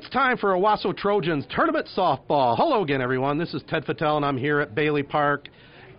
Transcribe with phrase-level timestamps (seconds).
[0.00, 2.56] It's time for Owosso Trojans Tournament Softball.
[2.56, 3.36] Hello again, everyone.
[3.36, 5.50] This is Ted Fattel, and I'm here at Bailey Park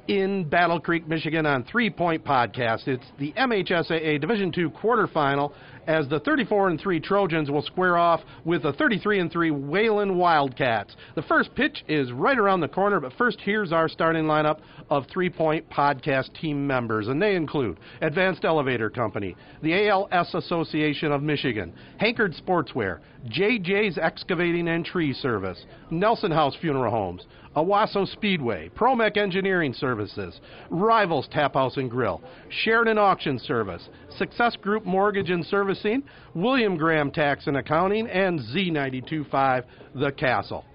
[0.07, 2.87] in Battle Creek, Michigan on Three Point Podcast.
[2.87, 5.53] It's the MHSAA Division II quarterfinal
[5.91, 10.17] as the 34 and 3 Trojans will square off with the 33 and 3 Wayland
[10.17, 10.95] Wildcats.
[11.15, 14.59] The first pitch is right around the corner, but first here's our starting lineup
[14.89, 21.11] of Three Point Podcast team members, and they include Advanced Elevator Company, the ALS Association
[21.11, 28.69] of Michigan, Hankard Sportswear, JJ's Excavating and Tree Service, Nelson House Funeral Homes, Owosso Speedway,
[28.69, 35.45] Promec Engineering Services, Rivals Tap House and Grill, Sheridan Auction Service, Success Group Mortgage and
[35.81, 36.03] Servicing,
[36.33, 39.63] William Graham Tax and Accounting, and Z925
[39.95, 40.65] The Castle.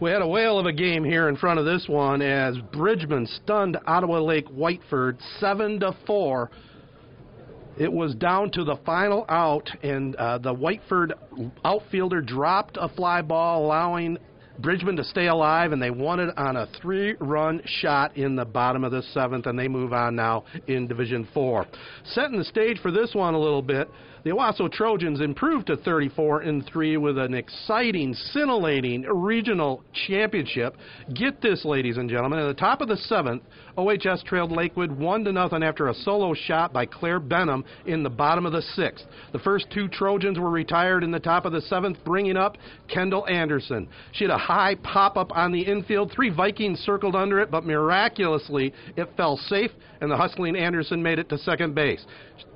[0.00, 3.26] We had a whale of a game here in front of this one as Bridgman
[3.26, 6.50] stunned Ottawa Lake Whiteford 7 to 4
[7.78, 11.12] it was down to the final out, and uh, the Whiteford
[11.64, 14.18] outfielder dropped a fly ball, allowing
[14.60, 18.92] Bridgman to stay alive, and they it on a three-run shot in the bottom of
[18.92, 21.66] the seventh, and they move on now in Division Four.
[22.04, 23.88] Setting the stage for this one a little bit,
[24.24, 30.76] the Owosso Trojans improved to 34 and 3 with an exciting, scintillating regional championship.
[31.14, 33.42] Get this, ladies and gentlemen, at the top of the seventh,
[33.76, 38.10] OHS trailed Lakewood one to nothing after a solo shot by Claire Benham in the
[38.10, 39.04] bottom of the sixth.
[39.32, 43.26] The first two Trojans were retired in the top of the seventh, bringing up Kendall
[43.26, 43.88] Anderson.
[44.12, 46.12] She had a high pop up on the infield.
[46.12, 51.18] Three Vikings circled under it, but miraculously it fell safe, and the hustling Anderson made
[51.18, 52.04] it to second base.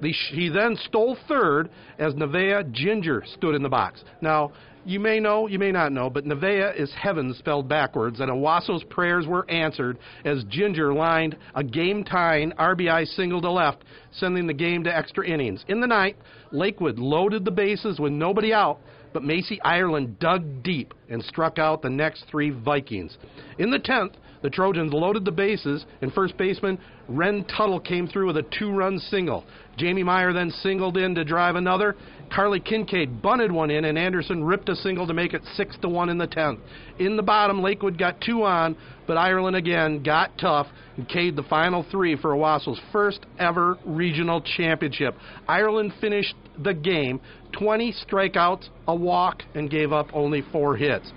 [0.00, 4.02] He then stole third as Nevaeh Ginger stood in the box.
[4.20, 4.52] Now,
[4.86, 8.84] you may know, you may not know, but Nevaeh is heaven spelled backwards, and Owosso's
[8.84, 14.52] prayers were answered as Ginger lined a game tying RBI single to left, sending the
[14.52, 15.64] game to extra innings.
[15.68, 16.16] In the ninth,
[16.52, 18.78] Lakewood loaded the bases with nobody out,
[19.14, 23.16] but Macy Ireland dug deep and struck out the next three Vikings.
[23.58, 24.12] In the tenth,
[24.44, 26.78] the Trojans loaded the bases, and first baseman
[27.08, 29.42] Ren Tuttle came through with a two run single.
[29.78, 31.96] Jamie Meyer then singled in to drive another.
[32.30, 35.88] Carly Kincaid bunted one in, and Anderson ripped a single to make it 6 to
[35.88, 36.58] 1 in the 10th.
[36.98, 40.66] In the bottom, Lakewood got two on, but Ireland again got tough
[40.98, 45.14] and caved the final three for Owosso's first ever regional championship.
[45.48, 47.18] Ireland finished the game
[47.52, 51.10] 20 strikeouts, a walk, and gave up only four hits.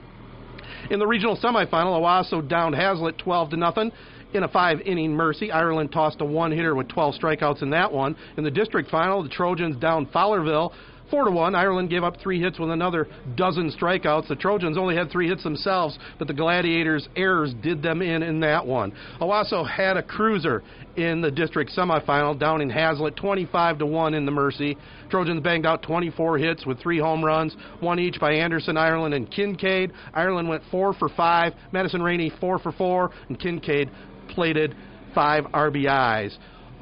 [0.89, 3.91] In the regional semifinal, Owosso downed Haslett 12 to nothing.
[4.33, 7.91] In a five inning mercy, Ireland tossed a one hitter with 12 strikeouts in that
[7.91, 8.15] one.
[8.37, 10.71] In the district final, the Trojans downed Fowlerville
[11.09, 11.55] Four to one.
[11.55, 14.27] Ireland gave up three hits with another dozen strikeouts.
[14.27, 18.41] The Trojans only had three hits themselves, but the Gladiators' errors did them in in
[18.41, 18.91] that one.
[19.21, 20.63] Owosso had a cruiser
[20.97, 24.77] in the district semifinal, down in Haslett, 25 to one in the Mercy.
[25.09, 29.31] Trojans banged out 24 hits with three home runs, one each by Anderson, Ireland, and
[29.31, 29.93] Kincaid.
[30.13, 31.53] Ireland went four for five.
[31.71, 33.89] Madison Rainey four for four, and Kincaid
[34.29, 34.75] plated
[35.13, 36.37] five RBIs.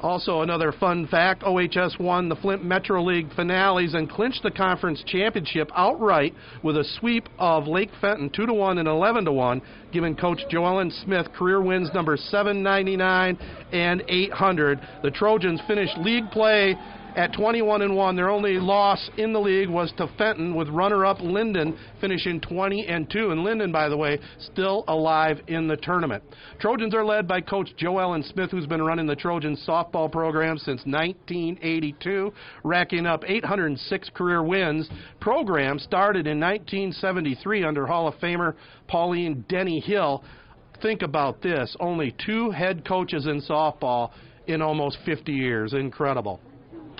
[0.06, 5.02] Also, another fun fact OHS won the Flint Metro League finales and clinched the conference
[5.04, 9.60] championship outright with a sweep of Lake Fenton 2 to 1 and 11 to 1,
[9.92, 13.36] giving coach Joellen Smith career wins number 799
[13.72, 14.78] and 800.
[15.02, 16.76] The Trojans finished league play
[17.16, 18.14] at 21 and 1.
[18.14, 23.10] Their only loss in the league was to Fenton with runner-up Linden finishing 20 and
[23.10, 23.30] 2.
[23.30, 26.22] And Linden, by the way, still alive in the tournament.
[26.60, 30.82] Trojans are led by coach Joellen Smith, who's been running the Trojans softball program since
[30.84, 32.32] 1982,
[32.62, 34.88] racking up 806 career wins.
[35.18, 38.54] Program started in 1973 under Hall of Famer
[38.88, 40.22] Pauline Denny Hill.
[40.82, 44.10] Think about this only two head coaches in softball
[44.46, 45.72] in almost 50 years.
[45.72, 46.40] Incredible.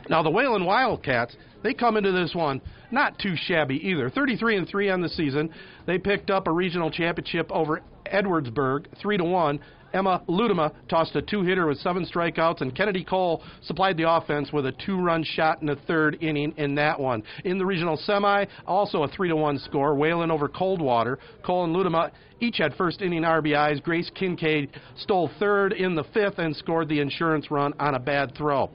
[0.09, 4.11] Now the Wayland Wildcats, they come into this one not too shabby either.
[4.11, 5.51] 33 and 3 on the season.
[5.87, 9.61] They picked up a regional championship over Edwardsburg, 3 to 1.
[9.93, 14.67] Emma Ludema tossed a two-hitter with seven strikeouts, and Kennedy Cole supplied the offense with
[14.67, 17.23] a two-run shot in the third inning in that one.
[17.45, 19.95] In the regional semi, also a three-to-one score.
[19.95, 21.19] Wayland over Coldwater.
[21.45, 22.11] Cole and Ludema
[22.41, 23.83] each had first inning RBIs.
[23.83, 28.37] Grace Kincaid stole third in the fifth and scored the insurance run on a bad
[28.37, 28.71] throw.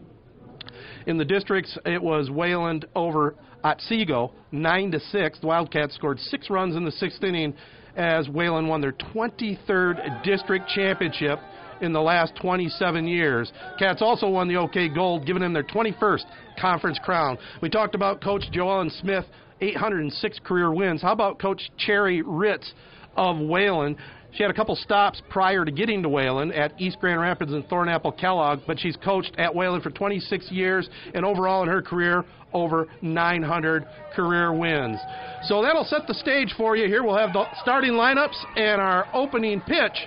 [1.07, 5.39] In the districts, it was Wayland over Otsego, nine to six.
[5.39, 7.53] The Wildcats scored six runs in the sixth inning
[7.95, 11.39] as Wayland won their 23rd district championship
[11.81, 13.51] in the last 27 years.
[13.79, 16.23] Cats also won the OK Gold, giving them their 21st
[16.59, 17.37] conference crown.
[17.61, 19.25] We talked about Coach Joellen Smith,
[19.61, 21.01] 806 career wins.
[21.01, 22.71] How about Coach Cherry Ritz
[23.15, 23.97] of Wayland?
[24.33, 27.67] She had a couple stops prior to getting to Wayland at East Grand Rapids and
[27.67, 32.23] Thornapple Kellogg, but she's coached at Wayland for 26 years and overall in her career
[32.53, 33.85] over 900
[34.15, 34.99] career wins.
[35.43, 36.87] So that'll set the stage for you.
[36.87, 39.97] Here we'll have the starting lineups and our opening pitch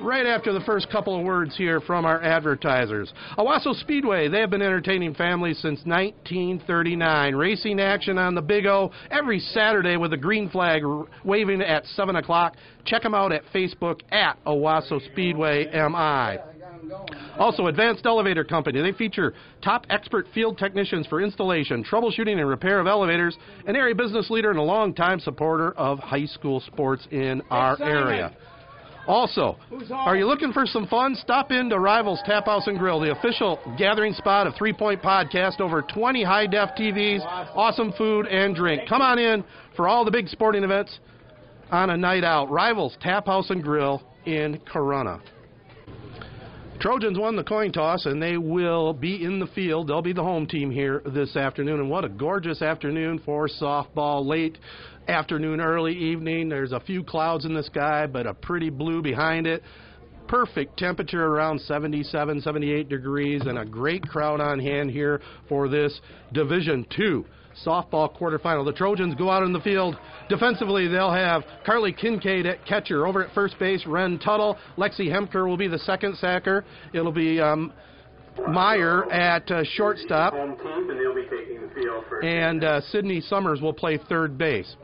[0.00, 3.12] right after the first couple of words here from our advertisers.
[3.38, 7.34] Owosso Speedway, they have been entertaining families since 1939.
[7.34, 10.82] Racing action on the Big O every Saturday with a green flag
[11.24, 12.54] waving at 7 o'clock.
[12.84, 16.38] Check them out at Facebook at Owosso Speedway MI.
[17.38, 18.80] Also, Advanced Elevator Company.
[18.82, 23.36] They feature top expert field technicians for installation, troubleshooting, and repair of elevators,
[23.66, 28.36] an area business leader and a longtime supporter of high school sports in our area.
[29.06, 29.56] Also,
[29.92, 31.16] are you looking for some fun?
[31.16, 35.60] Stop into Rivals Tap House and Grill, the official gathering spot of Three Point Podcast.
[35.60, 37.20] Over 20 high def TVs,
[37.54, 38.88] awesome food and drink.
[38.88, 39.44] Come on in
[39.76, 41.00] for all the big sporting events
[41.70, 42.50] on a night out.
[42.50, 45.20] Rivals Tap House and Grill in Corunna.
[46.82, 49.86] Trojans won the coin toss and they will be in the field.
[49.86, 51.78] They'll be the home team here this afternoon.
[51.78, 54.26] And what a gorgeous afternoon for softball.
[54.26, 54.58] Late
[55.08, 56.48] afternoon, early evening.
[56.48, 59.62] There's a few clouds in the sky, but a pretty blue behind it.
[60.28, 66.00] Perfect temperature around 77, 78 degrees, and a great crowd on hand here for this
[66.32, 67.24] Division Two
[67.66, 68.64] softball quarterfinal.
[68.64, 69.96] The Trojans go out in the field.
[70.28, 73.06] Defensively, they'll have Carly Kincaid at catcher.
[73.06, 74.56] Over at first base, Ren Tuttle.
[74.78, 76.64] Lexi Hemker will be the second sacker.
[76.94, 77.72] It'll be um,
[78.48, 80.32] Meyer at uh, shortstop.
[82.22, 84.76] And uh, Sydney Summers will play third base.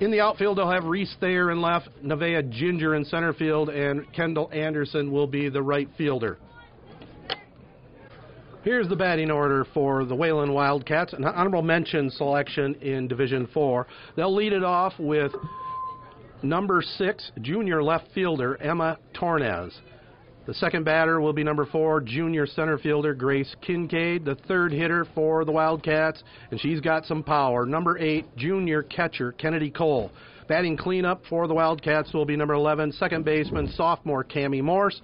[0.00, 4.12] In the outfield, they'll have Reese Thayer in left, Nevaeh Ginger in center field, and
[4.12, 6.38] Kendall Anderson will be the right fielder.
[8.64, 11.12] Here's the batting order for the Wayland Wildcats.
[11.12, 13.86] An honorable mention selection in Division 4.
[14.16, 15.32] They'll lead it off with
[16.42, 19.74] number six, junior left fielder Emma Tornes.
[20.46, 24.26] The second batter will be number four, junior center fielder Grace Kincaid.
[24.26, 27.64] The third hitter for the Wildcats, and she's got some power.
[27.64, 30.10] Number eight, junior catcher Kennedy Cole.
[30.46, 35.00] Batting cleanup for the Wildcats will be number 11, second baseman, sophomore Cami Morse.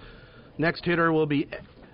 [0.59, 1.47] Next hitter will be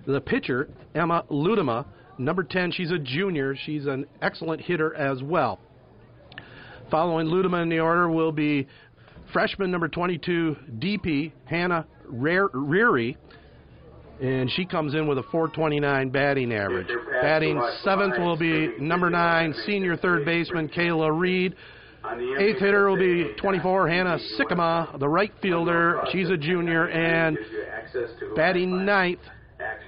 [0.06, 1.86] the pitcher, Emma Ludema,
[2.18, 3.56] number 10, she's a junior.
[3.56, 5.58] She's an excellent hitter as well.
[6.90, 8.66] Following Ludema in the order will be
[9.32, 13.16] freshman number 22, DP, Hannah Reary.
[14.20, 16.88] And she comes in with a 429 batting average.
[17.22, 21.54] Batting seventh will be number nine, senior third baseman Kayla Reed.
[22.38, 26.02] Eighth hitter will be 24, Hannah Sikkema, the right fielder.
[26.10, 26.88] She's a junior.
[26.88, 27.38] And
[28.34, 29.20] batting ninth,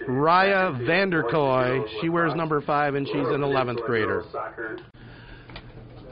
[0.09, 1.85] Raya Vanderkoy.
[2.01, 4.25] She wears number five, and she's an 11th grader.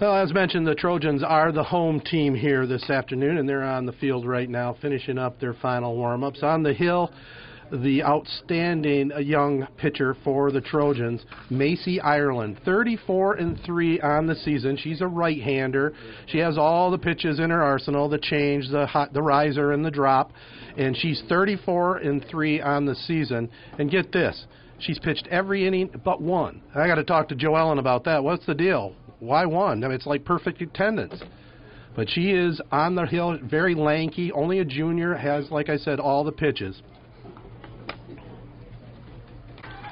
[0.00, 3.84] Well, as mentioned, the Trojans are the home team here this afternoon, and they're on
[3.84, 6.42] the field right now, finishing up their final warm-ups.
[6.42, 7.10] On the hill,
[7.70, 14.76] the outstanding young pitcher for the Trojans, Macy Ireland, 34 and 3 on the season.
[14.76, 15.94] She's a right-hander.
[16.26, 19.84] She has all the pitches in her arsenal: the change, the hot, the riser, and
[19.84, 20.32] the drop.
[20.76, 23.50] And she's 34 and 3 on the season.
[23.78, 24.46] And get this,
[24.78, 26.62] she's pitched every inning but one.
[26.74, 28.22] I got to talk to Joellen about that.
[28.22, 28.94] What's the deal?
[29.18, 29.82] Why one?
[29.82, 31.20] I mean, it's like perfect attendance.
[31.96, 35.98] But she is on the hill, very lanky, only a junior, has, like I said,
[35.98, 36.80] all the pitches.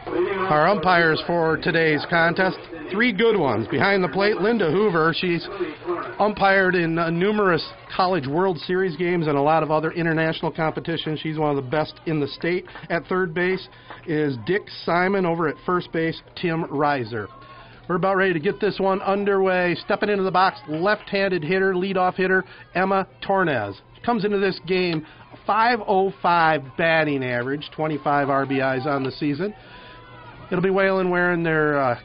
[0.06, 2.58] Our umpires for today's contest,
[2.92, 3.66] three good ones.
[3.66, 5.12] Behind the plate, Linda Hoover.
[5.18, 5.46] She's
[6.20, 11.18] umpired in uh, numerous College World Series games and a lot of other international competitions.
[11.20, 12.66] She's one of the best in the state.
[12.88, 13.66] At third base
[14.06, 15.26] is Dick Simon.
[15.26, 17.26] Over at first base, Tim Reiser.
[17.88, 19.74] We're about ready to get this one underway.
[19.84, 22.44] Stepping into the box, left-handed hitter, leadoff hitter,
[22.76, 23.74] Emma Tornes.
[24.04, 25.04] Comes into this game
[25.48, 29.52] 505 batting average, 25 RBIs on the season.
[30.48, 31.98] It'll be Wayland wearing their uh,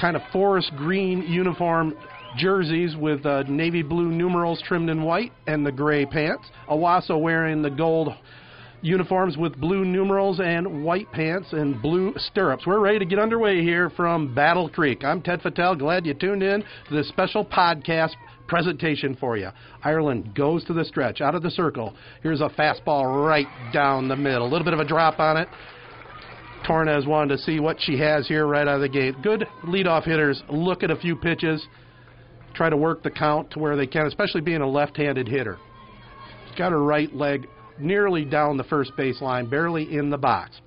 [0.00, 1.94] kind of forest green uniform
[2.38, 6.44] jerseys with uh, navy blue numerals trimmed in white and the gray pants.
[6.70, 8.08] Owosso wearing the gold
[8.80, 12.66] uniforms with blue numerals and white pants and blue stirrups.
[12.66, 15.04] We're ready to get underway here from Battle Creek.
[15.04, 15.78] I'm Ted Fattel.
[15.78, 18.12] Glad you tuned in to this special podcast
[18.46, 19.50] presentation for you.
[19.82, 21.94] Ireland goes to the stretch, out of the circle.
[22.22, 24.46] Here's a fastball right down the middle.
[24.46, 25.48] A little bit of a drop on it.
[26.64, 29.14] Tornes wanted to see what she has here right out of the gate.
[29.22, 31.66] Good leadoff hitters look at a few pitches,
[32.54, 35.58] try to work the count to where they can, especially being a left-handed hitter.
[36.48, 37.46] She's got her right leg
[37.78, 40.60] nearly down the first baseline, barely in the box.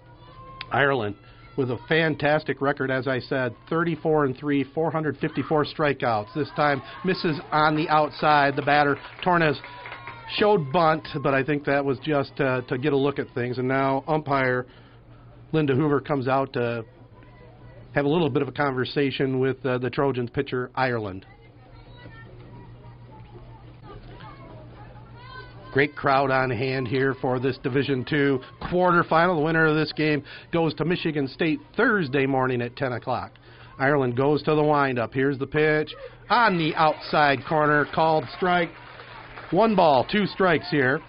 [0.71, 1.15] Ireland
[1.57, 6.27] with a fantastic record, as I said, 34 and 3, 454 strikeouts.
[6.35, 8.55] This time misses on the outside.
[8.55, 9.57] The batter Tornes
[10.35, 13.57] showed bunt, but I think that was just uh, to get a look at things.
[13.57, 14.67] And now umpire
[15.51, 16.83] Linda Hoover comes out to
[17.93, 21.25] have a little bit of a conversation with uh, the Trojans pitcher Ireland.
[25.73, 29.35] Great crowd on hand here for this Division Two quarterfinal.
[29.35, 33.33] The winner of this game goes to Michigan State Thursday morning at 10 o'clock.
[33.77, 35.13] Ireland goes to the windup.
[35.13, 35.93] Here's the pitch
[36.29, 38.69] on the outside corner, called strike.
[39.51, 40.99] One ball, two strikes here.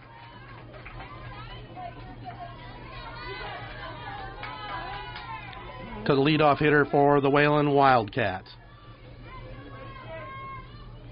[6.08, 8.48] To the leadoff hitter for the Wayland Wildcats.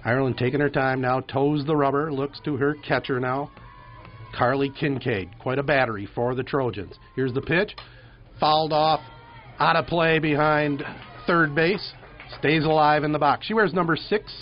[0.02, 3.50] Ireland taking her time now, toes the rubber, looks to her catcher now.
[4.34, 6.94] Carly Kincaid, quite a battery for the Trojans.
[7.14, 7.76] Here's the pitch,
[8.40, 9.00] fouled off,
[9.58, 10.82] out of play behind
[11.26, 11.92] third base,
[12.38, 13.44] stays alive in the box.
[13.44, 14.32] She wears number six.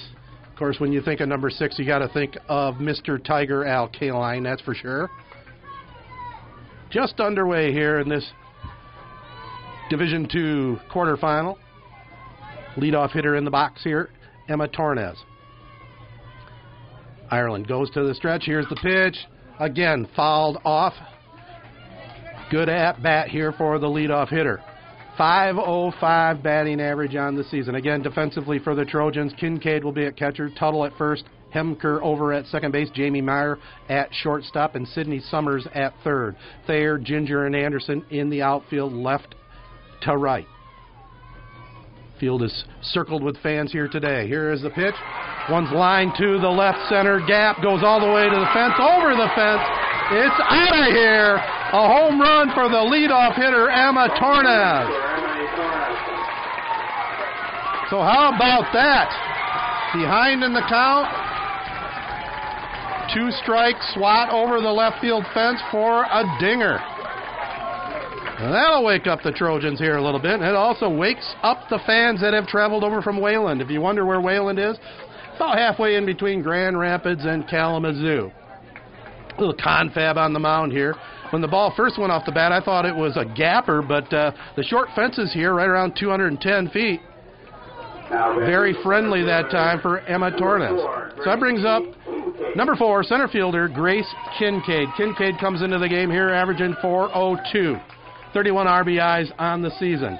[0.52, 3.20] Of course, when you think of number six, you got to think of Mr.
[3.20, 5.10] Tiger Al Kaline, that's for sure.
[6.90, 8.24] Just underway here in this
[9.96, 11.56] Division Two quarterfinal.
[12.76, 14.10] Leadoff hitter in the box here,
[14.48, 15.14] Emma Tornes.
[17.30, 18.42] Ireland goes to the stretch.
[18.44, 19.16] Here's the pitch.
[19.60, 20.94] Again, fouled off.
[22.50, 24.60] Good at bat here for the leadoff hitter.
[25.16, 27.76] 505 batting average on the season.
[27.76, 31.22] Again, defensively for the Trojans, Kincaid will be at catcher, Tuttle at first,
[31.54, 33.58] Hemker over at second base, Jamie Meyer
[33.88, 36.34] at shortstop, and Sydney Summers at third.
[36.66, 39.36] Thayer, Ginger, and Anderson in the outfield, left
[40.04, 40.46] to right.
[42.20, 44.28] Field is circled with fans here today.
[44.28, 44.94] Here is the pitch.
[45.50, 49.12] One's line to the left center gap, goes all the way to the fence, over
[49.12, 49.60] the fence.
[50.12, 51.36] It's out of here.
[51.36, 54.88] A home run for the leadoff hitter, Emma Tornes.
[57.90, 59.10] So, how about that?
[59.92, 61.12] Behind in the count.
[63.12, 66.80] Two strikes, swat over the left field fence for a dinger.
[68.38, 70.40] That'll wake up the Trojans here a little bit.
[70.40, 73.62] It also wakes up the fans that have traveled over from Wayland.
[73.62, 78.30] If you wonder where Wayland is, it's about halfway in between Grand Rapids and Kalamazoo.
[79.36, 80.94] A little confab on the mound here.
[81.30, 84.12] When the ball first went off the bat, I thought it was a gapper, but
[84.12, 87.00] uh, the short fences here, right around 210 feet,
[88.10, 90.78] very friendly that time for Emma Tornes.
[91.18, 91.82] So that brings up
[92.54, 94.88] number four, center fielder Grace Kincaid.
[94.96, 97.76] Kincaid comes into the game here averaging 402.
[98.34, 100.18] 31 RBIs on the season.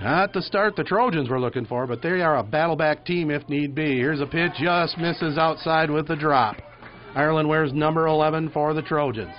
[0.00, 3.48] Not the start the Trojans were looking for, but they are a battleback team if
[3.48, 3.96] need be.
[3.96, 6.56] Here's a pitch, just misses outside with the drop.
[7.14, 9.34] Ireland wears number 11 for the Trojans.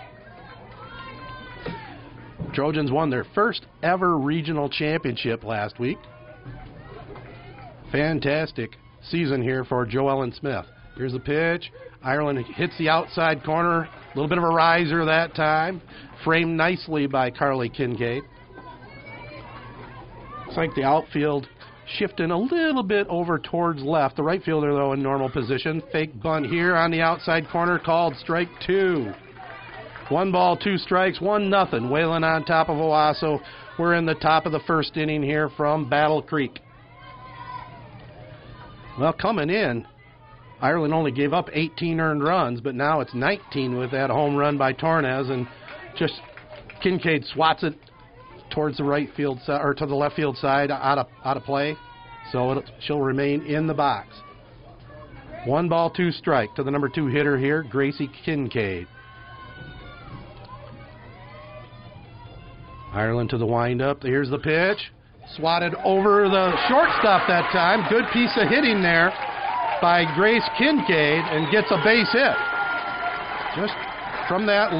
[2.53, 5.97] Trojans won their first ever regional championship last week.
[7.91, 8.71] Fantastic
[9.09, 10.65] season here for Joellen Smith.
[10.95, 11.71] Here's the pitch.
[12.01, 13.83] Ireland hits the outside corner.
[13.83, 15.81] A little bit of a riser that time
[16.23, 18.23] framed nicely by Carly Kincaid.
[20.47, 21.47] It's like the outfield
[21.97, 24.15] shifting a little bit over towards left.
[24.15, 25.81] The right fielder, though, in normal position.
[25.91, 29.11] Fake bunt here on the outside corner called strike two.
[30.09, 31.89] One ball, two strikes, one nothing.
[31.89, 33.39] Wayland on top of Owosso.
[33.77, 36.59] We're in the top of the first inning here from Battle Creek.
[38.99, 39.85] Well, coming in,
[40.61, 44.57] Ireland only gave up 18 earned runs, but now it's 19 with that home run
[44.57, 45.47] by Tornes, and
[45.99, 46.21] just
[46.81, 47.75] Kincaid swats it
[48.49, 51.43] towards the right field side or to the left field side out of out of
[51.43, 51.75] play,
[52.31, 54.07] so she'll remain in the box.
[55.45, 58.87] One ball, two strike to the number two hitter here, Gracie Kincaid.
[62.91, 64.01] Ireland to the windup.
[64.01, 64.79] Here's the pitch.
[65.35, 67.87] Swatted over the shortstop that time.
[67.87, 69.13] Good piece of hitting there
[69.79, 72.35] by Grace Kincaid and gets a base hit.
[73.55, 73.73] Just
[74.27, 74.73] from that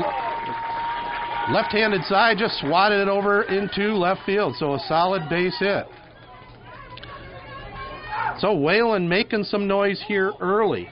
[1.52, 4.56] left handed side, just swatted it over into left field.
[4.58, 5.86] So a solid base hit.
[8.40, 10.90] So Wayland making some noise here early.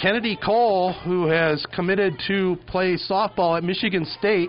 [0.00, 4.48] Kennedy Cole, who has committed to play softball at Michigan State,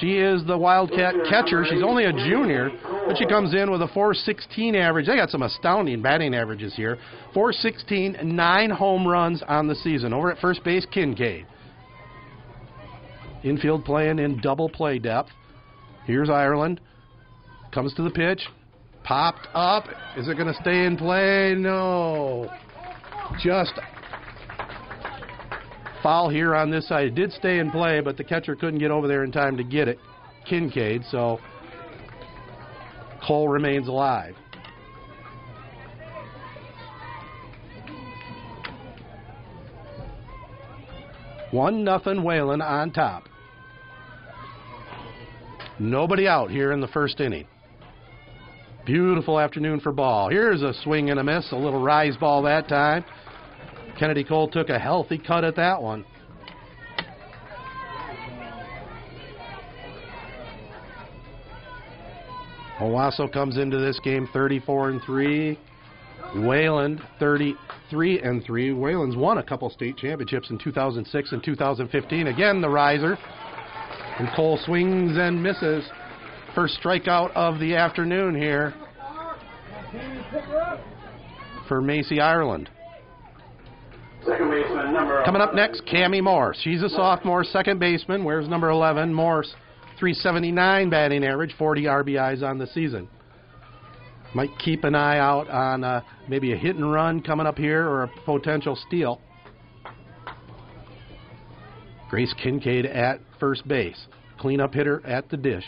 [0.00, 1.64] she is the Wildcat catcher.
[1.68, 2.70] She's only a junior,
[3.06, 5.06] but she comes in with a 416 average.
[5.06, 6.98] They got some astounding batting averages here.
[7.34, 10.12] 416, nine home runs on the season.
[10.12, 11.46] Over at first base, Kincaid.
[13.44, 15.30] Infield playing in double play depth.
[16.04, 16.80] Here's Ireland.
[17.72, 18.42] Comes to the pitch.
[19.04, 19.84] Popped up.
[20.16, 21.54] Is it going to stay in play?
[21.56, 22.50] No.
[23.42, 23.74] Just
[26.02, 27.06] foul here on this side.
[27.06, 29.64] It did stay in play, but the catcher couldn't get over there in time to
[29.64, 29.98] get it.
[30.48, 31.38] Kincaid, so
[33.26, 34.34] Cole remains alive.
[41.50, 43.24] One nothing Wayland on top.
[45.78, 47.46] Nobody out here in the first inning.
[48.84, 50.28] Beautiful afternoon for ball.
[50.30, 53.04] Here's a swing and a miss, a little rise ball that time.
[53.98, 56.04] Kennedy Cole took a healthy cut at that one.
[62.80, 65.58] Owosso comes into this game 34 and 3.
[66.36, 68.72] Wayland 33 and 3.
[68.72, 72.26] Wayland's won a couple state championships in 2006 and 2015.
[72.26, 73.16] Again, the riser.
[74.18, 75.84] And Cole swings and misses.
[76.54, 78.74] First strikeout of the afternoon here
[81.68, 82.68] for Macy Ireland.
[85.24, 86.58] Coming up next, Cami Morse.
[86.62, 88.24] She's a sophomore second baseman.
[88.24, 89.14] Where's number 11?
[89.14, 89.54] Morse,
[89.98, 93.08] 379 batting average, 40 RBIs on the season.
[94.34, 97.86] Might keep an eye out on uh, maybe a hit and run coming up here
[97.88, 99.20] or a potential steal.
[102.10, 104.06] Grace Kincaid at first base.
[104.38, 105.64] Cleanup hitter at the dish.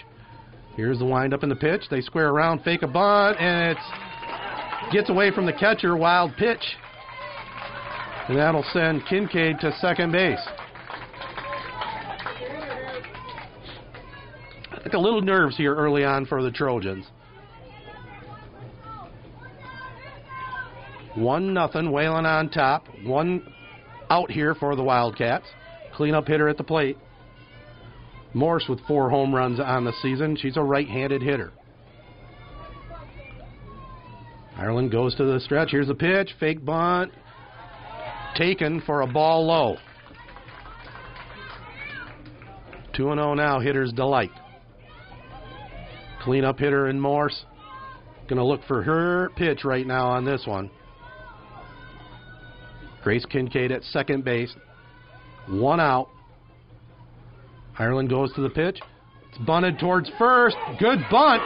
[0.76, 1.82] Here's the windup and the pitch.
[1.90, 5.96] They square around, fake a bunt, and it gets away from the catcher.
[5.96, 6.62] Wild pitch.
[8.28, 10.38] And that'll send Kincaid to second base.
[14.82, 17.04] Think a little nerves here early on for the Trojans.
[21.14, 22.86] One nothing, Wayland on top.
[23.04, 23.52] One
[24.10, 25.46] out here for the Wildcats.
[25.94, 26.96] Cleanup hitter at the plate.
[28.32, 30.36] Morse with four home runs on the season.
[30.36, 31.52] She's a right-handed hitter.
[34.56, 35.70] Ireland goes to the stretch.
[35.70, 36.34] Here's a pitch.
[36.38, 37.12] Fake bunt.
[38.36, 39.76] Taken for a ball low.
[42.94, 43.58] 2 0 now.
[43.58, 44.30] Hitter's delight.
[46.22, 47.44] Cleanup hitter in Morse.
[48.28, 50.70] Going to look for her pitch right now on this one.
[53.02, 54.54] Grace Kincaid at second base.
[55.48, 56.08] One out.
[57.78, 58.78] Ireland goes to the pitch.
[59.30, 60.56] It's bunted towards first.
[60.78, 61.42] Good bunt.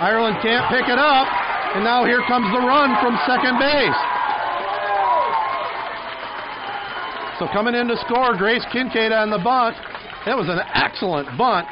[0.00, 1.28] Ireland can't pick it up.
[1.74, 4.00] And now here comes the run from second base.
[7.38, 9.76] So coming in to score, Grace Kincaid on the bunt.
[10.24, 11.68] That was an excellent bunt.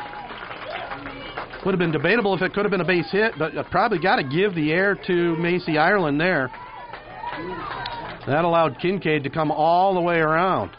[1.64, 3.98] Would have been debatable if it could have been a base hit, but uh, probably
[3.98, 6.50] got to give the air to Macy Ireland there.
[8.26, 10.70] That allowed Kincaid to come all the way around.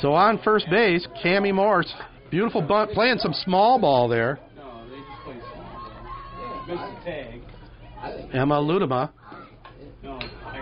[0.00, 1.92] So on first base, Cami Morse,
[2.30, 4.38] beautiful bunt, playing some small ball there.
[4.56, 6.66] No, they just play small.
[6.68, 7.40] Missed the tag.
[8.34, 9.10] Emma Ludema.
[10.02, 10.58] No, I,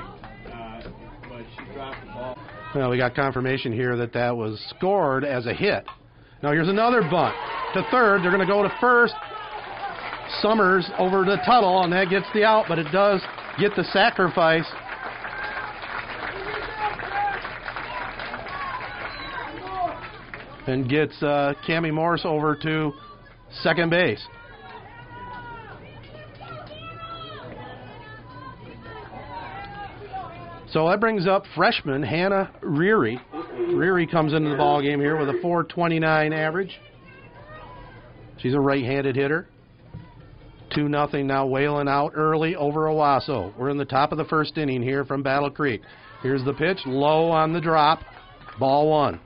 [0.47, 0.91] uh,
[1.29, 2.39] but she dropped the ball.
[2.77, 5.85] Well, we got confirmation here that that was scored as a hit.
[6.45, 7.35] Now here's another bunt
[7.73, 8.23] to third.
[8.23, 9.15] They're going to go to first.
[10.43, 13.23] Summers over to Tuttle, and that gets the out, but it does
[13.59, 14.67] get the sacrifice.
[20.67, 22.93] And gets uh, Cami Morse over to
[23.63, 24.23] second base.
[30.73, 33.19] So that brings up freshman Hannah Reary.
[33.57, 36.81] Reary comes into the ball game here with a 429 average.
[38.39, 39.49] She's a right-handed hitter.
[40.75, 43.57] 2 nothing now Wayland out early over Owosso.
[43.57, 45.83] We're in the top of the first inning here from Battle Creek.
[46.23, 48.01] Here's the pitch, low on the drop.
[48.59, 49.21] Ball one.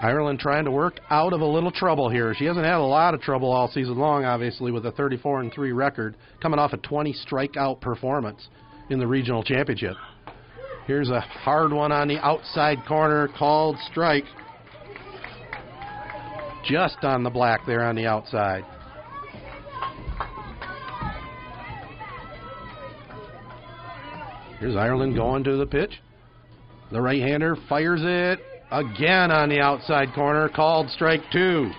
[0.00, 2.32] Ireland trying to work out of a little trouble here.
[2.34, 5.52] She hasn't had a lot of trouble all season long, obviously, with a 34 and
[5.52, 8.48] 3 record, coming off a 20 strikeout performance
[8.90, 9.96] in the regional championship.
[10.86, 14.24] Here's a hard one on the outside corner, called strike.
[16.64, 18.64] Just on the black there on the outside.
[24.60, 26.00] Here's Ireland going to the pitch.
[26.92, 31.70] The right hander fires it again on the outside corner, called strike two.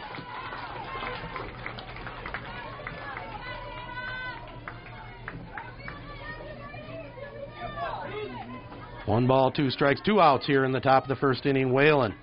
[9.06, 11.73] One ball, two strikes, two outs here in the top of the first inning.
[11.73, 12.13] Wayland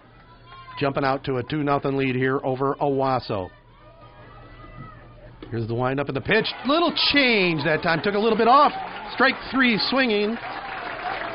[0.78, 3.50] jumping out to a 2 0 lead here over Owosso.
[5.50, 6.46] Here's the windup of the pitch.
[6.66, 8.00] Little change that time.
[8.02, 8.72] Took a little bit off.
[9.14, 10.36] Strike three swinging.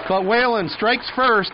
[0.07, 1.51] But Wayland strikes first.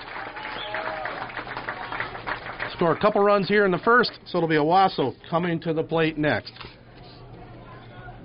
[2.77, 5.81] Score a couple runs here in the first, so it'll be Owosso coming to the
[5.81, 6.53] plate next.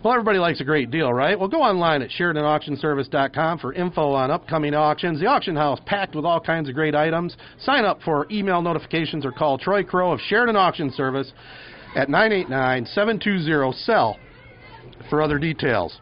[0.04, 1.38] Well, everybody likes a great deal, right?
[1.38, 5.20] Well, go online at SheridanAuctionService.com for info on upcoming auctions.
[5.20, 7.34] The auction house packed with all kinds of great items.
[7.60, 11.32] Sign up for email notifications or call Troy Crow of Sheridan Auction Service
[11.96, 14.18] at 989-720-SELL
[15.08, 15.98] for other details.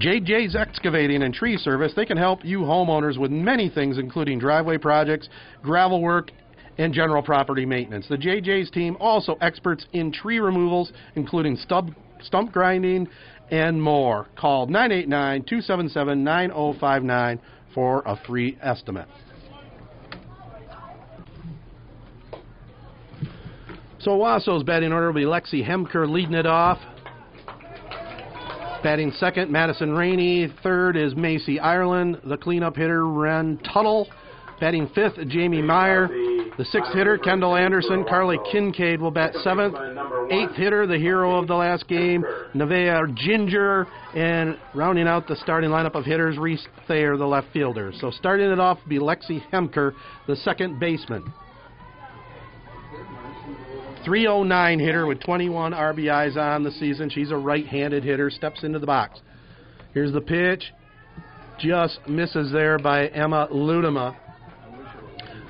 [0.00, 4.78] JJ's Excavating and Tree Service, they can help you homeowners with many things, including driveway
[4.78, 5.28] projects,
[5.62, 6.32] gravel work,
[6.80, 8.06] and general property maintenance.
[8.08, 11.90] The JJ's team also experts in tree removals, including stub,
[12.22, 13.06] stump grinding
[13.50, 14.28] and more.
[14.34, 17.40] Call 989 277 9059
[17.74, 19.06] for a free estimate.
[23.98, 26.78] So Owosso's batting order will be Lexi Hemker leading it off.
[28.82, 30.50] Batting second, Madison Rainey.
[30.62, 32.22] Third is Macy Ireland.
[32.24, 34.08] The cleanup hitter, Ren Tuttle.
[34.58, 36.08] Batting fifth, Jamie Meyer.
[36.60, 38.04] The sixth hitter, Kendall Anderson.
[38.06, 39.74] Carly Kincaid will bat seventh.
[40.30, 42.22] Eighth hitter, the hero of the last game,
[42.54, 43.86] Nevaeh Ginger.
[44.14, 47.94] And rounding out the starting lineup of hitters, Reese Thayer, the left fielder.
[47.98, 49.94] So starting it off will be Lexi Hemker,
[50.26, 51.32] the second baseman.
[54.04, 57.08] 309 hitter with 21 RBIs on the season.
[57.08, 59.18] She's a right handed hitter, steps into the box.
[59.94, 60.64] Here's the pitch.
[61.58, 64.14] Just misses there by Emma Ludema.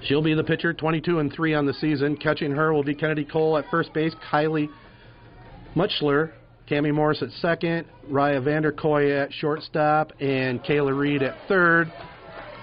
[0.04, 2.16] She'll be the pitcher, 22 and 3 on the season.
[2.16, 4.68] Catching her will be Kennedy Cole at first base, Kylie
[5.76, 6.32] Muchler,
[6.68, 11.92] Cami Morris at second, Raya Vanderkoy at shortstop, and Kayla Reed at third.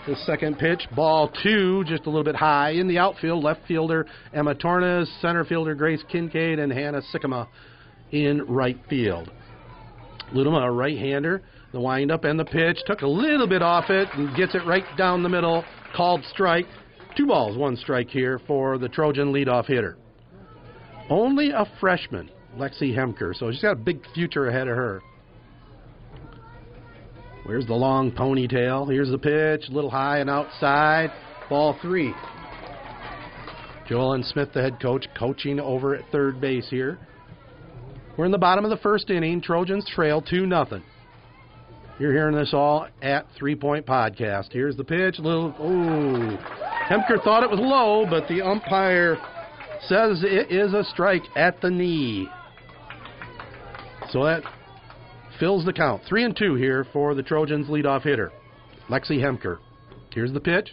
[0.08, 2.72] The second pitch, ball two, just a little bit high.
[2.72, 7.48] In the outfield, left fielder Emma Tornes, center fielder Grace Kincaid, and Hannah Sikkema
[8.12, 9.30] in right field.
[10.34, 11.44] Ludema, a right hander.
[11.74, 14.86] The windup and the pitch took a little bit off it and gets it right
[14.98, 15.66] down the middle.
[15.94, 16.68] Called strike.
[17.18, 19.98] Two balls, one strike here for the Trojan leadoff hitter.
[21.10, 25.02] Only a freshman, Lexi Hemker, so she's got a big future ahead of her.
[27.46, 28.92] Where's the long ponytail?
[28.92, 31.12] Here's the pitch, a little high and outside.
[31.50, 32.14] Ball three.
[33.90, 37.00] Joellen Smith, the head coach, coaching over at third base here.
[38.16, 39.42] We're in the bottom of the first inning.
[39.42, 40.84] Trojans trail 2 nothing.
[42.00, 44.52] You're hearing this all at Three Point Podcast.
[44.52, 45.18] Here's the pitch.
[45.18, 46.38] Little, ooh.
[46.88, 49.18] Hemker thought it was low, but the umpire
[49.88, 52.30] says it is a strike at the knee.
[54.12, 54.44] So that
[55.40, 56.04] fills the count.
[56.08, 58.32] Three and two here for the Trojans' leadoff hitter,
[58.90, 59.58] Lexi Hemker.
[60.14, 60.70] Here's the pitch.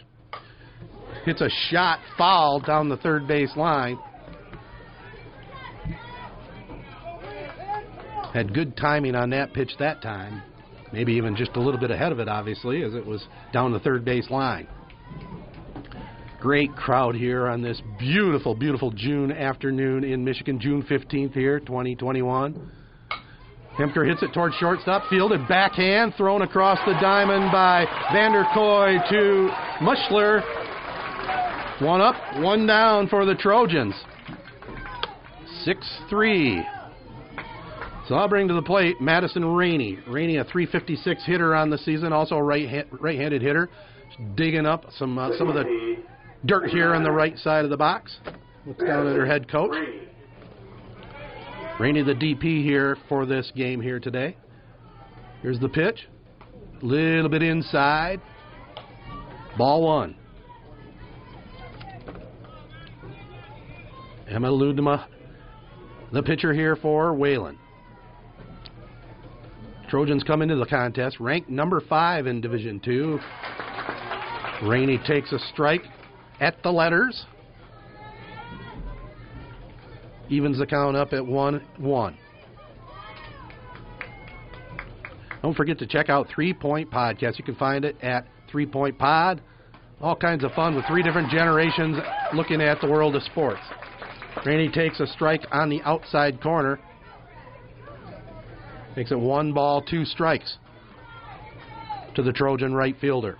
[1.25, 3.99] Hits a shot foul down the third base line.
[8.35, 10.43] Had good timing on that pitch that time.
[10.95, 13.81] Maybe even just a little bit ahead of it, obviously, as it was down the
[13.81, 14.69] third base line.
[16.41, 22.71] Great crowd here on this beautiful, beautiful June afternoon in Michigan, June 15th here, 2021.
[23.77, 30.43] Hemker hits it towards shortstop, fielded backhand, thrown across the diamond by Vanderkoy to Mushler.
[31.83, 33.97] One up, one down for the Trojans.
[35.65, 36.65] 6 3.
[38.09, 39.99] So I'll bring to the plate Madison Rainey.
[40.07, 43.71] Rainey, a 356 hitter on the season, also a right right-handed hitter.
[44.37, 45.97] Digging up some uh, some of the
[46.45, 48.19] dirt here on the right side of the box.
[48.67, 49.75] Looks down at her head coach.
[51.81, 54.37] Rainey, the DP here for this game here today.
[55.43, 56.07] Here's the pitch.
[56.83, 58.21] a Little bit inside.
[59.59, 60.17] Ball one.
[64.29, 65.07] Emma Ludema,
[66.13, 67.59] the pitcher here for Wayland.
[69.95, 73.21] Trojans come into the contest ranked number five in Division Two.
[74.65, 75.85] Rainey takes a strike
[76.41, 77.27] at the letters.
[80.29, 82.19] Evens the count up at 1 1.
[85.43, 87.39] Don't forget to check out Three Point Podcast.
[87.39, 89.43] You can find it at Three Point Pod.
[90.01, 91.99] All kinds of fun with three different generations
[92.35, 93.63] looking at the world of sports.
[94.45, 96.81] Rainey takes a strike on the outside corner.
[98.97, 100.59] Makes it one ball, two strikes
[102.15, 103.39] to the Trojan right fielder.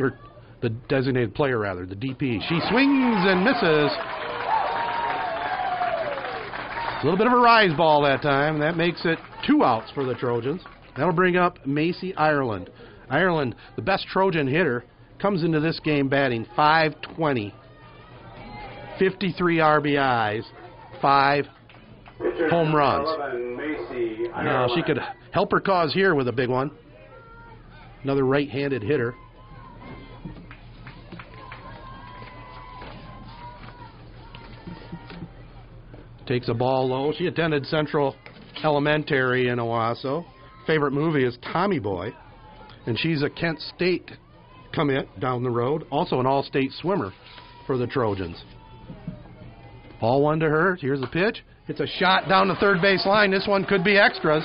[0.00, 0.18] Or
[0.62, 2.40] the designated player, rather, the DP.
[2.48, 3.92] She swings and misses.
[6.98, 8.58] A little bit of a rise ball that time.
[8.58, 10.62] That makes it two outs for the Trojans.
[10.96, 12.70] That'll bring up Macy Ireland.
[13.10, 14.84] Ireland, the best Trojan hitter,
[15.20, 17.54] comes into this game batting 520,
[18.98, 20.42] 53 RBIs,
[21.00, 21.46] five
[22.50, 23.55] home runs.
[24.36, 24.98] Now she could
[25.32, 26.70] help her cause here with a big one.
[28.02, 29.14] Another right-handed hitter.
[36.26, 37.12] Takes a ball low.
[37.16, 38.16] She attended Central
[38.62, 40.24] Elementary in Owosso.
[40.66, 42.12] Favorite movie is Tommy Boy,
[42.86, 44.10] and she's a Kent State
[44.72, 45.86] commit down the road.
[45.90, 47.12] Also an all-state swimmer
[47.66, 48.42] for the Trojans.
[50.00, 50.76] Ball one to her.
[50.76, 51.42] Here's the pitch.
[51.68, 53.32] It's a shot down the third base line.
[53.32, 54.44] This one could be extras.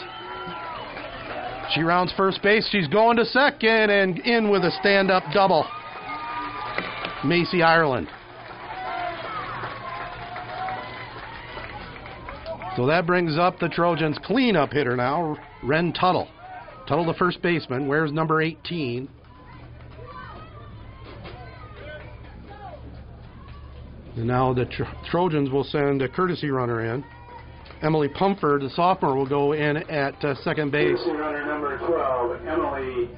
[1.74, 2.68] She rounds first base.
[2.72, 5.66] She's going to second and in with a stand-up double.
[7.24, 8.08] Macy Ireland.
[12.76, 16.28] So that brings up the Trojans' cleanup hitter now, Ren Tuttle.
[16.88, 19.08] Tuttle, the first baseman, wears number 18.
[24.15, 27.04] And now the Tro- Trojans will send a courtesy runner in.
[27.82, 33.10] Emily Pumford, the sophomore, will go in at uh, second base Runner number 12, Emily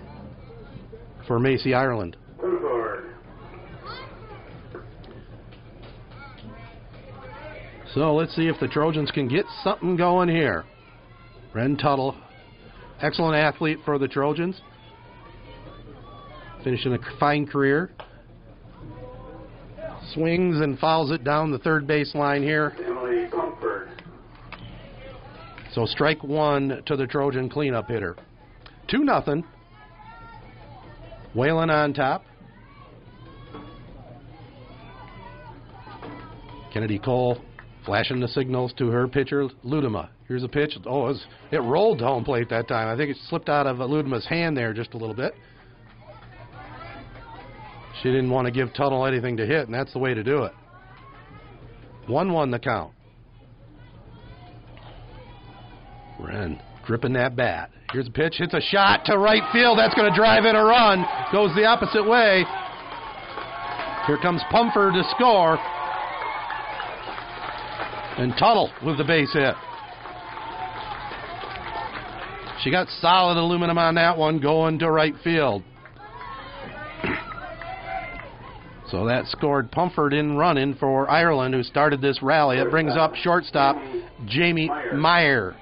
[1.28, 2.16] for Macy Ireland.
[2.40, 3.16] Pumford.
[7.94, 10.66] So let's see if the Trojans can get something going here.
[11.54, 12.16] Ren Tuttle,
[13.02, 14.60] excellent athlete for the Trojans,
[16.64, 17.92] finishing a fine career.
[20.12, 22.76] Swings and fouls it down the third base line here.
[22.86, 23.90] Emily Pumford.
[25.74, 28.16] So strike one to the Trojan cleanup hitter.
[28.88, 29.44] Two nothing.
[31.34, 32.26] Wayland on top.
[36.74, 37.40] Kennedy Cole
[37.86, 40.10] flashing the signals to her pitcher Ludema.
[40.28, 40.78] Here's a pitch.
[40.86, 42.88] Oh, it, was, it rolled home plate that time.
[42.88, 45.34] I think it slipped out of Ludema's hand there just a little bit.
[48.02, 50.44] She didn't want to give Tuttle anything to hit, and that's the way to do
[50.44, 50.54] it.
[52.08, 52.92] 1 1 the count.
[56.20, 57.72] Ren gripping that bat.
[57.92, 59.78] Here's a pitch, hits a shot to right field.
[59.78, 61.06] That's going to drive in a run.
[61.32, 62.44] Goes the opposite way.
[64.08, 65.58] Here comes Pumford to score.
[68.18, 69.56] And Tuttle with the base hit.
[72.64, 75.64] She got solid aluminum on that one going to right field.
[78.94, 82.60] So that scored Pumford in running for Ireland, who started this rally.
[82.60, 83.76] It brings up shortstop
[84.28, 85.56] Jamie Meyer.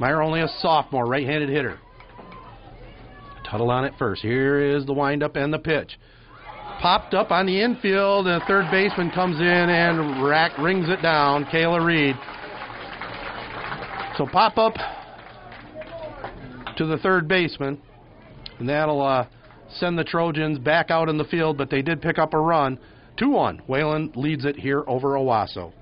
[0.00, 1.78] Meyer only a sophomore, right-handed hitter.
[3.48, 4.20] Tuttle on it first.
[4.20, 5.96] Here is the windup and the pitch.
[6.80, 11.00] Popped up on the infield, and the third baseman comes in and rack rings it
[11.02, 11.44] down.
[11.44, 12.16] Kayla Reed.
[14.18, 14.74] So pop up
[16.76, 17.80] to the third baseman,
[18.58, 19.28] and that'll uh,
[19.70, 22.78] send the Trojans back out in the field, but they did pick up a run.
[23.18, 23.62] 2 1.
[23.66, 25.72] Wayland leads it here over Owosso.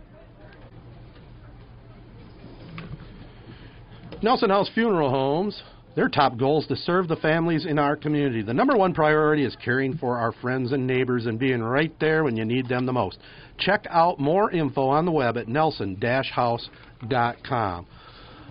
[4.23, 5.63] Nelson House Funeral Homes,
[5.97, 8.41] their top goal is to serve the families in our community.
[8.43, 12.25] The number one priority is caring for our friends and neighbors and being right there
[12.25, 13.19] when you need them the most.
[13.59, 17.87] Check out more info on the web at nelson-house.com.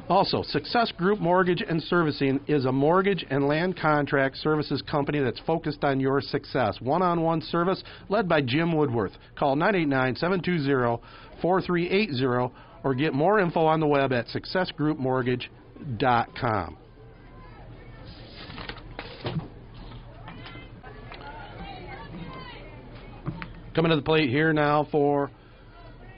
[0.10, 5.39] Also, Success Group Mortgage and Servicing is a mortgage and land contract services company that's
[5.48, 6.82] focused on your success.
[6.82, 9.13] One on one service led by Jim Woodworth.
[9.38, 11.02] Call 989 720
[11.42, 16.78] 4380 or get more info on the web at successgroupmortgage.com.
[23.74, 25.32] Coming to the plate here now for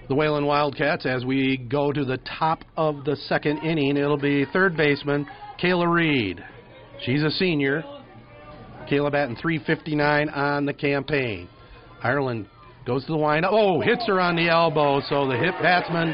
[0.08, 3.98] the Wayland Wildcats as we go to the top of the second inning.
[3.98, 5.28] It'll be third baseman
[5.62, 6.44] Kayla Reed.
[7.04, 7.84] She's a senior.
[8.90, 11.50] Kayla batting 359 on the campaign.
[12.04, 12.48] Ireland
[12.86, 13.52] goes to the windup.
[13.52, 16.12] Oh, hits her on the elbow, so the hit batsman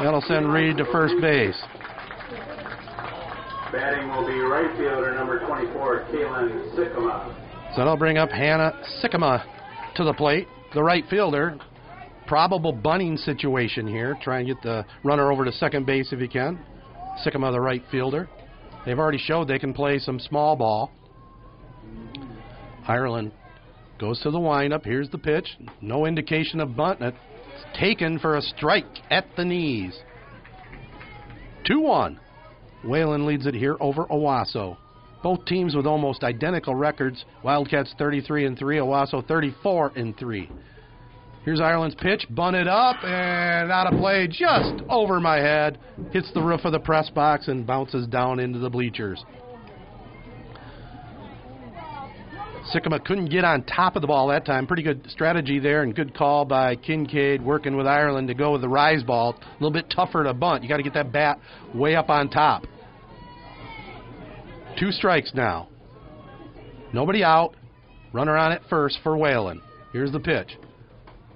[0.00, 1.60] that'll send Reed to first base.
[3.72, 7.74] Batting will be right fielder number 24, Kaylin Sikkema.
[7.74, 9.44] So that'll bring up Hannah Sikkema
[9.96, 11.58] to the plate, the right fielder.
[12.26, 14.16] Probable bunting situation here.
[14.22, 16.58] Try and get the runner over to second base if you can.
[17.24, 18.28] Sikkema, the right fielder.
[18.84, 20.90] They've already showed they can play some small ball.
[22.86, 23.32] Ireland
[23.98, 24.84] goes to the windup.
[24.84, 25.56] Here's the pitch.
[25.80, 27.00] No indication of bunt.
[27.00, 27.16] It's
[27.78, 29.98] taken for a strike at the knees.
[31.66, 32.20] 2 1.
[32.84, 34.76] Wayland leads it here over Owosso.
[35.22, 37.24] Both teams with almost identical records.
[37.42, 40.48] Wildcats 33 and 3, Owosso 34 and 3.
[41.46, 45.78] Here's Ireland's pitch, bunted up and out of play just over my head.
[46.10, 49.24] Hits the roof of the press box and bounces down into the bleachers.
[52.74, 54.66] Sikkema couldn't get on top of the ball that time.
[54.66, 58.60] Pretty good strategy there and good call by Kincaid working with Ireland to go with
[58.62, 59.36] the rise ball.
[59.40, 60.64] A little bit tougher to bunt.
[60.64, 61.38] You got to get that bat
[61.72, 62.64] way up on top.
[64.80, 65.68] Two strikes now.
[66.92, 67.54] Nobody out.
[68.12, 69.60] Runner on at first for Wayland.
[69.92, 70.48] Here's the pitch.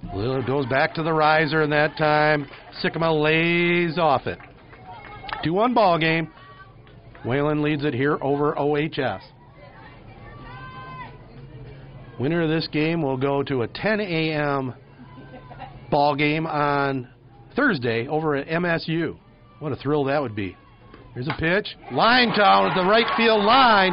[0.06, 2.48] Lillard goes back to the riser, and that time
[2.82, 4.38] Sikkema lays off it.
[5.44, 6.32] 2 1 ball game.
[7.24, 9.22] Wayland leads it here over OHS.
[12.18, 14.74] Winner of this game will go to a 10 a.m.
[15.90, 17.08] ball game on
[17.56, 19.16] Thursday over at MSU.
[19.58, 20.56] What a thrill that would be.
[21.14, 21.76] Here's a pitch.
[21.92, 23.92] Line down at the right field line.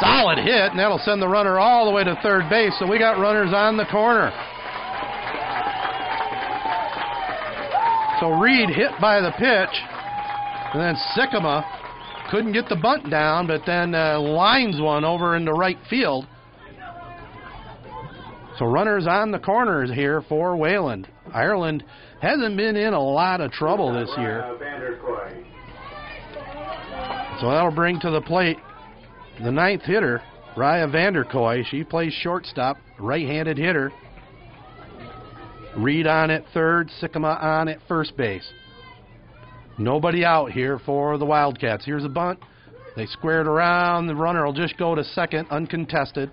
[0.00, 2.72] Solid hit, and that'll send the runner all the way to third base.
[2.78, 4.32] So we got runners on the corner.
[8.20, 9.74] So Reed hit by the pitch,
[10.74, 11.64] and then Sikkema
[12.30, 16.26] couldn't get the bunt down, but then uh, lines one over into right field.
[18.58, 21.08] So runners on the corners here for Wayland.
[21.32, 21.84] Ireland
[22.20, 24.44] hasn't been in a lot of trouble this year.
[27.40, 28.56] So that'll bring to the plate
[29.42, 30.20] the ninth hitter,
[30.56, 31.64] Raya Vanderkoy.
[31.70, 33.92] She plays shortstop, right-handed hitter.
[35.76, 38.48] Reed on at third, Sikkema on at first base.
[39.78, 41.84] Nobody out here for the Wildcats.
[41.84, 42.40] Here's a bunt.
[42.96, 44.08] They squared around.
[44.08, 46.30] The runner will just go to second, uncontested.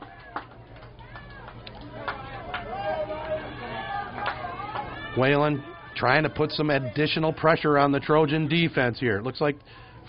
[5.16, 5.64] Wayland
[5.96, 9.18] trying to put some additional pressure on the Trojan defense here.
[9.18, 9.58] It looks like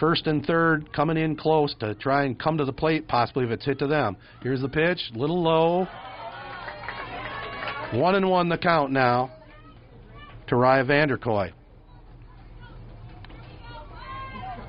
[0.00, 3.50] first and third coming in close to try and come to the plate, possibly if
[3.50, 4.16] it's hit to them.
[4.42, 5.86] Here's the pitch, little low.
[7.92, 9.30] One and one the count now
[10.48, 11.52] to Raya Vanderkoy.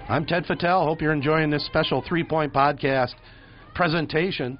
[0.07, 0.85] I'm Ted Fattel.
[0.85, 3.13] Hope you're enjoying this special three point podcast
[3.73, 4.59] presentation.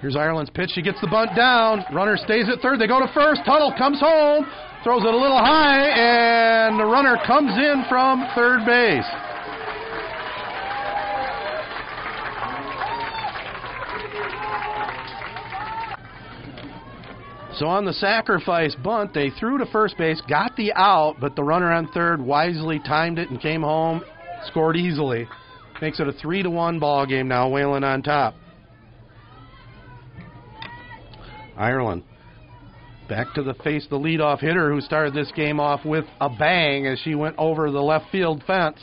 [0.00, 0.70] Here's Ireland's pitch.
[0.74, 1.84] She gets the bunt down.
[1.94, 2.80] Runner stays at third.
[2.80, 3.42] They go to first.
[3.46, 4.44] Tuttle comes home,
[4.82, 9.29] throws it a little high, and the runner comes in from third base.
[17.60, 21.44] So on the sacrifice bunt, they threw to first base, got the out, but the
[21.44, 24.02] runner on third wisely timed it and came home,
[24.46, 25.28] scored easily.
[25.82, 27.50] Makes it a three to one ball game now.
[27.50, 28.34] Wayland on top.
[31.54, 32.02] Ireland
[33.10, 36.86] back to the face the leadoff hitter who started this game off with a bang
[36.86, 38.78] as she went over the left field fence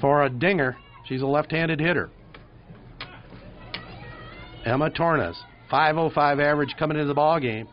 [0.00, 0.76] for a dinger.
[1.06, 2.08] She's a left-handed hitter.
[4.64, 5.34] Emma Tornes,
[5.72, 7.66] 505 average coming into the ball game.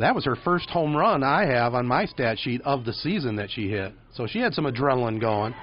[0.00, 3.36] That was her first home run I have on my stat sheet of the season
[3.36, 3.92] that she hit.
[4.14, 5.54] So she had some adrenaline going.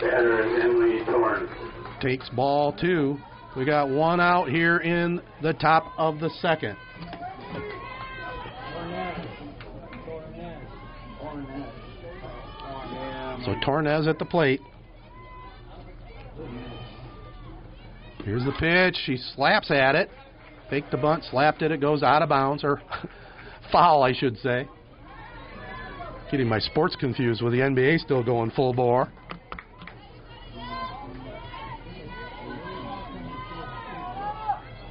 [0.00, 1.50] Batter Emily Torrance.
[2.00, 3.18] Takes ball two.
[3.56, 6.76] We got one out here in the top of the second.
[13.44, 14.60] So Tornez at the plate.
[18.24, 18.96] Here's the pitch.
[19.04, 20.10] She slaps at it.
[20.70, 21.72] Faked the bunt, slapped it.
[21.72, 22.80] It goes out of bounds, or
[23.72, 24.68] foul, I should say.
[26.30, 29.10] Getting my sports confused with the NBA still going full bore.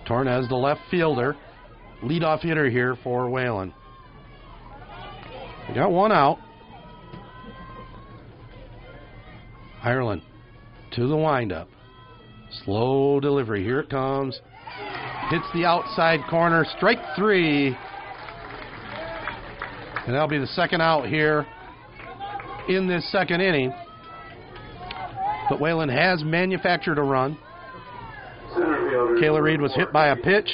[0.07, 1.37] Tornez, the left fielder,
[2.03, 3.73] leadoff hitter here for Wayland.
[5.69, 6.37] We got one out.
[9.81, 10.21] Ireland
[10.91, 11.69] to the windup.
[12.65, 13.63] Slow delivery.
[13.63, 14.39] Here it comes.
[15.29, 16.65] Hits the outside corner.
[16.77, 17.75] Strike three.
[20.11, 21.47] And that'll be the second out here
[22.67, 23.73] in this second inning.
[25.49, 27.37] But Wayland has manufactured a run.
[28.53, 30.51] Kayla Reed was hit by a pitch.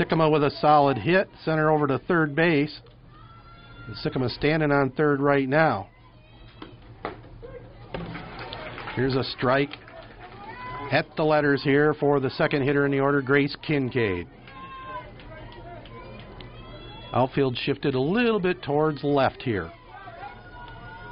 [0.00, 1.28] Sikkema with a solid hit.
[1.44, 2.80] Center over to third base.
[3.86, 5.90] And Sikkema standing on third right now.
[8.96, 9.76] Here's a strike
[10.90, 14.26] at the letters here for the second hitter in the order, Grace Kincaid.
[17.12, 19.70] Outfield shifted a little bit towards left here.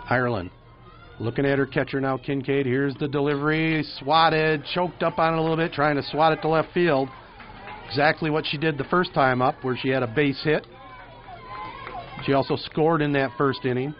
[0.08, 0.50] Ireland
[1.20, 2.64] looking at her catcher now, Kincaid.
[2.66, 6.40] Here's the delivery, swatted, choked up on it a little bit, trying to swat it
[6.42, 7.08] to left field.
[7.88, 10.66] Exactly what she did the first time up, where she had a base hit.
[12.24, 13.94] She also scored in that first inning.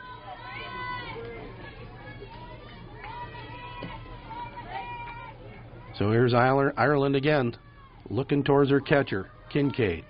[5.99, 7.57] So here's Ireland again,
[8.09, 10.05] looking towards her catcher, Kincaid.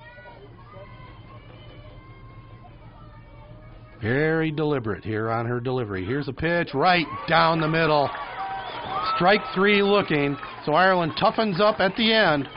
[4.08, 6.02] Very deliberate here on her delivery.
[6.02, 8.08] Here's a pitch right down the middle.
[9.14, 10.34] Strike three looking.
[10.64, 12.48] So Ireland toughens up at the end.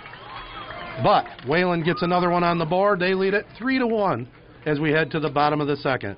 [1.04, 3.02] But Wayland gets another one on the board.
[3.02, 4.30] They lead it three to one
[4.66, 6.16] as we head to the bottom of the second.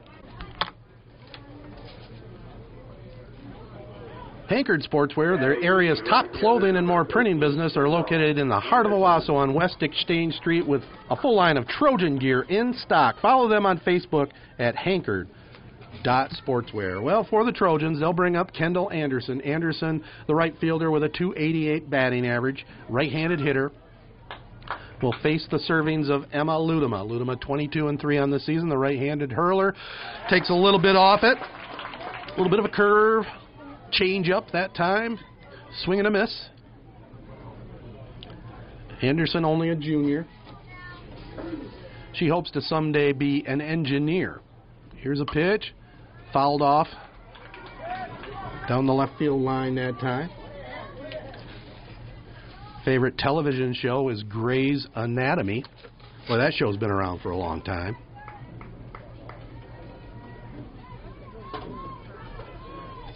[4.54, 8.86] Hankard Sportswear, their area's top clothing and more printing business, are located in the heart
[8.86, 13.16] of Owosso on West Exchange Street with a full line of Trojan gear in stock.
[13.20, 14.30] Follow them on Facebook
[14.60, 15.28] at Hankard.
[16.04, 17.02] Dot Sportswear.
[17.02, 19.42] Well, for the Trojans, they'll bring up Kendall Anderson.
[19.42, 23.72] Anderson, the right fielder with a 288 batting average, right handed hitter,
[25.02, 27.04] will face the servings of Emma Ludema.
[27.08, 28.70] Ludema 22 and 3 on the season.
[28.70, 29.74] The right-handed hurler
[30.30, 31.38] takes a little bit off it.
[31.40, 33.26] A little bit of a curve,
[33.94, 35.20] change up that time,
[35.84, 36.50] swing and a miss.
[39.02, 40.26] Anderson only a junior.
[42.14, 44.42] She hopes to someday be an engineer.
[44.98, 45.74] Here's a pitch,
[46.32, 46.88] fouled off
[48.68, 50.30] down the left field line that time
[52.84, 55.64] favorite television show is Grey's Anatomy.
[56.30, 57.98] Well, that show's been around for a long time.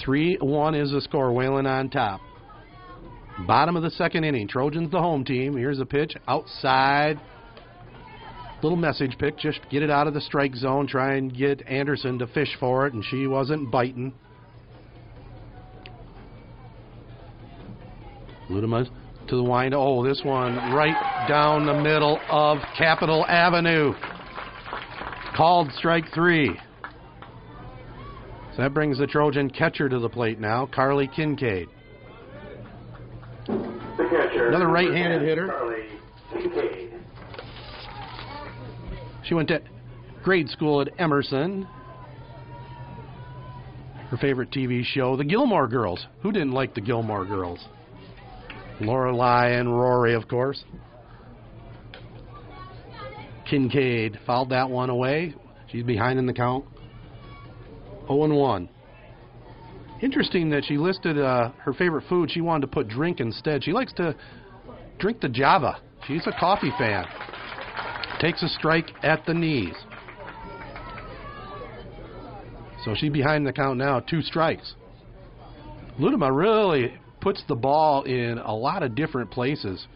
[0.07, 1.33] Three one is the score.
[1.33, 2.21] Wayland on top.
[3.45, 4.47] Bottom of the second inning.
[4.47, 5.57] Trojans the home team.
[5.57, 7.19] Here's a pitch outside.
[8.63, 9.37] Little message pick.
[9.37, 10.87] Just get it out of the strike zone.
[10.87, 14.13] Try and get Anderson to fish for it, and she wasn't biting.
[18.49, 18.89] Ludema's
[19.27, 19.73] to the wind.
[19.75, 23.93] Oh, this one right down the middle of Capitol Avenue.
[25.35, 26.57] Called strike three.
[28.57, 31.69] That brings the Trojan catcher to the plate now, Carly Kincaid.
[33.45, 34.47] Catcher.
[34.47, 35.47] Another right-handed hitter.
[35.47, 35.83] Carly
[39.23, 39.61] She went to
[40.23, 41.67] grade school at Emerson.
[44.09, 46.05] Her favorite TV show, The Gilmore Girls.
[46.21, 47.63] Who didn't like The Gilmore Girls?
[48.79, 50.63] Lorelai and Rory, of course.
[53.49, 55.35] Kincaid fouled that one away.
[55.71, 56.65] She's behind in the count.
[58.07, 58.69] 0 and 1.
[60.01, 62.29] Interesting that she listed uh, her favorite food.
[62.31, 63.63] She wanted to put drink instead.
[63.63, 64.15] She likes to
[64.99, 65.79] drink the Java.
[66.07, 67.05] She's a coffee fan.
[68.19, 69.73] Takes a strike at the knees.
[72.85, 74.75] So she's behind the count now, two strikes.
[75.99, 79.87] Ludema really puts the ball in a lot of different places.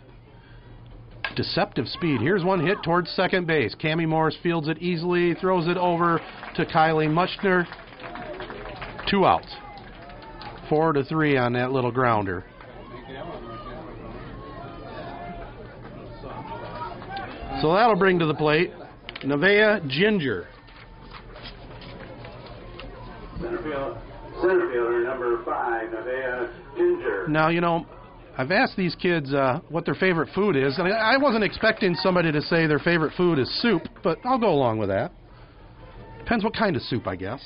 [1.36, 2.20] Deceptive speed.
[2.20, 3.76] Here's one hit towards second base.
[3.82, 6.20] Cami Morris fields it easily, throws it over
[6.56, 7.66] to Kylie Muchner.
[9.10, 9.54] Two outs.
[10.70, 12.46] Four to three on that little grounder.
[17.62, 18.72] So that'll bring to the plate
[19.24, 20.48] Nevaeh Ginger.
[23.40, 23.98] Center, field,
[24.42, 25.92] center fielder number five,
[26.76, 27.28] Ginger.
[27.28, 27.86] Now, you know,
[28.38, 32.32] I've asked these kids uh, what their favorite food is, and I wasn't expecting somebody
[32.32, 35.12] to say their favorite food is soup, but I'll go along with that.
[36.20, 37.42] Depends what kind of soup, I guess.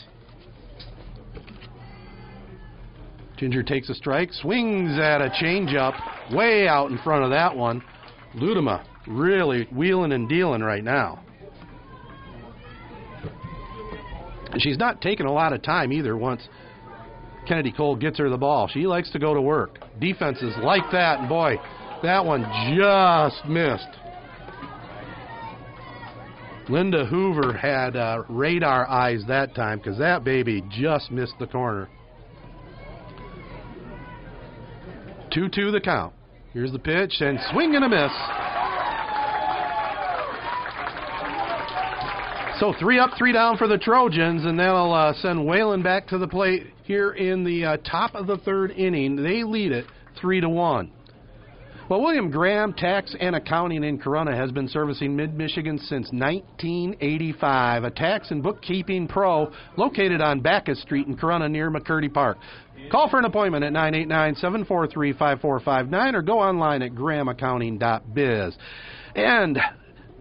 [3.37, 7.83] Ginger takes a strike, swings at a changeup, way out in front of that one.
[8.35, 11.21] Ludema really wheeling and dealing right now.
[14.57, 16.47] She's not taking a lot of time either once
[17.47, 18.67] Kennedy Cole gets her the ball.
[18.67, 19.79] She likes to go to work.
[19.99, 21.57] Defenses like that, and boy,
[22.03, 22.43] that one
[22.75, 23.87] just missed.
[26.67, 31.89] Linda Hoover had uh, radar eyes that time because that baby just missed the corner.
[35.35, 36.13] 2 2 the count.
[36.53, 38.11] Here's the pitch, and swing and a miss.
[42.61, 46.17] So three up, three down for the Trojans, and that'll uh, send Wayland back to
[46.17, 49.17] the plate here in the uh, top of the third inning.
[49.17, 49.85] They lead it
[50.21, 50.89] three to one.
[51.87, 57.83] Well, William Graham Tax and Accounting in Corunna has been servicing Mid Michigan since 1985.
[57.83, 62.39] A tax and bookkeeping pro located on Backus Street in Corunna near McCurdy Park.
[62.91, 68.57] Call for an appointment at 989 743 5459 or go online at grahamaccounting.biz.
[69.13, 69.59] And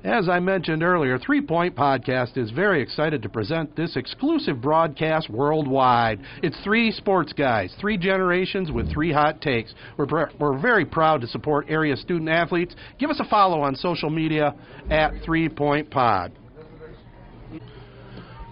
[0.05, 5.31] as I mentioned earlier, Three Point Podcast is very excited to present this exclusive broadcast
[5.31, 6.21] worldwide.
[6.43, 9.75] It's three sports guys, three generations with three hot takes.
[9.97, 12.75] We're, pr- we're very proud to support area student athletes.
[12.99, 14.55] Give us a follow on social media
[14.91, 16.33] at Three Point Pod.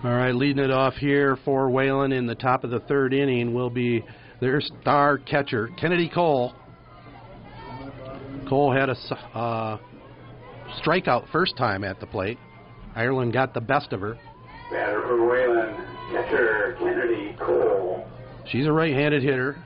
[0.02, 3.52] All right, leading it off here for Wayland in the top of the third inning
[3.52, 4.02] will be
[4.40, 6.54] their star catcher, Kennedy Cole.
[8.48, 8.96] Cole had a.
[9.38, 9.78] uh,
[10.80, 12.38] strikeout first time at the plate.
[12.94, 14.18] Ireland got the best of her.
[14.70, 15.76] Batter for Wayland,
[16.12, 18.06] catcher Kennedy Cole.
[18.46, 19.62] She's a right-handed hitter,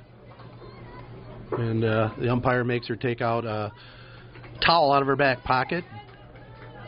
[1.53, 3.73] and uh, the umpire makes her take out a
[4.65, 5.85] towel out of her back pocket,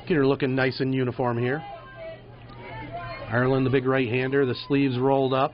[0.07, 1.62] get her looking nice in uniform here.
[3.31, 5.53] Ireland, the big right-hander, the sleeves rolled up.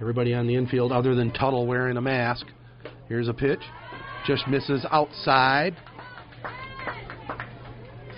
[0.00, 2.46] Everybody on the infield, other than Tuttle, wearing a mask.
[3.08, 3.60] Here's a pitch.
[4.26, 5.76] Just misses outside.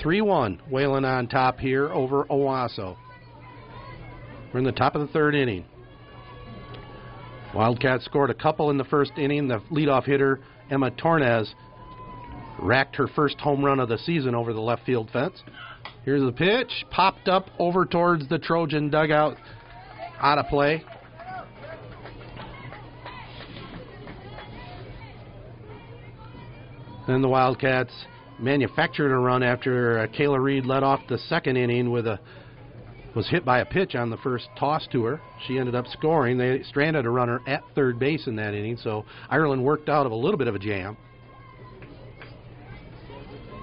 [0.02, 0.62] 3 1.
[0.68, 2.96] Wayland on top here over Owosso.
[4.52, 5.64] We're in the top of the third inning.
[7.54, 9.46] Wildcats scored a couple in the first inning.
[9.46, 10.40] The leadoff hitter,
[10.70, 11.54] Emma Tornes,
[12.58, 15.40] racked her first home run of the season over the left field fence.
[16.04, 19.36] Here's the pitch, popped up over towards the Trojan dugout,
[20.20, 20.82] out of play.
[27.06, 27.92] Then the Wildcats
[28.42, 32.18] manufactured a run after uh, Kayla Reed led off the second inning with a
[33.14, 35.20] was hit by a pitch on the first toss to her.
[35.46, 36.38] She ended up scoring.
[36.38, 40.12] They stranded a runner at third base in that inning, so Ireland worked out of
[40.12, 40.96] a little bit of a jam.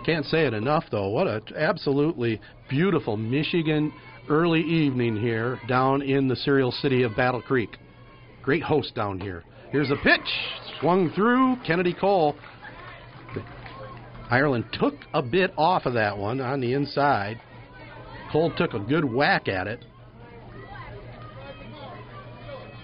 [0.05, 1.09] Can't say it enough, though.
[1.09, 3.91] What a absolutely beautiful Michigan
[4.29, 7.77] early evening here down in the cereal city of Battle Creek.
[8.43, 9.43] Great host down here.
[9.71, 10.21] Here's a pitch,
[10.79, 11.57] swung through.
[11.65, 12.35] Kennedy Cole.
[14.29, 17.41] Ireland took a bit off of that one on the inside.
[18.31, 19.83] Cole took a good whack at it.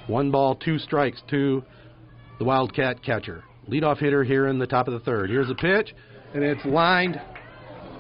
[0.08, 1.64] One ball, two strikes to
[2.40, 3.44] the Wildcat catcher.
[3.70, 5.30] Leadoff hitter here in the top of the third.
[5.30, 5.94] Here's a pitch,
[6.34, 7.20] and it's lined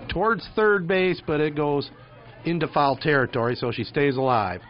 [0.09, 1.89] towards third base, but it goes
[2.45, 4.61] into foul territory, so she stays alive.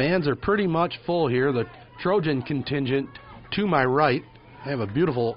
[0.00, 1.52] Fans are pretty much full here.
[1.52, 1.66] The
[2.00, 3.06] Trojan contingent
[3.52, 4.22] to my right.
[4.64, 5.36] I have a beautiful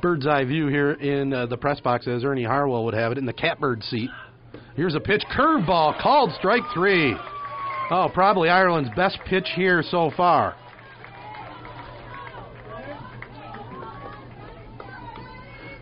[0.00, 3.18] bird's eye view here in uh, the press box as Ernie Harwell would have it
[3.18, 4.08] in the catbird seat.
[4.76, 7.16] Here's a pitch, curveball, called strike three.
[7.90, 10.54] Oh, probably Ireland's best pitch here so far.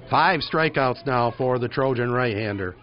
[0.08, 2.74] Five strikeouts now for the Trojan right-hander.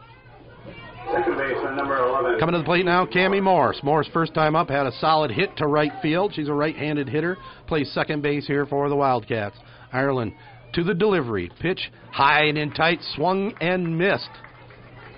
[1.15, 2.39] Second number 11.
[2.39, 3.79] Coming to the plate now, Cami Morse.
[3.83, 6.33] Morse, first time up, had a solid hit to right field.
[6.33, 7.37] She's a right-handed hitter.
[7.67, 9.55] Plays second base here for the Wildcats.
[9.93, 10.33] Ireland
[10.73, 11.49] to the delivery.
[11.61, 14.29] Pitch high and in tight, swung and missed.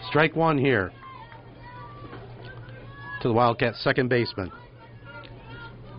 [0.07, 0.91] Strike one here
[3.21, 4.51] to the Wildcats' second baseman.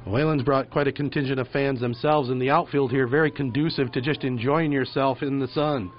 [0.06, 4.00] Wayland's brought quite a contingent of fans themselves in the outfield here, very conducive to
[4.00, 5.90] just enjoying yourself in the sun.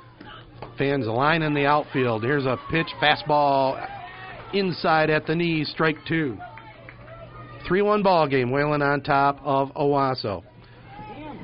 [0.77, 2.23] Fans lining the outfield.
[2.23, 3.85] Here's a pitch, fastball
[4.53, 6.37] inside at the knees, strike two.
[7.67, 10.43] 3 1 ball game, Wayland on top of Owosso.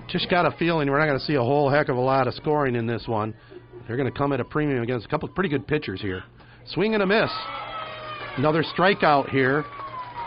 [0.07, 2.27] Just got a feeling we're not going to see a whole heck of a lot
[2.27, 3.33] of scoring in this one.
[3.87, 6.23] They're going to come at a premium against a couple of pretty good pitchers here.
[6.67, 7.29] Swing and a miss.
[8.37, 9.63] Another strikeout here.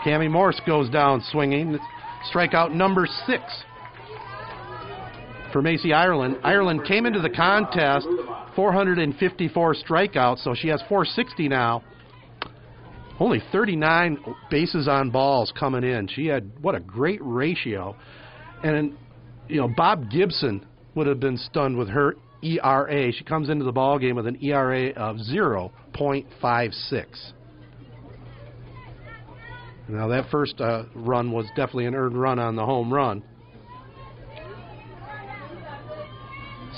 [0.05, 1.77] Cami Morse goes down swinging.
[2.31, 3.41] Strikeout number six
[5.51, 6.37] for Macy Ireland.
[6.43, 8.07] Ireland came into the contest
[8.55, 11.83] 454 strikeouts, so she has 460 now.
[13.19, 14.17] Only 39
[14.49, 16.07] bases on balls coming in.
[16.07, 17.95] She had what a great ratio.
[18.63, 18.97] And
[19.47, 23.11] you know, Bob Gibson would have been stunned with her ERA.
[23.11, 27.31] She comes into the ball game with an ERA of 0.56.
[29.89, 33.23] Now that first uh, run was definitely an earned run on the home run.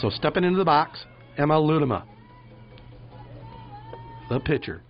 [0.02, 1.06] So stepping into the box,
[1.38, 2.04] Emma Ludema,
[4.30, 4.82] the pitcher.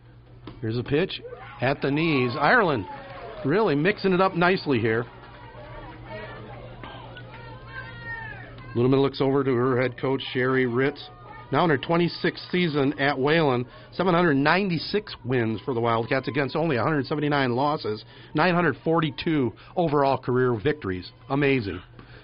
[0.62, 1.22] Here's a pitch
[1.60, 2.32] at the knees.
[2.40, 2.86] Ireland
[3.44, 5.06] really mixing it up nicely here.
[8.74, 11.10] Ludema looks over to her head coach, Sherry Ritz.
[11.52, 17.54] Now in her 26th season at Wayland, 796 wins for the Wildcats against only 179
[17.54, 21.12] losses, 942 overall career victories.
[21.30, 21.82] Amazing.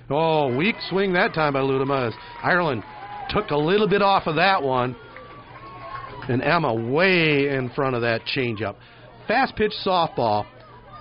[0.09, 2.83] Oh, weak swing that time by Ludema Ireland
[3.29, 4.95] took a little bit off of that one.
[6.29, 8.75] And Emma way in front of that changeup.
[9.27, 10.45] Fast pitch softball.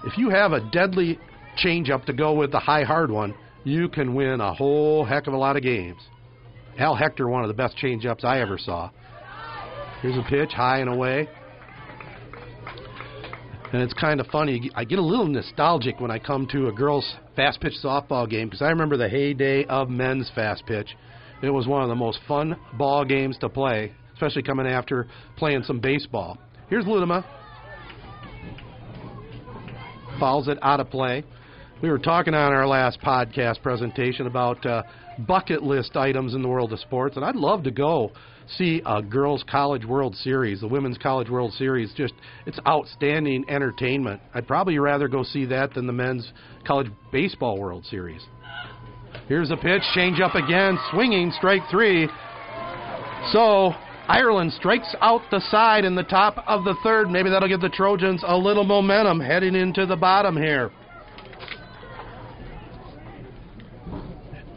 [0.05, 1.19] If you have a deadly
[1.65, 3.35] changeup to go with the high hard one,
[3.65, 6.01] you can win a whole heck of a lot of games.
[6.79, 8.91] Al Hector, one of the best changeups I ever saw.
[10.03, 11.29] Here's a pitch, high and away.
[13.73, 14.71] And it's kind of funny.
[14.77, 18.47] I get a little nostalgic when I come to a girls' fast pitch softball game
[18.47, 20.89] because I remember the heyday of men's fast pitch.
[21.43, 25.64] It was one of the most fun ball games to play, especially coming after playing
[25.64, 26.39] some baseball.
[26.71, 27.25] Here's Ludema.
[30.21, 31.25] Fouls it out of play.
[31.83, 34.83] We were talking on our last podcast presentation about uh,
[35.19, 38.12] bucket list items in the world of sports, and I'd love to go
[38.49, 41.93] see a girls' college World Series, the women's college World Series.
[41.95, 42.15] Just
[42.47, 44.21] it's outstanding entertainment.
[44.35, 46.33] I'd probably rather go see that than the men's
[46.67, 48.23] college baseball World Series.
[49.29, 52.09] Here's a pitch, change up again, swinging, strike three.
[53.33, 53.73] So
[54.09, 57.11] Ireland strikes out the side in the top of the third.
[57.11, 60.71] Maybe that'll give the Trojans a little momentum heading into the bottom here.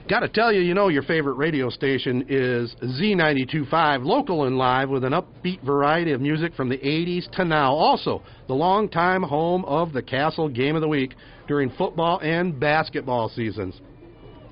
[0.10, 4.90] Got to tell you, you know your favorite radio station is Z92.5, local and live
[4.90, 7.76] with an upbeat variety of music from the 80s to now.
[7.76, 11.14] Also, the longtime home of the Castle Game of the Week
[11.48, 13.80] during football and basketball seasons.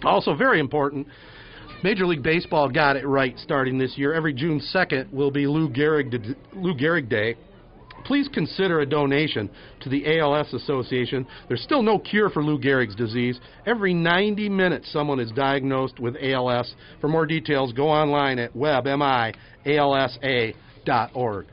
[0.03, 1.07] Also, very important,
[1.83, 4.13] Major League Baseball got it right starting this year.
[4.13, 7.35] Every June 2nd will be Lou Gehrig, Lou Gehrig Day
[8.05, 9.49] please consider a donation
[9.81, 11.25] to the ALS Association.
[11.47, 13.39] There's still no cure for Lou Gehrig's disease.
[13.65, 16.73] Every 90 minutes, someone is diagnosed with ALS.
[17.01, 21.45] For more details, go online at webmialsa.org.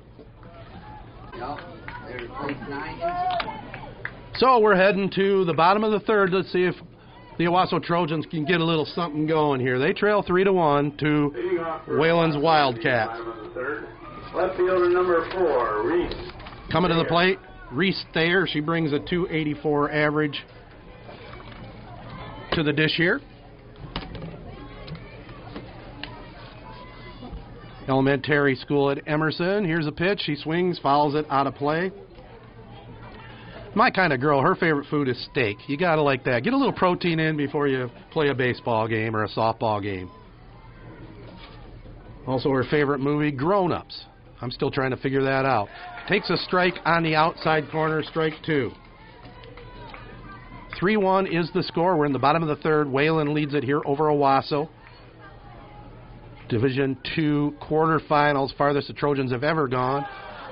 [4.36, 6.30] So we're heading to the bottom of the third.
[6.30, 6.74] Let's see if
[7.38, 9.78] the Owosso Trojans can get a little something going here.
[9.78, 13.20] They trail three to one to Wayland's Wildcats.
[14.34, 16.33] Left fielder number four, Reese.
[16.70, 17.38] Coming to the plate,
[17.70, 18.46] Reese Thayer.
[18.46, 20.44] She brings a 284 average
[22.52, 23.20] to the dish here.
[27.88, 29.64] Elementary school at Emerson.
[29.64, 30.22] Here's a pitch.
[30.24, 31.92] She swings, fouls it out of play.
[33.74, 35.58] My kind of girl, her favorite food is steak.
[35.66, 36.44] You got to like that.
[36.44, 40.10] Get a little protein in before you play a baseball game or a softball game.
[42.26, 44.04] Also, her favorite movie, Grown Ups.
[44.44, 45.68] I'm still trying to figure that out.
[46.06, 48.72] Takes a strike on the outside corner, strike two.
[50.78, 51.96] 3 1 is the score.
[51.96, 52.86] We're in the bottom of the third.
[52.86, 54.68] Wayland leads it here over Owosso.
[56.50, 60.04] Division two quarterfinals, farthest the Trojans have ever gone.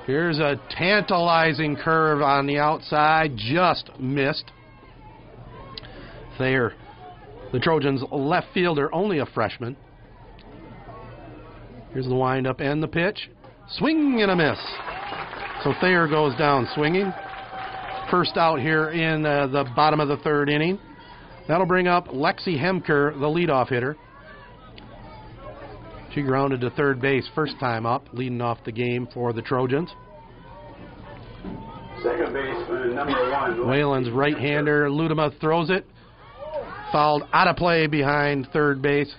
[0.07, 4.49] Here's a tantalizing curve on the outside, just missed.
[6.39, 6.73] Thayer,
[7.51, 9.77] the Trojans' left fielder, only a freshman.
[11.91, 13.29] Here's the windup and the pitch.
[13.77, 14.59] Swing and a miss.
[15.63, 17.11] So Thayer goes down swinging.
[18.11, 20.77] First out here in uh, the bottom of the third inning.
[21.47, 23.97] That'll bring up Lexi Hemker, the leadoff hitter.
[26.13, 29.89] She grounded to third base first time up, leading off the game for the Trojans.
[32.03, 33.67] Second baseman, number one.
[33.67, 35.87] Wayland's right hander, Ludema throws it.
[36.91, 39.11] Fouled out of play behind third base.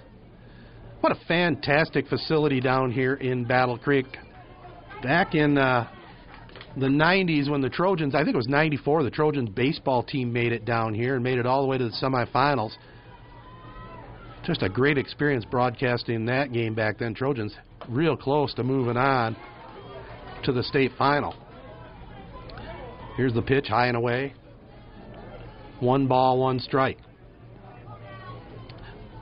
[1.00, 4.07] What a fantastic facility down here in Battle Creek
[5.05, 5.86] back in uh,
[6.78, 10.50] the 90s when the Trojans, I think it was 94, the Trojans baseball team made
[10.50, 12.72] it down here and made it all the way to the semifinals.
[14.44, 17.14] Just a great experience broadcasting that game back then.
[17.14, 17.55] Trojans
[17.88, 19.36] real close to moving on
[20.44, 21.34] to the state final.
[23.16, 24.32] Here's the pitch, high and away.
[25.80, 26.98] One ball, one strike.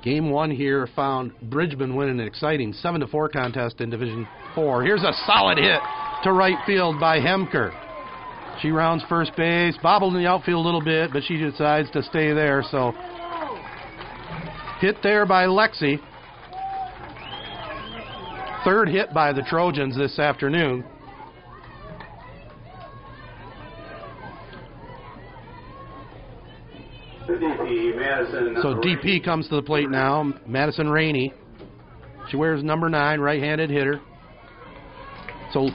[0.05, 4.83] Game one here found Bridgman winning an exciting 7 to 4 contest in Division 4.
[4.83, 5.81] Here's a solid hit
[6.25, 7.73] to right field by Hemker.
[8.61, 12.03] She rounds first base, bobbled in the outfield a little bit, but she decides to
[12.03, 12.63] stay there.
[12.71, 12.93] So
[14.81, 15.99] hit there by Lexi.
[18.65, 20.85] Third hit by the Trojans this afternoon.
[28.63, 30.33] So DP comes to the plate now.
[30.47, 31.33] Madison Rainey.
[32.31, 34.01] She wears number nine, right-handed hitter.
[35.53, 35.69] So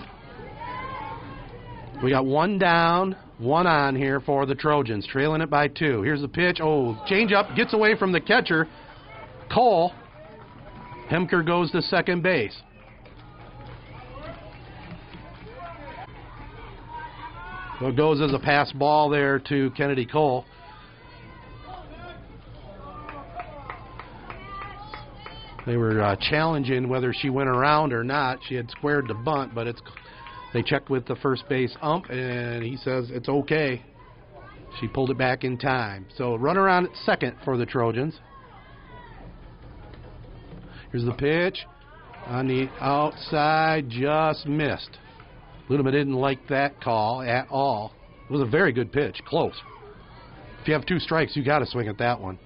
[2.04, 6.02] we got one down, one on here for the Trojans, trailing it by two.
[6.02, 6.60] Here's the pitch.
[6.62, 8.68] Oh, change up, gets away from the catcher,
[9.54, 9.94] Cole.
[11.10, 12.60] Hemker goes to second base.
[17.80, 20.46] So it goes as a pass ball there to Kennedy Cole.
[25.68, 28.40] They were uh, challenging whether she went around or not.
[28.48, 29.82] She had squared the bunt, but it's
[30.54, 33.84] they checked with the first base ump, and he says it's okay.
[34.80, 36.06] She pulled it back in time.
[36.16, 38.18] So run around at second for the Trojans.
[40.92, 41.66] Here's the pitch
[42.28, 44.98] on the outside, just missed.
[45.70, 47.92] Ludema didn't like that call at all.
[48.30, 49.54] It was a very good pitch, close.
[50.62, 52.40] If you have two strikes, you got to swing at that one.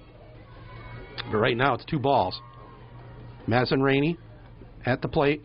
[1.30, 2.40] But right now, it's two balls.
[3.46, 4.18] Madison Rainey
[4.86, 5.42] at the plate,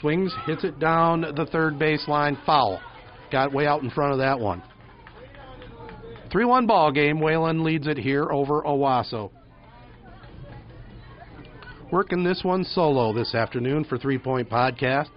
[0.00, 2.80] swings, hits it down the third baseline, foul.
[3.30, 4.62] Got way out in front of that one.
[6.30, 7.20] 3 1 ball game.
[7.20, 9.30] Wayland leads it here over Owosso.
[11.90, 15.08] Working this one solo this afternoon for Three Point Podcast.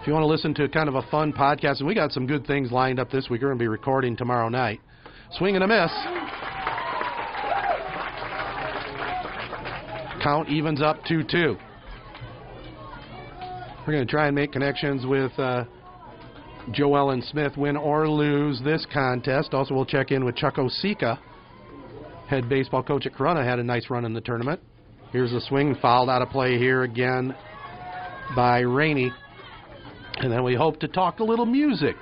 [0.00, 2.26] If you want to listen to kind of a fun podcast, and we got some
[2.26, 4.80] good things lined up this week, we're going to be recording tomorrow night.
[5.32, 6.25] Swing and a miss.
[10.26, 11.56] Count evens up 2 2.
[13.86, 15.62] We're going to try and make connections with uh,
[16.70, 19.54] Joellen Smith, win or lose this contest.
[19.54, 21.20] Also, we'll check in with Chuck Osika,
[22.26, 24.60] head baseball coach at Corunna, had a nice run in the tournament.
[25.12, 27.32] Here's a swing, fouled out of play here again
[28.34, 29.12] by Rainey.
[30.16, 31.94] And then we hope to talk a little music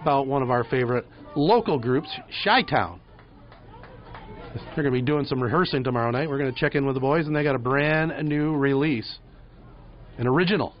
[0.00, 1.04] about one of our favorite
[1.36, 2.08] local groups,
[2.44, 2.98] Chi Town.
[4.54, 6.28] They're going to be doing some rehearsing tomorrow night.
[6.28, 9.18] We're going to check in with the boys, and they got a brand new release,
[10.18, 10.74] an original.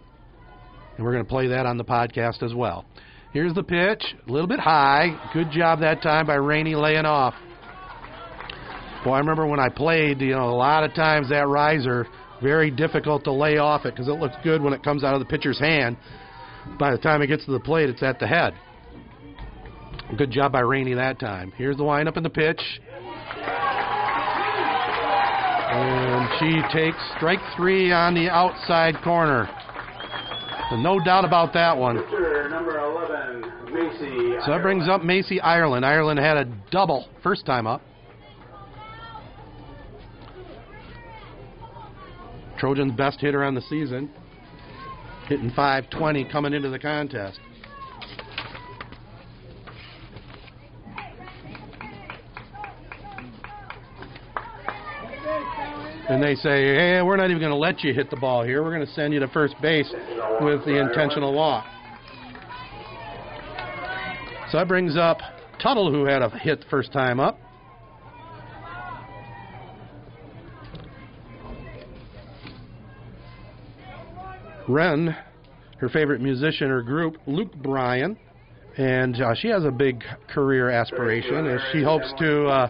[0.96, 2.84] And we're going to play that on the podcast as well.
[3.32, 5.30] Here's the pitch, a little bit high.
[5.32, 7.34] Good job that time by Rainey laying off.
[9.06, 12.06] Well, I remember when I played, you know, a lot of times that riser,
[12.42, 15.20] very difficult to lay off it because it looks good when it comes out of
[15.20, 15.96] the pitcher's hand.
[16.78, 18.54] By the time it gets to the plate, it's at the head.
[20.16, 21.52] Good job by Rainey that time.
[21.56, 22.60] Here's the windup and the pitch.
[25.72, 29.48] And she takes strike three on the outside corner.
[30.68, 31.96] So no doubt about that one.
[31.96, 34.36] Number 11, Macy.
[34.44, 35.86] So that brings up Macy Ireland.
[35.86, 37.80] Ireland had a double first time up.
[42.58, 44.10] Trojans' best hitter on the season,
[45.26, 47.40] hitting 520 coming into the contest.
[56.12, 58.62] And they say, hey, we're not even going to let you hit the ball here.
[58.62, 59.90] We're going to send you to first base
[60.42, 61.64] with the intentional walk.
[64.50, 65.20] So that brings up
[65.58, 67.38] Tuttle, who had a hit the first time up.
[74.68, 75.16] Ren,
[75.78, 78.18] her favorite musician or group, Luke Bryan,
[78.76, 82.68] and uh, she has a big career aspiration, and she hopes to uh,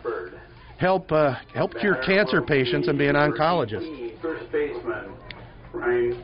[0.82, 4.20] help uh, help cure cancer patients and be an oncologist.
[4.20, 5.12] First baseman,
[5.72, 6.22] Ryan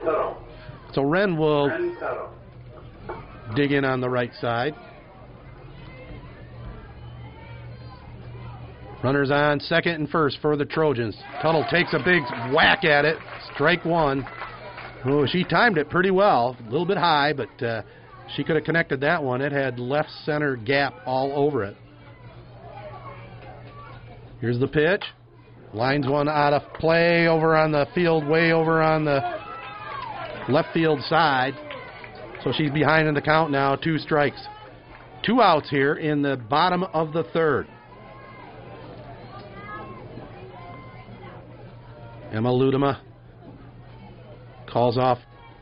[0.00, 0.42] Tuttle.
[0.94, 1.96] So Ren will Ren
[3.54, 4.74] dig in on the right side.
[9.04, 11.16] Runners on second and first for the Trojans.
[11.42, 12.22] Tuttle takes a big
[12.54, 13.18] whack at it.
[13.52, 14.24] Strike one.
[15.04, 16.56] Oh, she timed it pretty well.
[16.60, 17.82] A little bit high, but uh,
[18.36, 19.40] she could have connected that one.
[19.42, 21.76] It had left center gap all over it.
[24.42, 25.04] Here's the pitch.
[25.72, 29.20] Lines one out of play over on the field, way over on the
[30.48, 31.54] left field side.
[32.42, 34.44] So she's behind in the count now, two strikes.
[35.24, 37.68] Two outs here in the bottom of the third.
[42.32, 42.98] Emma Ludema
[44.68, 45.18] calls off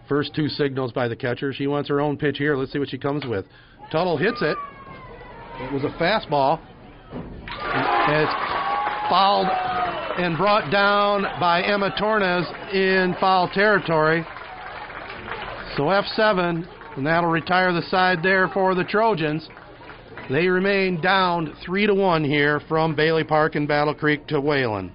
[0.09, 1.53] first two signals by the catcher.
[1.53, 2.57] She wants her own pitch here.
[2.57, 3.45] Let's see what she comes with.
[3.93, 4.57] Tuttle hits it.
[5.59, 6.61] It was a fastball.
[7.13, 8.70] And it's
[9.11, 14.25] fouled and brought down by Emma Tornes in foul territory.
[15.77, 19.49] So F7, and that'll retire the side there for the Trojans.
[20.31, 24.93] They remain down three to one here from Bailey Park and Battle Creek to Wayland.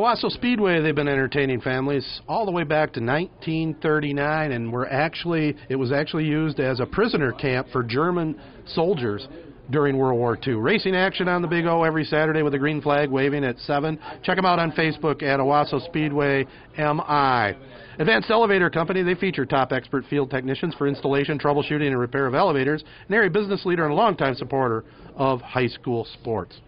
[0.00, 5.54] Owosso Speedway, they've been entertaining families all the way back to 1939, and were actually
[5.68, 9.28] it was actually used as a prisoner camp for German soldiers
[9.68, 10.54] during World War II.
[10.54, 13.98] Racing action on the Big O every Saturday with a green flag waving at 7.
[14.22, 16.46] Check them out on Facebook at Owosso Speedway
[16.78, 17.54] MI.
[17.98, 22.34] Advanced Elevator Company, they feature top expert field technicians for installation, troubleshooting, and repair of
[22.34, 22.82] elevators.
[23.06, 24.82] An area business leader and a longtime supporter
[25.14, 26.58] of high school sports.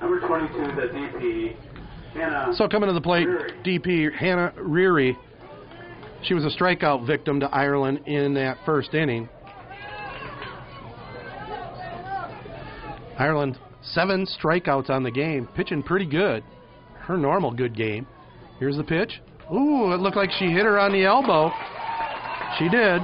[0.00, 1.56] Number 22, the DP,
[2.14, 2.52] Hannah.
[2.56, 3.26] So coming to the plate,
[3.64, 5.18] DP Hannah Reary.
[6.22, 9.28] She was a strikeout victim to Ireland in that first inning.
[13.18, 16.42] Ireland seven strikeouts on the game, pitching pretty good.
[17.00, 18.06] Her normal good game.
[18.58, 19.20] Here's the pitch.
[19.52, 21.52] Ooh, it looked like she hit her on the elbow.
[22.58, 23.02] She did.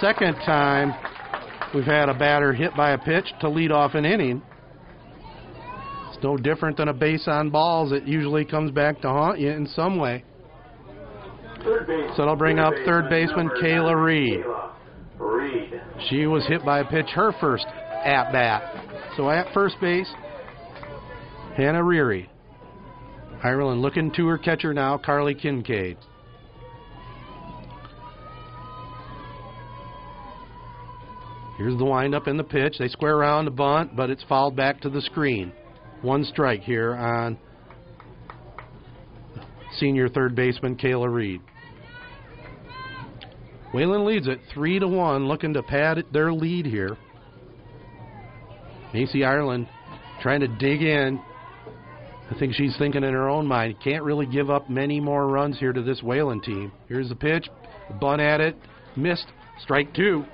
[0.00, 0.94] Second time
[1.74, 4.42] we've had a batter hit by a pitch to lead off an inning.
[6.22, 7.92] No different than a base on balls.
[7.92, 10.24] It usually comes back to haunt you in some way.
[11.58, 14.44] Base, So it'll bring up third baseman Kayla Reed.
[15.18, 15.80] Reed.
[16.08, 18.62] She was hit by a pitch her first at bat.
[19.16, 20.10] So at first base,
[21.56, 22.28] Hannah Reary.
[23.42, 25.98] Ireland looking to her catcher now, Carly Kincaid.
[31.58, 32.76] Here's the windup and the pitch.
[32.78, 35.52] They square around the bunt, but it's fouled back to the screen.
[36.02, 37.38] One strike here on
[39.78, 41.40] senior third baseman Kayla Reed.
[43.72, 46.96] Wayland leads it three to one, looking to pad their lead here.
[48.92, 49.68] Macy Ireland
[50.20, 51.20] trying to dig in.
[52.30, 55.58] I think she's thinking in her own mind, can't really give up many more runs
[55.58, 56.72] here to this Wayland team.
[56.88, 57.48] Here's the pitch,
[58.00, 58.56] bunt at it,
[58.96, 59.26] missed,
[59.62, 60.24] strike two.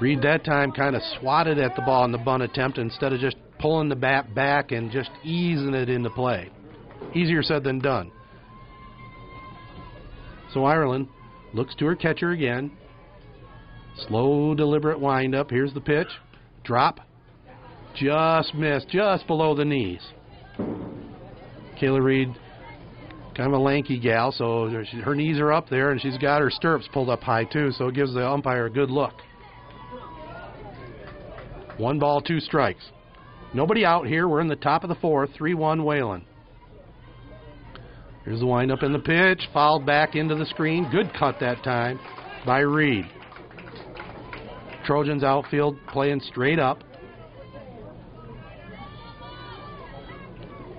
[0.00, 3.20] Reed that time kind of swatted at the ball in the bunt attempt instead of
[3.20, 6.48] just pulling the bat back and just easing it into play.
[7.14, 8.10] Easier said than done.
[10.54, 11.08] So Ireland
[11.52, 12.72] looks to her catcher again.
[14.08, 15.50] Slow, deliberate windup.
[15.50, 16.08] Here's the pitch.
[16.64, 17.00] Drop.
[17.94, 20.00] Just missed, just below the knees.
[21.78, 22.28] Kayla Reed,
[23.34, 24.70] kind of a lanky gal, so
[25.02, 27.88] her knees are up there, and she's got her stirrups pulled up high too, so
[27.88, 29.14] it gives the umpire a good look.
[31.80, 32.84] One ball, two strikes.
[33.54, 34.28] Nobody out here.
[34.28, 36.24] We're in the top of the fourth, 3 1 Wayland.
[38.22, 40.90] Here's the windup in the pitch, fouled back into the screen.
[40.90, 41.98] Good cut that time
[42.44, 43.06] by Reed.
[44.84, 46.84] Trojans outfield playing straight up.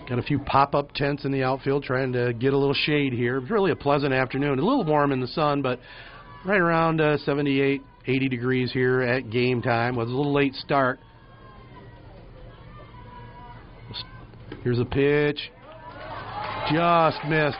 [0.08, 3.12] Got a few pop up tents in the outfield trying to get a little shade
[3.12, 3.40] here.
[3.40, 4.60] It's really a pleasant afternoon.
[4.60, 5.80] A little warm in the sun, but
[6.46, 9.96] right around uh, 78, 80 degrees here at game time.
[9.96, 11.00] Was a little late start.
[14.64, 15.52] Here's a pitch.
[16.72, 17.58] Just missed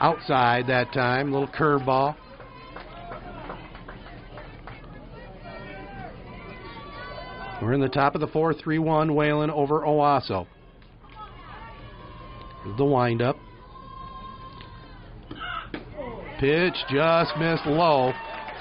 [0.00, 1.32] outside that time.
[1.32, 2.16] Little curveball.
[7.62, 10.46] We're in the top of the 4 3 1 Wayland over Owosso.
[12.76, 13.36] The windup.
[16.38, 18.12] Pitch just missed low.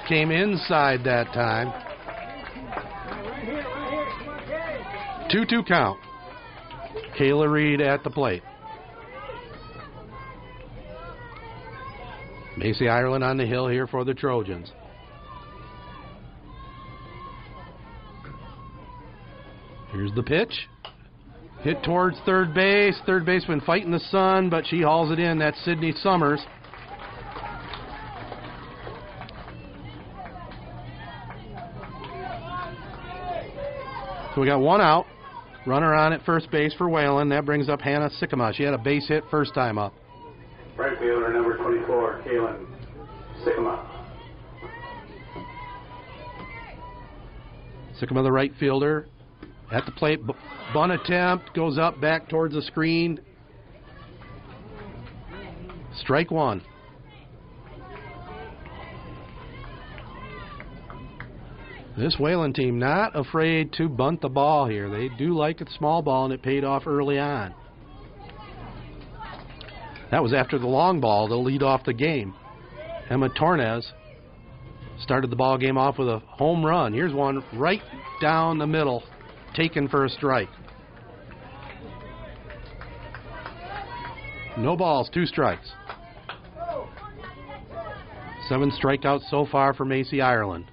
[0.07, 1.73] Came inside that time.
[5.29, 5.99] 2 2 count.
[7.19, 8.43] Kayla Reed at the plate.
[12.55, 14.71] Macy Ireland on the hill here for the Trojans.
[19.91, 20.67] Here's the pitch.
[21.61, 22.95] Hit towards third base.
[23.05, 25.37] Third baseman fighting the sun, but she hauls it in.
[25.37, 26.39] That's Sydney Summers.
[34.37, 35.07] So we got one out.
[35.65, 37.31] Runner on at first base for Wayland.
[37.31, 38.53] That brings up Hannah Sikkema.
[38.53, 39.95] She had a base hit first time up.
[40.75, 42.67] Right fielder number 24, Kaylin
[43.43, 43.83] Sikkema.
[47.99, 49.07] Sikkema, the right fielder,
[49.71, 50.19] at the plate.
[50.71, 53.19] Bunt attempt goes up back towards the screen.
[55.95, 56.61] Strike one.
[61.97, 64.87] This Wayland team not afraid to bunt the ball here.
[64.87, 67.55] They do like a small ball, and it paid off early on.
[70.11, 72.35] That was after the long ball to lead off the game.
[73.09, 73.91] Emma Tornes
[74.99, 76.93] started the ball game off with a home run.
[76.93, 77.81] Here's one right
[78.21, 79.03] down the middle,
[79.55, 80.49] taken for a strike.
[84.55, 85.71] No balls, two strikes.
[88.47, 90.65] Seven strikeouts so far for Macy Ireland.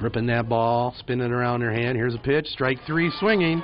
[0.00, 1.94] Gripping that ball, spinning around her hand.
[1.94, 2.46] Here's a pitch.
[2.46, 3.62] Strike three, swinging.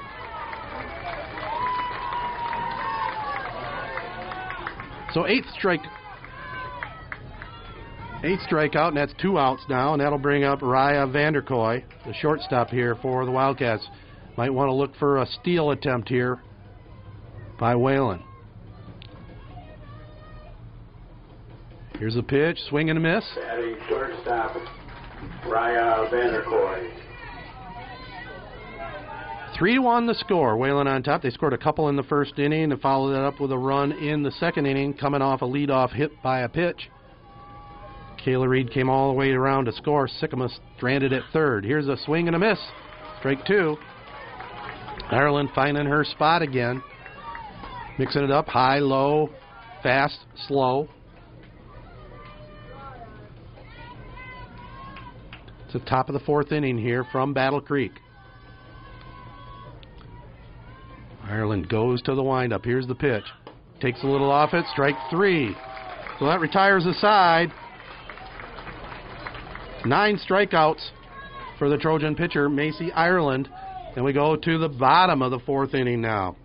[5.14, 5.80] So eighth strike,
[8.22, 12.68] eighth strikeout, and that's two outs now, and that'll bring up Raya Vanderkoy, the shortstop
[12.68, 13.88] here for the Wildcats.
[14.36, 16.42] Might want to look for a steal attempt here
[17.58, 18.22] by Wayland.
[21.98, 23.24] Here's a pitch, swing and a miss.
[23.88, 24.54] Shortstop,
[25.44, 26.92] Raya Vanderkoy.
[29.56, 30.56] Three to one the score.
[30.56, 31.22] Wayland on top.
[31.22, 33.92] They scored a couple in the first inning and followed that up with a run
[33.92, 36.90] in the second inning, coming off a leadoff hit by a pitch.
[38.22, 40.08] Kayla Reed came all the way around to score.
[40.08, 41.64] Sikkema stranded at third.
[41.64, 42.58] Here's a swing and a miss.
[43.20, 43.76] Strike two.
[45.10, 46.82] Ireland finding her spot again.
[47.98, 49.30] Mixing it up high, low,
[49.82, 50.88] fast, slow.
[55.78, 57.92] The top of the fourth inning here from Battle Creek.
[61.24, 62.64] Ireland goes to the windup.
[62.64, 63.24] Here's the pitch.
[63.80, 64.64] Takes a little off it.
[64.72, 65.54] Strike three.
[66.18, 67.52] So that retires the side.
[69.84, 70.90] Nine strikeouts
[71.58, 73.48] for the Trojan pitcher, Macy Ireland.
[73.96, 76.36] And we go to the bottom of the fourth inning now.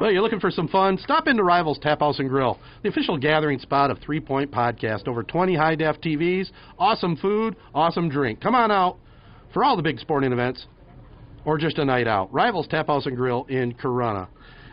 [0.00, 0.98] Well, you're looking for some fun?
[0.98, 5.06] Stop into Rivals Tap House and Grill, the official gathering spot of Three Point Podcast.
[5.06, 8.40] Over 20 high def TVs, awesome food, awesome drink.
[8.40, 8.96] Come on out
[9.52, 10.66] for all the big sporting events
[11.44, 12.32] or just a night out.
[12.32, 14.26] Rivals Tap House and Grill in Corunna.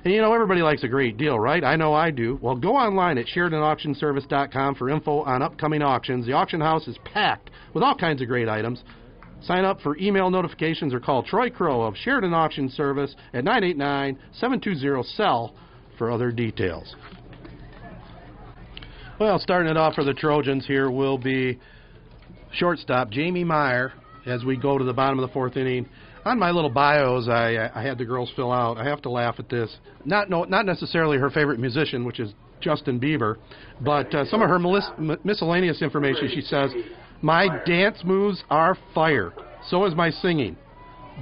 [0.03, 1.63] And you know, everybody likes a great deal, right?
[1.63, 2.39] I know I do.
[2.41, 6.25] Well, go online at SheridanAuctionService.com for info on upcoming auctions.
[6.25, 8.83] The auction house is packed with all kinds of great items.
[9.43, 14.19] Sign up for email notifications or call Troy Crow of Sheridan Auction Service at 989
[14.33, 15.55] 720 CELL
[15.97, 16.95] for other details.
[19.19, 21.59] Well, starting it off for the Trojans here will be
[22.53, 23.93] shortstop Jamie Meyer
[24.25, 25.87] as we go to the bottom of the fourth inning.
[26.25, 28.77] On my little bios, I, I had the girls fill out.
[28.77, 29.75] I have to laugh at this.
[30.05, 32.31] Not no, not necessarily her favorite musician, which is
[32.61, 33.37] Justin Bieber,
[33.81, 34.89] but uh, some of her melis-
[35.23, 36.29] miscellaneous information.
[36.33, 36.71] She says,
[37.21, 39.33] "My dance moves are fire.
[39.67, 40.57] So is my singing,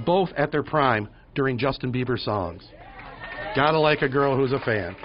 [0.06, 2.66] both at their prime during Justin Bieber songs."
[3.54, 4.96] Gotta like a girl who's a fan.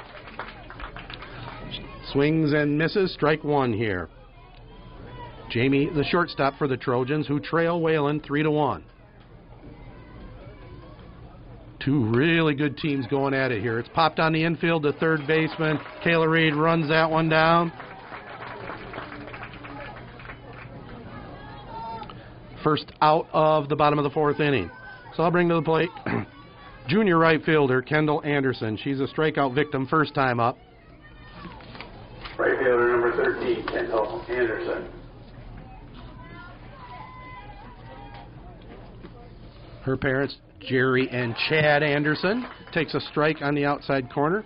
[2.11, 3.11] Swings and misses.
[3.13, 4.09] Strike one here.
[5.49, 8.83] Jamie, the shortstop for the Trojans, who trail Wayland three to one.
[11.79, 13.77] Two really good teams going at it here.
[13.79, 15.77] It's popped on the infield to third baseman.
[16.03, 17.71] Kayla Reed runs that one down.
[22.65, 24.71] First out of the bottom of the fourth inning.
[25.15, 25.91] So I'll bring to the plate
[26.87, 28.75] junior right fielder Kendall Anderson.
[28.83, 30.57] She's a strikeout victim first time up.
[32.39, 34.89] Right fielder number 13, Kendall Anderson.
[39.83, 44.43] Her parents, Jerry and Chad Anderson, takes a strike on the outside corner.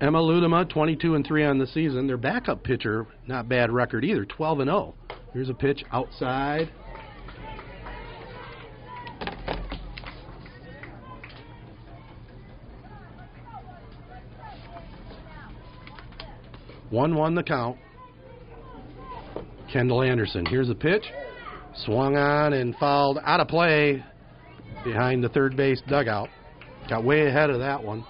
[0.00, 2.06] Emma Ludema, 22 and 3 on the season.
[2.06, 4.94] Their backup pitcher, not bad record either, 12 and 0.
[5.32, 6.70] Here's a pitch outside.
[16.90, 17.76] One one the count.
[19.70, 20.46] Kendall Anderson.
[20.46, 21.04] Here's a pitch.
[21.84, 24.02] Swung on and fouled out of play
[24.84, 26.28] behind the third base dugout.
[26.88, 28.06] Got way ahead of that one.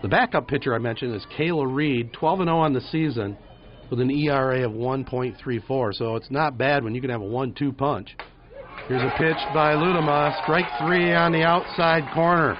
[0.00, 3.36] The backup pitcher I mentioned is Kayla Reed, 12 0 on the season
[3.90, 5.94] with an ERA of 1.34.
[5.94, 8.16] So it's not bad when you can have a 1 2 punch.
[8.86, 10.40] Here's a pitch by Ludema.
[10.42, 12.56] Strike three on the outside corner.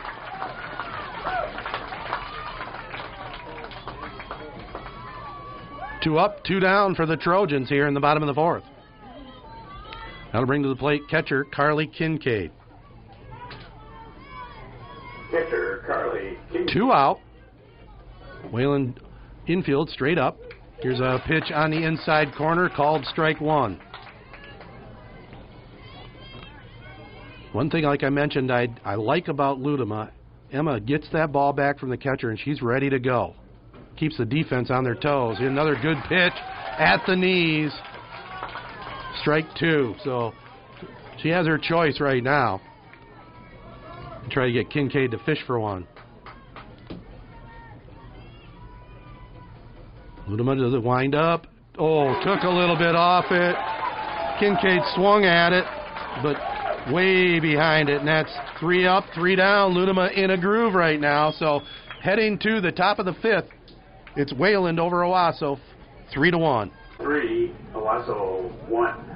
[6.03, 8.65] Two up, two down for the Trojans here in the bottom of the fourth.
[10.33, 12.51] That'll bring to the plate catcher Carly Kincaid.
[15.31, 16.75] Catcher Carly Kincaid.
[16.75, 17.21] Two out.
[18.53, 19.01] Wayland
[19.47, 20.39] infield straight up.
[20.81, 23.81] Here's a pitch on the inside corner called strike one.
[27.53, 30.11] One thing, like I mentioned, I, I like about Ludema,
[30.53, 33.35] Emma gets that ball back from the catcher and she's ready to go.
[33.97, 35.37] Keeps the defense on their toes.
[35.41, 36.33] Another good pitch
[36.79, 37.73] at the knees.
[39.21, 39.95] Strike two.
[40.05, 40.33] So
[41.21, 42.61] she has her choice right now.
[44.31, 45.87] Try to get Kincaid to fish for one.
[50.37, 51.47] Does it wind up.
[51.79, 53.57] Oh, took a little bit off it.
[54.39, 55.65] Kincaid swung at it,
[56.23, 59.73] but way behind it, and that's three up, three down.
[59.73, 61.31] Ludema in a groove right now.
[61.31, 61.63] So
[62.03, 63.49] heading to the top of the fifth,
[64.17, 65.59] it's Wayland over Owosso,
[66.13, 66.71] three to one.
[66.99, 69.08] Three, Owosso one.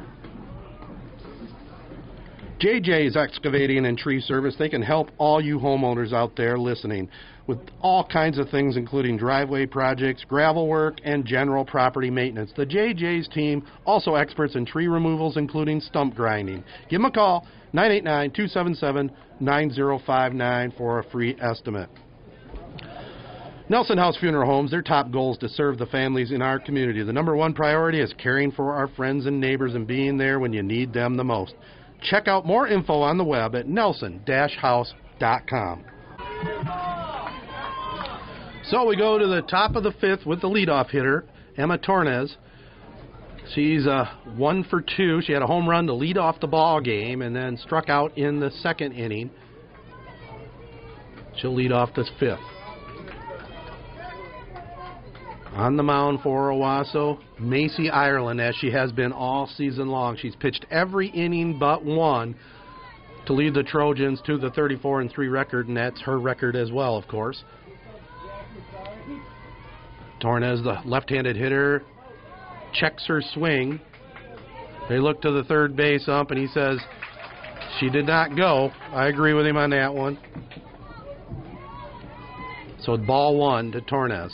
[2.63, 7.09] JJ's Excavating and Tree Service, they can help all you homeowners out there listening
[7.49, 12.53] with all kinds of things, including driveway projects, gravel work, and general property maintenance.
[12.57, 16.63] The JJ's team also experts in tree removals, including stump grinding.
[16.89, 19.11] Give them a call, 989 277
[19.41, 21.91] 9059 for a free estimate.
[23.69, 27.03] Nelson House Funeral Homes, their top goal is to serve the families in our community.
[27.03, 30.53] The number one priority is caring for our friends and neighbors and being there when
[30.53, 31.55] you need them the most.
[32.05, 35.85] Check out more info on the web at nelson-house.com.
[38.65, 41.25] So we go to the top of the fifth with the leadoff hitter,
[41.57, 42.37] Emma Tornes.
[43.55, 45.21] She's uh, one for two.
[45.23, 48.17] She had a home run to lead off the ball game and then struck out
[48.17, 49.31] in the second inning.
[51.37, 52.39] She'll lead off this fifth.
[55.55, 60.17] On the mound for Owosso, Macy Ireland, as she has been all season long.
[60.17, 62.35] She's pitched every inning but one
[63.27, 66.73] to lead the Trojans to the 34 and 3 record, and that's her record as
[66.73, 67.45] well, of course.
[70.23, 71.83] Tornes, the left handed hitter,
[72.73, 73.79] checks her swing.
[74.89, 76.79] They look to the third base ump, and he says,
[77.79, 78.73] She did not go.
[78.91, 80.19] I agree with him on that one.
[82.81, 84.33] So ball one to Tornes.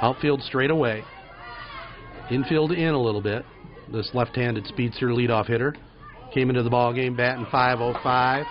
[0.00, 1.02] Outfield straight away.
[2.30, 3.44] Infield in a little bit.
[3.90, 5.74] This left-handed speedster leadoff hitter
[6.32, 8.44] came into the ball game batting 505.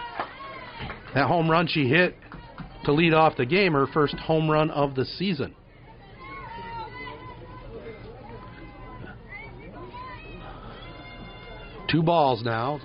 [1.13, 2.15] That home run she hit
[2.85, 5.55] to lead off the game, her first home run of the season.
[11.89, 12.81] Two balls now.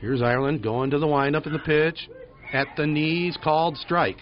[0.00, 2.08] Here's Ireland going to the windup in the pitch.
[2.52, 4.18] At the knees, called strike.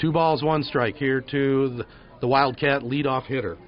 [0.00, 1.84] Two balls, one strike here to
[2.20, 3.58] the, Wildcat leadoff hitter.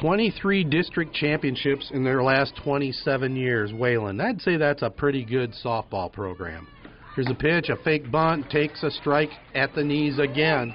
[0.00, 4.22] 23 district championships in their last 27 years, Wayland.
[4.22, 6.68] I'd say that's a pretty good softball program.
[7.16, 10.74] Here's a pitch, a fake bunt, takes a strike at the knees again.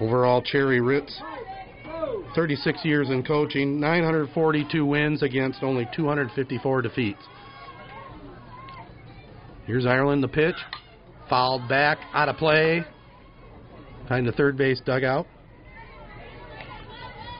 [0.00, 1.20] Overall, Cherry Ritz,
[2.34, 7.22] 36 years in coaching, 942 wins against only 254 defeats.
[9.66, 10.54] Here's Ireland, the pitch.
[11.28, 12.84] Fouled back, out of play.
[14.02, 15.26] Behind the third base dugout.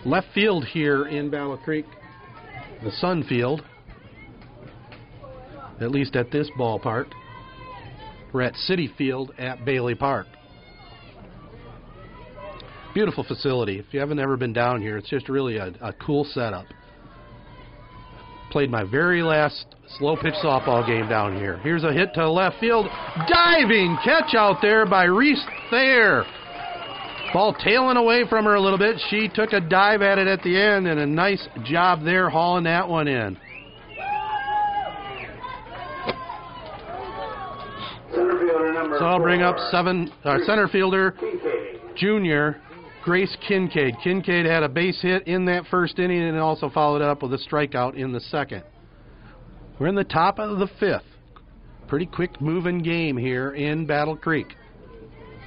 [0.05, 1.87] Left field here in Battle Creek,
[2.83, 3.63] the Sun Field,
[5.81, 7.07] at least at this ballpark.
[8.33, 10.27] We're at City Field at Bailey Park.
[12.95, 13.79] Beautiful facility.
[13.79, 16.67] If you haven't ever been down here, it's just really a, a cool setup.
[18.51, 19.67] Played my very last
[19.99, 21.59] slow pitch softball game down here.
[21.59, 22.87] Here's a hit to left field.
[23.29, 26.25] Diving catch out there by Reese Thayer.
[27.33, 28.97] Ball tailing away from her a little bit.
[29.11, 32.65] She took a dive at it at the end, and a nice job there hauling
[32.65, 33.37] that one in.
[38.15, 41.15] Center fielder number So I'll bring up seven, uh, center fielder
[41.97, 42.61] junior
[43.07, 43.95] Grace Kincaid.
[44.03, 47.39] Kincaid had a base hit in that first inning and also followed up with a
[47.39, 48.65] strikeout in the second.
[49.79, 51.05] We're in the top of the fifth.
[51.87, 54.49] Pretty quick moving game here in Battle Creek.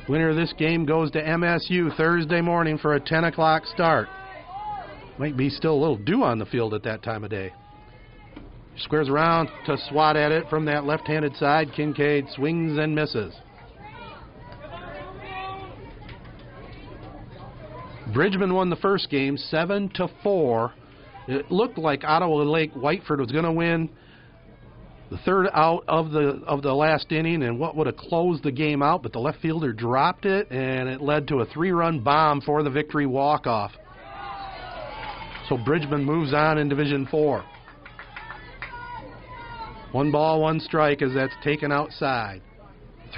[0.07, 4.07] Winner of this game goes to MSU Thursday morning for a 10 o'clock start.
[5.17, 7.51] Might be still a little dew on the field at that time of day.
[8.77, 11.73] Squares around to swat at it from that left handed side.
[11.75, 13.33] Kincaid swings and misses.
[18.13, 20.73] Bridgman won the first game seven to four.
[21.27, 23.89] It looked like Ottawa Lake Whiteford was going to win
[25.11, 28.51] the third out of the of the last inning, and what would have closed the
[28.51, 32.41] game out, but the left fielder dropped it, and it led to a three-run bomb
[32.41, 33.71] for the victory walk-off.
[35.47, 37.43] So Bridgman moves on in Division Four.
[39.91, 42.43] One ball, one strike as that's taken outside.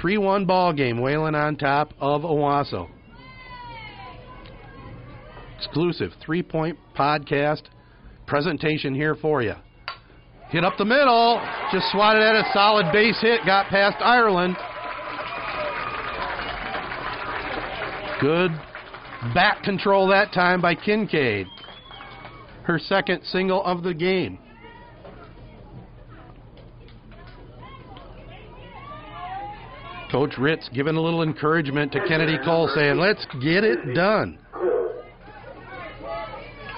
[0.02, 1.02] 3-1 ball game.
[1.02, 2.88] Wayland on top of Owosso
[5.62, 7.62] exclusive three point podcast
[8.26, 9.54] presentation here for you.
[10.50, 11.40] Hit up the middle,
[11.72, 14.56] just swatted at a solid base hit, got past Ireland.
[18.20, 18.50] Good
[19.34, 21.46] bat control that time by Kincaid.
[22.64, 24.38] Her second single of the game.
[30.10, 34.38] Coach Ritz giving a little encouragement to Kennedy Cole, saying, let's get it done.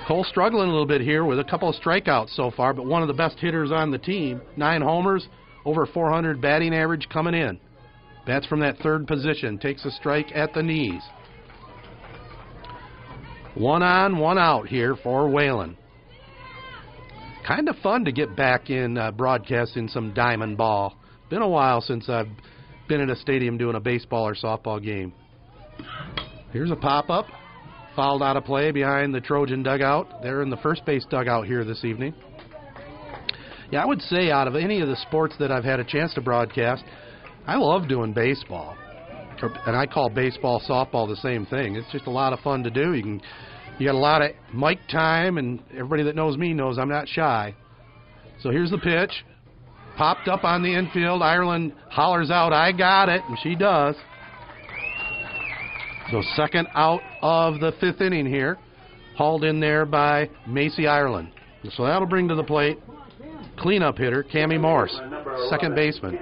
[0.06, 3.00] Cole struggling a little bit here with a couple of strikeouts so far, but one
[3.00, 4.42] of the best hitters on the team.
[4.56, 5.26] Nine homers,
[5.64, 7.58] over 400 batting average coming in.
[8.26, 11.02] Bats from that third position, takes a strike at the knees.
[13.54, 15.76] One on, one out here for Wayland.
[17.46, 20.96] Kind of fun to get back in uh, broadcasting some diamond ball.
[21.30, 22.28] Been a while since I've
[22.88, 25.14] been in a stadium doing a baseball or softball game.
[26.52, 27.26] Here's a pop up.
[27.96, 30.22] Fouled out of play behind the Trojan dugout.
[30.22, 32.14] They're in the first base dugout here this evening.
[33.70, 36.12] Yeah, I would say out of any of the sports that I've had a chance
[36.14, 36.84] to broadcast,
[37.46, 38.76] I love doing baseball.
[39.66, 41.76] And I call baseball, softball the same thing.
[41.76, 42.94] It's just a lot of fun to do.
[42.94, 43.22] You can
[43.78, 47.08] you got a lot of mic time and everybody that knows me knows I'm not
[47.08, 47.54] shy.
[48.40, 49.10] So here's the pitch.
[49.96, 51.22] Popped up on the infield.
[51.22, 53.96] Ireland hollers out, I got it, and she does.
[56.10, 58.58] So second out of the fifth inning here,
[59.16, 61.30] hauled in there by Macy Ireland.
[61.76, 62.78] So that'll bring to the plate
[63.58, 64.94] cleanup hitter Cami Morse,
[65.48, 66.18] second baseman.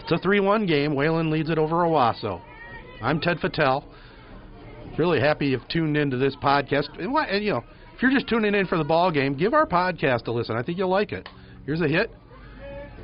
[0.00, 0.94] It's a 3-1 game.
[0.94, 2.40] Wayland leads it over Owosso.
[3.02, 3.84] I'm Ted Fattel.
[4.98, 6.98] Really happy you've tuned into this podcast.
[6.98, 7.64] And, why, and you know,
[7.94, 10.56] if you're just tuning in for the ball game, give our podcast a listen.
[10.56, 11.28] I think you'll like it.
[11.66, 12.10] Here's a hit.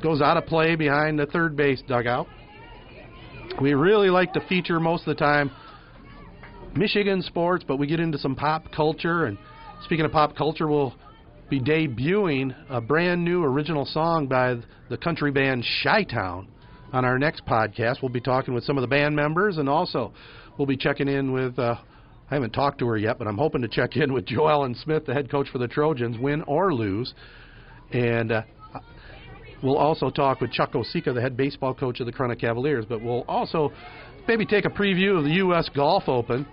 [0.01, 2.27] Goes out of play behind the third base dugout.
[3.61, 5.51] We really like to feature most of the time
[6.75, 9.25] Michigan sports, but we get into some pop culture.
[9.25, 9.37] And
[9.83, 10.93] speaking of pop culture, we'll
[11.49, 14.55] be debuting a brand new original song by
[14.89, 16.47] the country band Chi Town
[16.91, 18.01] on our next podcast.
[18.01, 20.13] We'll be talking with some of the band members, and also
[20.57, 21.75] we'll be checking in with uh,
[22.29, 25.05] I haven't talked to her yet, but I'm hoping to check in with Joellen Smith,
[25.05, 27.13] the head coach for the Trojans, win or lose.
[27.91, 28.41] And uh,
[29.63, 32.85] we'll also talk with Chuck Osika, the head baseball coach of the Corunna Cavaliers.
[32.87, 33.71] But we'll also
[34.27, 35.69] maybe take a preview of the U.S.
[35.75, 36.45] Golf Open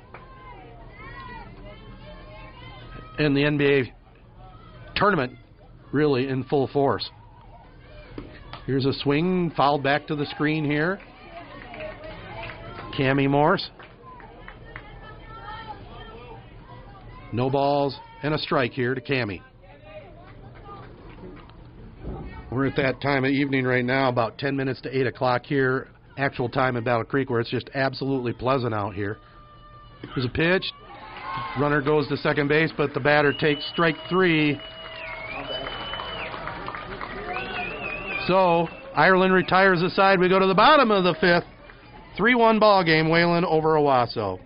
[3.19, 3.93] and the NBA
[4.97, 5.35] tournament
[5.93, 7.09] really in full force.
[8.67, 11.01] Here's a swing, fouled back to the screen here.
[12.97, 13.71] Cami Morse.
[17.33, 19.41] No balls and a strike here to Cami.
[22.53, 25.89] We're at that time of evening right now, about 10 minutes to 8 o'clock here,
[26.19, 29.17] actual time in Battle Creek, where it's just absolutely pleasant out here.
[30.15, 30.65] There's a pitch.
[31.59, 34.61] Runner goes to second base, but the batter takes strike three.
[38.27, 40.21] So Ireland retires the side.
[40.21, 41.49] We go to the bottom of the fifth.
[42.19, 44.39] 3 1 ball game, Wayland over Owosso.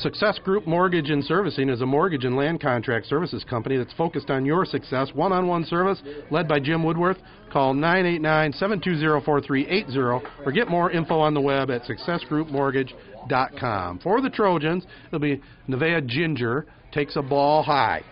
[0.00, 4.30] Success Group Mortgage and Servicing is a mortgage and land contract services company that's focused
[4.30, 5.10] on your success.
[5.12, 6.00] One on one service
[6.30, 7.16] led by Jim Woodworth.
[7.52, 9.98] Call 989 720 4380
[10.44, 13.98] or get more info on the web at successgroupmortgage.com.
[13.98, 18.04] For the Trojans, it'll be Nevaeh Ginger takes a ball high.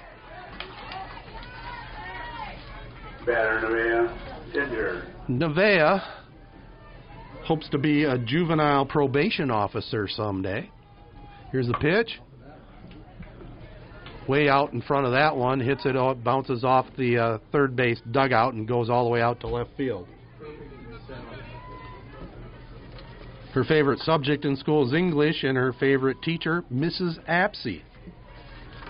[3.25, 4.13] Batter Nevaeh
[4.53, 5.07] Ginger.
[5.29, 6.03] Nevaeh
[7.45, 10.69] hopes to be a juvenile probation officer someday.
[11.53, 12.21] Here's the pitch.
[14.29, 17.77] Way out in front of that one, hits it, out, bounces off the uh, third
[17.77, 20.09] base dugout and goes all the way out to left field.
[23.53, 27.19] Her favorite subject in school is English, and her favorite teacher, Mrs.
[27.27, 27.83] Apsey.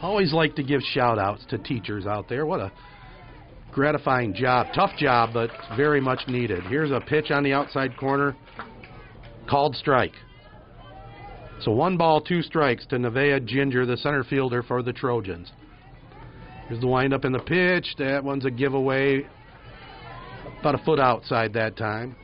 [0.02, 2.46] Always like to give shout outs to teachers out there.
[2.46, 2.72] What a
[3.72, 4.68] gratifying job.
[4.74, 6.64] Tough job, but very much needed.
[6.64, 8.34] Here's a pitch on the outside corner,
[9.48, 10.14] called strike.
[11.60, 15.50] So one ball, two strikes to Nevaeh Ginger, the center fielder for the Trojans.
[16.68, 17.94] Here's the windup in the pitch.
[17.98, 19.26] That one's a giveaway.
[20.60, 22.16] About a foot outside that time.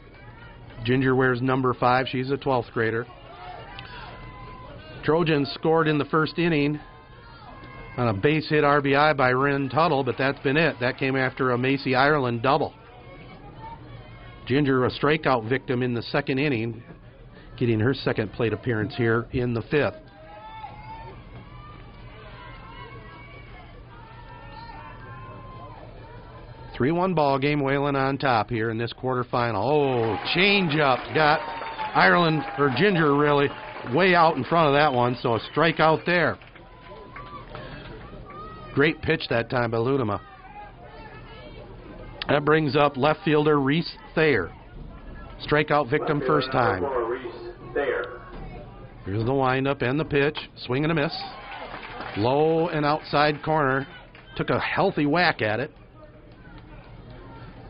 [0.84, 2.06] Ginger wears number five.
[2.09, 3.06] She's a 12th grader.
[5.04, 6.78] Trojans scored in the first inning
[7.96, 10.76] on a base hit RBI by Ren Tuttle, but that's been it.
[10.80, 12.74] That came after a Macy Ireland double.
[14.46, 16.82] Ginger, a strikeout victim in the second inning,
[17.58, 19.94] getting her second plate appearance here in the fifth.
[26.76, 27.60] Three-one ball game.
[27.60, 29.54] Wayland on top here in this quarterfinal.
[29.54, 31.38] Oh, change up got
[31.94, 33.48] Ireland or Ginger really
[33.94, 35.16] way out in front of that one.
[35.22, 36.38] So a strikeout there.
[38.74, 40.20] Great pitch that time by Ludema.
[42.28, 44.50] That brings up left fielder Reese Thayer.
[45.46, 47.01] Strikeout victim first time.
[47.74, 48.20] Thayer.
[49.05, 50.39] Here's the windup and the pitch.
[50.66, 51.16] Swing and a miss.
[52.16, 53.86] Low and outside corner.
[54.36, 55.73] Took a healthy whack at it.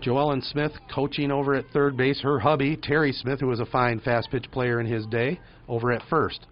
[0.02, 2.20] Joellen Smith coaching over at third base.
[2.20, 5.92] Her hubby, Terry Smith, who was a fine fast pitch player in his day, over
[5.92, 6.46] at first.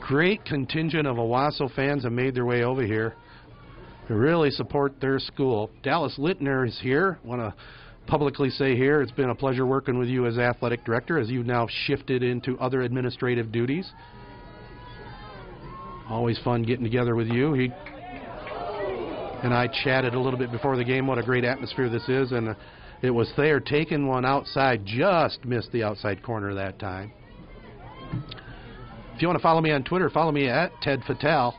[0.00, 3.14] Great contingent of Owosso fans have made their way over here
[4.08, 5.70] to really support their school.
[5.82, 7.18] Dallas Littner is here.
[7.24, 7.54] Want to
[8.06, 11.46] publicly say here it's been a pleasure working with you as athletic director as you've
[11.46, 13.90] now shifted into other administrative duties.
[16.08, 17.54] Always fun getting together with you.
[17.54, 17.70] He
[19.42, 22.32] and I chatted a little bit before the game what a great atmosphere this is,
[22.32, 22.54] and uh,
[23.02, 27.12] it was Thayer taking one outside, just missed the outside corner that time.
[29.14, 31.54] If you want to follow me on Twitter, follow me at Ted Fattel.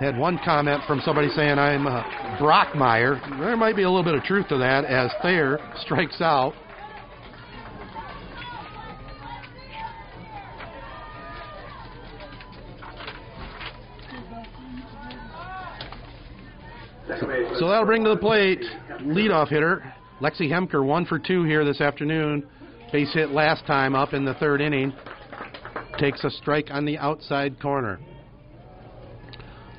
[0.00, 2.02] Had one comment from somebody saying I'm uh,
[2.38, 3.20] Brockmeyer.
[3.38, 6.54] There might be a little bit of truth to that as Thayer strikes out.
[17.58, 18.62] So that'll bring to the plate
[19.02, 19.84] leadoff hitter
[20.22, 22.46] Lexi Hemker, one for two here this afternoon.
[22.90, 24.94] Base hit last time up in the third inning.
[25.98, 28.00] Takes a strike on the outside corner.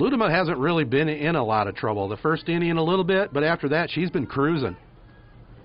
[0.02, 2.10] Ludema hasn't really been in a lot of trouble.
[2.10, 4.76] The first inning a little bit, but after that she's been cruising.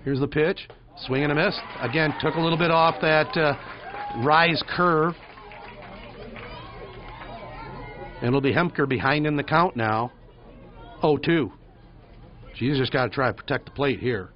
[0.05, 0.69] Here's the pitch,
[1.07, 1.59] swing and a miss.
[1.81, 3.55] Again, took a little bit off that uh,
[4.23, 5.15] rise curve.
[8.21, 10.13] And it'll be Hemker behind in the count now.
[11.03, 11.51] 0-2.
[12.57, 14.31] She's just got to try to protect the plate here.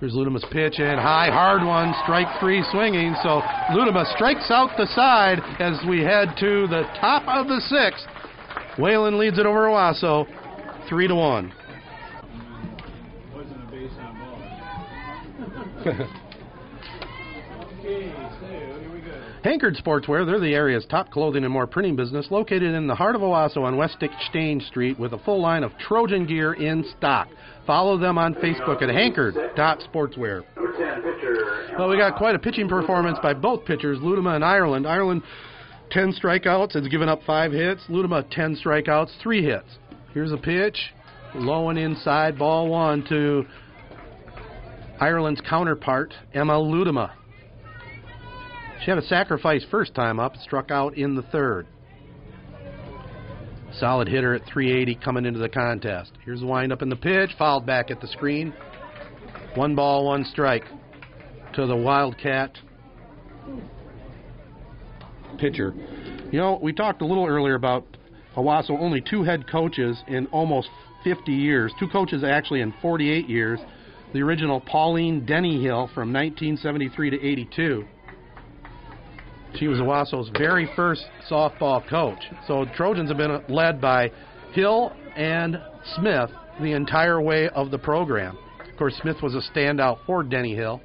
[0.00, 3.14] Here's Ludema's pitch and high, hard one, strike three swinging.
[3.22, 8.06] So Ludema strikes out the side as we head to the top of the sixth.
[8.78, 10.26] Wayland leads it over Owosso,
[10.88, 11.52] three to one.
[19.44, 23.16] Hankard Sportswear, they're the area's top clothing and more printing business, located in the heart
[23.16, 27.28] of Owosso on West Exchange Street with a full line of Trojan gear in stock.
[27.70, 30.42] Follow them on Facebook at Hankard.sportswear.
[30.56, 31.76] Number 10, pitcher.
[31.78, 34.88] Well, we got quite a pitching performance by both pitchers, Ludema and Ireland.
[34.88, 35.22] Ireland,
[35.92, 37.80] 10 strikeouts, has given up five hits.
[37.88, 39.68] Ludema, 10 strikeouts, three hits.
[40.12, 40.92] Here's a pitch,
[41.36, 43.44] low and inside, ball one to
[44.98, 47.12] Ireland's counterpart, Emma Ludema.
[48.80, 51.68] She had a sacrifice first time up, struck out in the third.
[53.78, 56.12] Solid hitter at 380 coming into the contest.
[56.24, 58.52] Here's the windup in the pitch, fouled back at the screen.
[59.54, 60.64] One ball, one strike
[61.54, 62.56] to the Wildcat
[65.38, 65.74] pitcher.
[66.30, 67.84] You know, we talked a little earlier about
[68.36, 70.68] Owosso only two head coaches in almost
[71.04, 71.72] 50 years.
[71.78, 73.58] Two coaches actually in 48 years.
[74.12, 77.84] The original Pauline Denny Hill from 1973 to 82.
[79.58, 82.22] She was Owosso's very first softball coach.
[82.46, 84.10] So Trojans have been led by
[84.52, 85.60] Hill and
[85.96, 88.38] Smith the entire way of the program.
[88.70, 90.80] Of course, Smith was a standout for Denny Hill.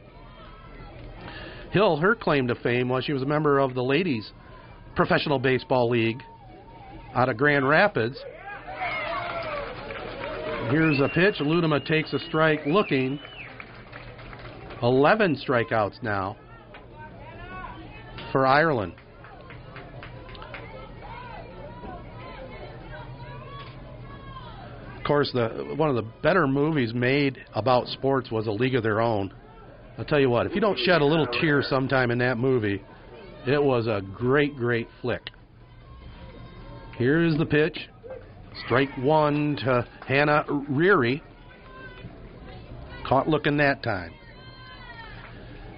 [1.72, 4.32] Hill, her claim to fame was she was a member of the ladies'
[4.96, 6.22] professional baseball league
[7.14, 8.18] out of Grand Rapids.
[10.70, 11.36] Here's a pitch.
[11.40, 13.20] Ludema takes a strike looking.
[14.82, 16.36] 11 strikeouts now
[18.36, 18.92] for Ireland.
[24.98, 28.84] Of course, the one of the better movies made about sports was A League of
[28.84, 29.34] Their Own.
[29.98, 32.84] I'll tell you what, if you don't shed a little tear sometime in that movie,
[33.48, 35.30] it was a great, great flick.
[36.98, 37.88] Here's the pitch.
[38.66, 41.24] Strike one to Hannah Reary.
[43.08, 44.12] Caught looking that time.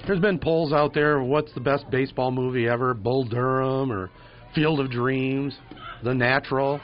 [0.07, 4.09] There's been polls out there what's the best baseball movie ever Bull Durham or
[4.55, 5.57] Field of Dreams,
[6.01, 6.79] The Natural.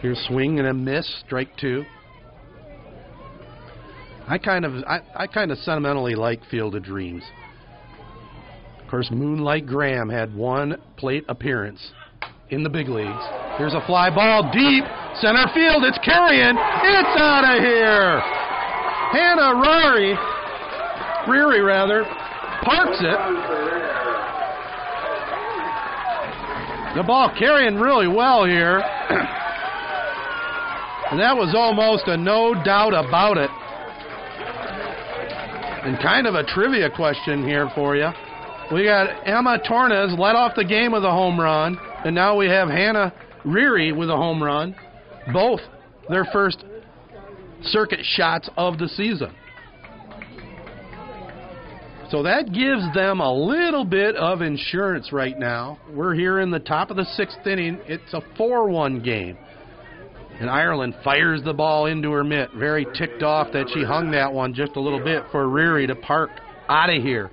[0.00, 1.84] Here's swing and a miss, strike two.
[4.26, 7.22] I kind of I, I kind of sentimentally like Field of Dreams.
[8.82, 11.92] Of course, Moonlight Graham had one plate appearance
[12.48, 13.24] in the big leagues.
[13.58, 14.84] Here's a fly ball deep
[15.20, 15.84] center field.
[15.84, 16.56] It's carrying.
[16.56, 18.20] It's out of here.
[19.12, 20.16] Hannah Rari,
[21.28, 22.04] Reary rather,
[22.62, 23.18] parks it.
[26.96, 28.78] The ball carrying really well here.
[31.10, 33.50] and that was almost a no doubt about it.
[35.86, 38.08] And kind of a trivia question here for you.
[38.72, 42.46] We got Emma Tornes led off the game with a home run, and now we
[42.46, 43.12] have Hannah
[43.44, 44.74] Reary with a home run.
[45.32, 45.60] Both
[46.08, 46.64] their first
[47.62, 49.32] circuit shots of the season.
[52.10, 55.78] So that gives them a little bit of insurance right now.
[55.90, 57.80] We're here in the top of the sixth inning.
[57.86, 59.36] It's a 4 1 game.
[60.38, 62.50] And Ireland fires the ball into her mitt.
[62.52, 65.96] Very ticked off that she hung that one just a little bit for Reary to
[65.96, 66.30] park
[66.68, 67.30] out of here.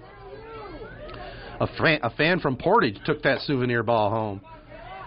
[1.60, 4.41] A fan, a fan from Portage took that souvenir ball home.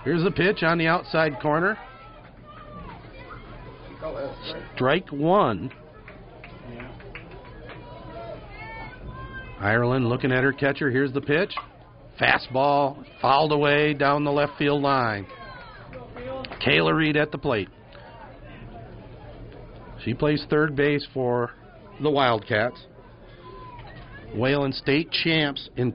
[0.05, 1.77] Here's the pitch on the outside corner.
[4.75, 5.73] Strike one.
[6.73, 6.93] Yeah.
[9.61, 10.91] Ireland looking at her catcher.
[10.91, 11.55] Here's the pitch.
[12.21, 15.27] Fastball fouled away down the left field line.
[16.67, 17.69] Kayla Reed at the plate.
[20.05, 21.53] She plays third base for
[22.03, 22.87] the Wildcats.
[24.35, 25.95] Wayland State champs in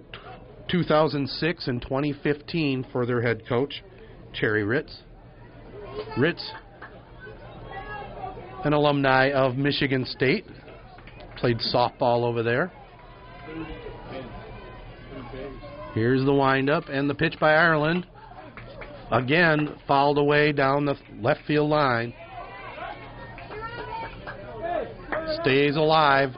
[0.70, 3.84] 2006 and 2015 for their head coach,
[4.34, 5.00] Cherry Ritz.
[6.18, 6.52] Ritz,
[8.64, 10.46] an alumni of Michigan State,
[11.38, 12.72] played softball over there.
[12.72, 13.31] Third, and third base.
[15.94, 18.08] Here's the windup and the pitch by Ireland.
[19.12, 22.14] Again, fouled away down the left field line.
[25.42, 26.36] Stays alive.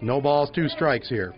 [0.00, 1.34] No balls, two strikes here.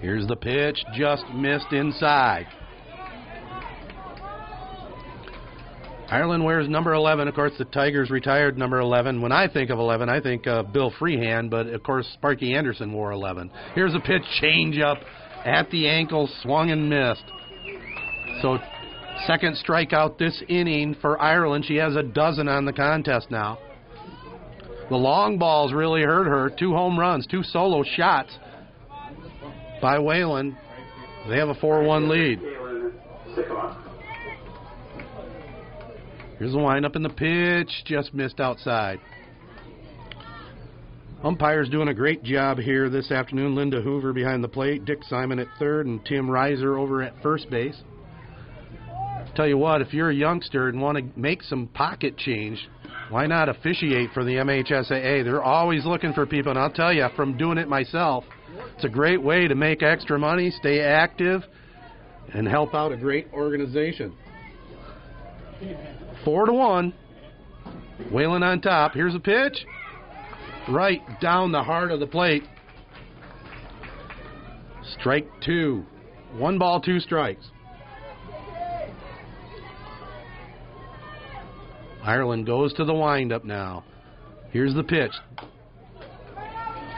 [0.00, 2.46] Here's the pitch, just missed inside.
[6.08, 7.26] Ireland wears number 11.
[7.26, 9.20] Of course, the Tigers retired number 11.
[9.20, 12.92] When I think of 11, I think of Bill Freehan, but of course, Sparky Anderson
[12.92, 13.50] wore 11.
[13.74, 14.98] Here's a pitch change up
[15.44, 17.24] at the ankle, swung and missed.
[18.40, 18.58] So,
[19.26, 21.64] second strikeout this inning for Ireland.
[21.66, 23.58] She has a dozen on the contest now.
[24.88, 26.50] The long balls really hurt her.
[26.56, 28.30] Two home runs, two solo shots
[29.82, 30.56] by Wayland.
[31.28, 32.40] They have a 4 1 lead.
[36.38, 37.70] Here's the windup and the pitch.
[37.86, 39.00] Just missed outside.
[41.24, 43.54] Umpires doing a great job here this afternoon.
[43.54, 47.48] Linda Hoover behind the plate, Dick Simon at third, and Tim Reiser over at first
[47.48, 47.76] base.
[49.34, 52.68] Tell you what, if you're a youngster and want to make some pocket change,
[53.08, 55.24] why not officiate for the MHSAA?
[55.24, 58.24] They're always looking for people, and I'll tell you from doing it myself,
[58.74, 61.42] it's a great way to make extra money, stay active,
[62.32, 64.14] and help out a great organization.
[66.26, 66.92] Four to one.
[68.10, 68.94] Wayland on top.
[68.94, 69.64] Here's a pitch.
[70.68, 72.42] Right down the heart of the plate.
[74.98, 75.84] Strike two.
[76.36, 77.46] One ball, two strikes.
[82.02, 83.84] Ireland goes to the windup now.
[84.50, 85.12] Here's the pitch.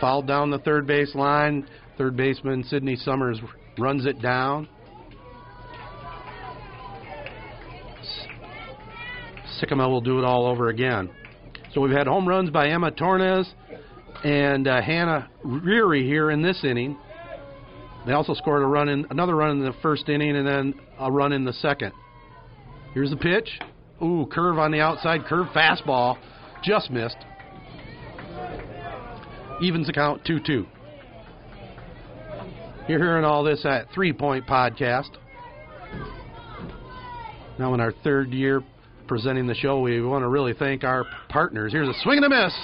[0.00, 1.68] Fouled down the third base line.
[1.98, 3.38] Third baseman Sidney Summers
[3.76, 4.68] runs it down.
[9.59, 11.10] Sycamore will do it all over again.
[11.74, 13.47] So we've had home runs by Emma Tornes
[14.24, 16.97] and uh, Hannah Reary here in this inning.
[18.06, 21.10] They also scored a run in another run in the first inning and then a
[21.10, 21.93] run in the second.
[22.94, 23.48] Here's the pitch.
[24.02, 26.16] Ooh, curve on the outside, curve fastball.
[26.62, 27.16] Just missed.
[29.60, 30.66] Evens the count 2 2.
[32.89, 35.10] You're hearing all this at Three Point Podcast.
[37.59, 38.62] Now, in our third year
[39.09, 41.72] presenting the show, we want to really thank our partners.
[41.72, 42.55] Here's a swing and a miss.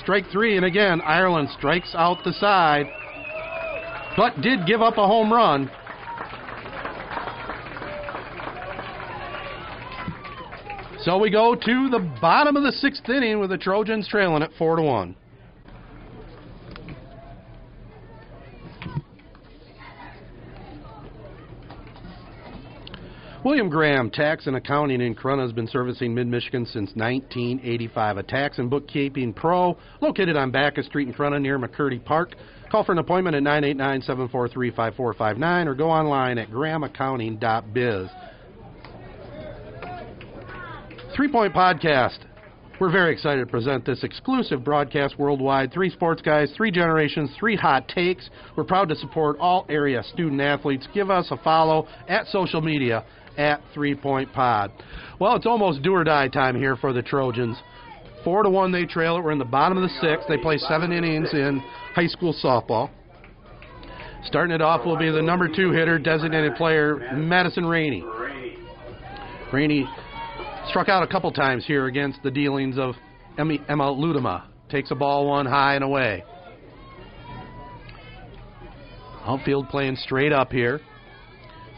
[0.00, 2.86] Strike three, and again, Ireland strikes out the side,
[4.16, 5.70] but did give up a home run.
[11.02, 14.50] So we go to the bottom of the sixth inning with the Trojans trailing at
[14.56, 15.16] four to one.
[23.44, 28.16] William Graham Tax and Accounting in Corunna has been servicing Mid Michigan since 1985.
[28.16, 32.36] A tax and bookkeeping pro located on Backus Street in Corunna near McCurdy Park.
[32.70, 38.08] Call for an appointment at 989 743 5459 or go online at grahamaccounting.biz.
[41.14, 42.20] Three Point Podcast.
[42.80, 45.70] We're very excited to present this exclusive broadcast worldwide.
[45.70, 48.28] Three sports guys, three generations, three hot takes.
[48.56, 50.88] We're proud to support all area student athletes.
[50.92, 53.04] Give us a follow at social media
[53.36, 54.72] at Three Point Pod.
[55.18, 57.56] Well, it's almost do or die time here for the Trojans.
[58.24, 59.22] Four to one, they trail it.
[59.22, 60.28] We're in the bottom of the sixth.
[60.28, 61.62] They play seven innings in
[61.94, 62.90] high school softball.
[64.24, 68.02] Starting it off will be the number two hitter, designated player Madison Rainey.
[69.52, 69.86] Rainey
[70.68, 72.94] struck out a couple times here against the dealings of
[73.38, 74.44] Emma Ludema.
[74.70, 76.24] Takes a ball one high and away.
[79.26, 80.80] Outfield playing straight up here.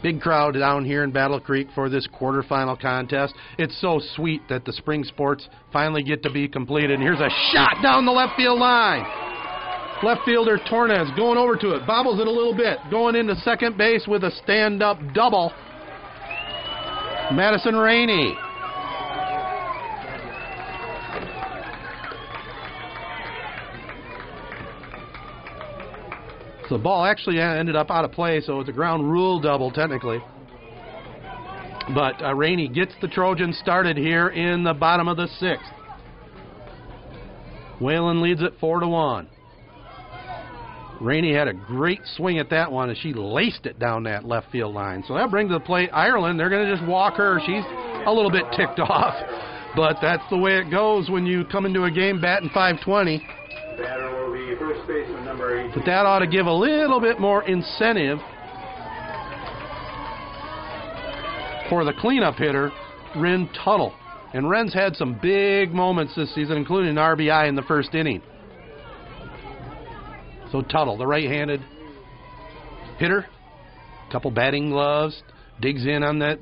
[0.07, 3.33] Big crowd down here in Battle Creek for this quarterfinal contest.
[3.57, 6.91] It's so sweet that the spring sports finally get to be completed.
[6.91, 9.05] And here's a shot down the left field line.
[10.03, 13.77] Left fielder Tornes going over to it, bobbles it a little bit, going into second
[13.77, 15.51] base with a stand up double.
[17.33, 18.33] Madison Rainey.
[26.69, 30.19] The ball actually ended up out of play, so it's a ground rule double technically.
[31.95, 35.71] But uh, Rainey gets the Trojans started here in the bottom of the sixth.
[37.79, 39.29] Wayland leads it four to one.
[40.99, 44.51] Rainey had a great swing at that one and she laced it down that left
[44.51, 45.03] field line.
[45.07, 46.39] So that brings the plate Ireland.
[46.39, 47.39] They're going to just walk her.
[47.45, 47.63] She's
[48.05, 49.15] a little bit ticked off,
[49.75, 54.16] but that's the way it goes when you come into a game batting 520.
[54.59, 55.71] First baseman number 18.
[55.75, 58.19] But that ought to give a little bit more incentive
[61.69, 62.71] for the cleanup hitter,
[63.15, 63.93] Ren Tuttle.
[64.33, 68.21] And Ren's had some big moments this season, including an RBI in the first inning.
[70.51, 71.61] So Tuttle, the right-handed
[72.97, 73.25] hitter,
[74.11, 75.21] couple batting gloves,
[75.61, 76.39] digs in on that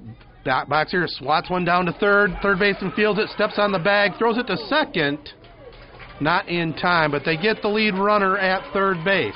[0.69, 2.37] box here, swats one down to third.
[2.41, 5.33] Third baseman fields it, steps on the bag, throws it to second.
[6.21, 9.35] Not in time, but they get the lead runner at third base.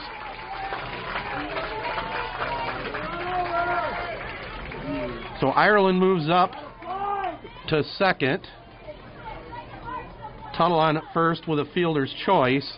[5.39, 6.51] So Ireland moves up
[7.68, 8.47] to second.
[10.57, 12.69] Tuttle on at first with a fielder's choice.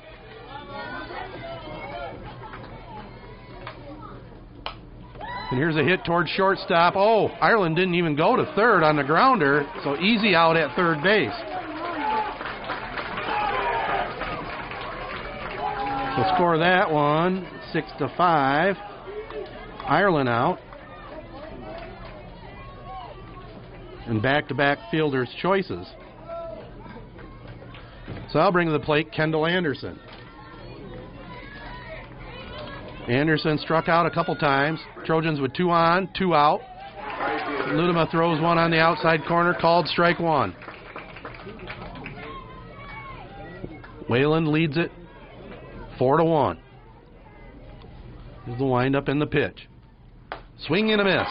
[5.49, 6.95] And here's a hit towards shortstop.
[6.95, 11.03] Oh, Ireland didn't even go to third on the grounder, so easy out at third
[11.03, 11.33] base.
[16.15, 18.75] So score that one, six to five.
[19.87, 20.59] Ireland out.
[24.11, 25.87] and back to back fielders' choices.
[28.31, 29.97] So I'll bring to the plate Kendall Anderson.
[33.07, 34.79] Anderson struck out a couple times.
[35.05, 36.59] Trojans with two on, two out.
[37.69, 40.55] Ludema throws one on the outside corner, called strike one.
[44.09, 44.91] Wayland leads it
[46.01, 46.57] four to one.
[48.47, 49.69] Here's the windup and the pitch.
[50.65, 51.27] Swing and a miss.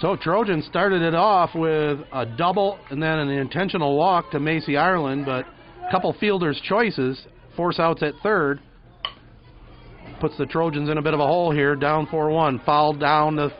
[0.00, 4.76] So Trojans started it off with a double and then an intentional walk to Macy
[4.76, 5.46] Ireland, but
[5.86, 7.24] a couple fielders' choices,
[7.54, 8.60] force outs at third,
[10.20, 12.62] puts the Trojans in a bit of a hole here, down 4 1.
[12.66, 13.52] Fouled down the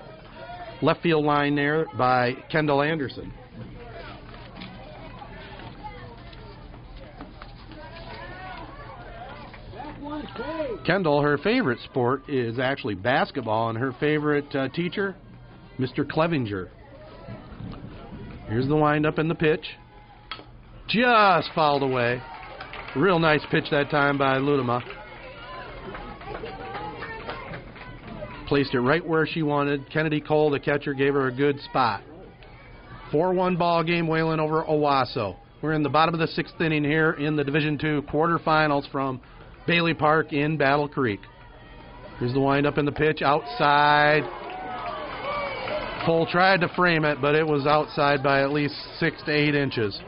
[0.83, 3.33] left field line there by Kendall Anderson.
[10.85, 15.17] Kendall, her favorite sport is actually basketball, and her favorite uh, teacher,
[15.79, 16.09] Mr.
[16.09, 16.71] Clevenger.
[18.49, 19.67] Here's the windup and the pitch.
[20.89, 22.23] Just fouled away.
[22.97, 24.83] Real nice pitch that time by Ludema.
[28.47, 29.91] Placed it right where she wanted.
[29.91, 32.03] Kennedy Cole, the catcher, gave her a good spot.
[33.13, 35.37] 4 1 ball game, Wayland over Owosso.
[35.61, 39.21] We're in the bottom of the sixth inning here in the Division Two quarterfinals from
[39.69, 41.21] Bailey Park in Battle Creek.
[42.19, 44.23] Here's the windup and the pitch outside.
[46.07, 49.55] Cole tried to frame it, but it was outside by at least six to eight
[49.55, 50.01] inches.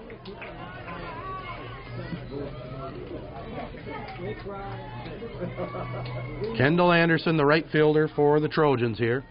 [6.56, 9.24] Kendall Anderson, the right fielder for the Trojans here.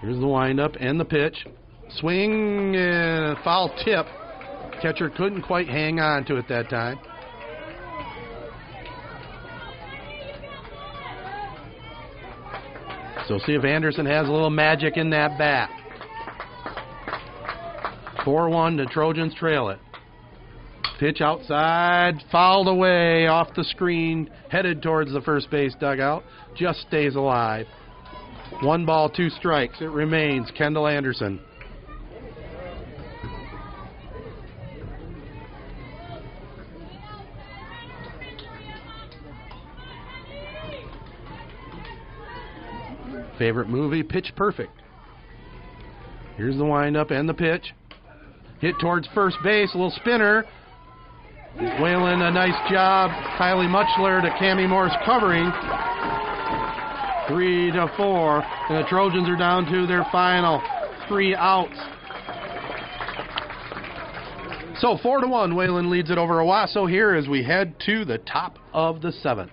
[0.00, 1.46] Here's the windup and the pitch.
[1.98, 4.06] Swing and foul tip.
[4.82, 6.98] Catcher couldn't quite hang on to it that time.
[13.26, 15.70] So see if Anderson has a little magic in that bat.
[18.24, 19.78] 4 1, the Trojans trail it.
[20.98, 26.22] Pitch outside, fouled away off the screen, headed towards the first base dugout.
[26.54, 27.66] Just stays alive.
[28.62, 29.80] One ball, two strikes.
[29.80, 31.40] It remains Kendall Anderson.
[43.38, 44.72] Favorite movie, Pitch Perfect.
[46.36, 47.72] Here's the windup and the pitch.
[48.60, 50.44] Hit towards first base, a little spinner.
[51.56, 53.10] Wayland, a nice job.
[53.38, 55.52] Kylie Muchler to Cami Morse covering.
[57.28, 58.42] Three to four.
[58.68, 60.62] And the Trojans are down to their final
[61.08, 61.76] three outs.
[64.80, 68.18] So four to one, Wayland leads it over Owosso here as we head to the
[68.18, 69.52] top of the seventh.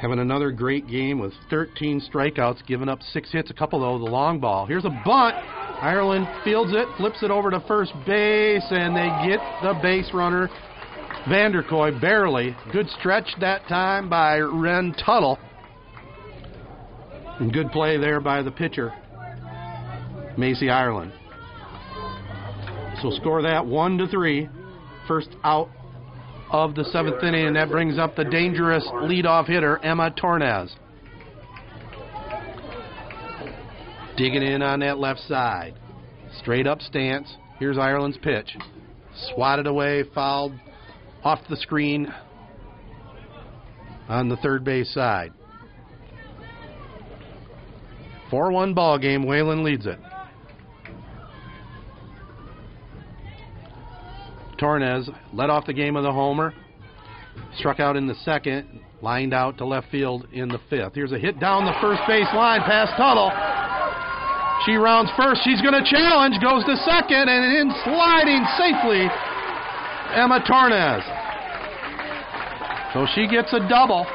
[0.00, 4.10] having another great game with 13 strikeouts, giving up six hits, a couple though, the
[4.10, 4.64] long ball.
[4.64, 5.36] Here's a bunt.
[5.82, 10.48] Ireland fields it, flips it over to first base, and they get the base runner,
[11.28, 12.56] Vanderkoy, barely.
[12.72, 15.38] Good stretch that time by Ren Tuttle.
[17.38, 18.94] And good play there by the pitcher,
[20.38, 21.12] Macy Ireland.
[23.02, 24.48] So score that one to three.
[25.06, 25.68] First out
[26.52, 30.70] of the seventh inning, and that brings up the dangerous leadoff hitter, Emma Tornes.
[34.16, 35.74] Digging in on that left side.
[36.38, 37.36] Straight up stance.
[37.58, 38.56] Here's Ireland's pitch.
[39.34, 40.52] Swatted away, fouled
[41.22, 42.12] off the screen
[44.08, 45.32] on the third base side.
[48.30, 49.24] 4 1 ball game.
[49.24, 49.98] Wayland leads it.
[54.60, 56.52] Tornes led off the game with a homer.
[57.56, 60.94] Struck out in the second, lined out to left field in the fifth.
[60.94, 63.30] Here's a hit down the first base line past Tuttle.
[64.66, 65.40] She rounds first.
[65.42, 69.08] She's going to challenge, goes to second, and in sliding safely,
[70.14, 71.02] Emma Tornes.
[72.92, 74.06] So she gets a double.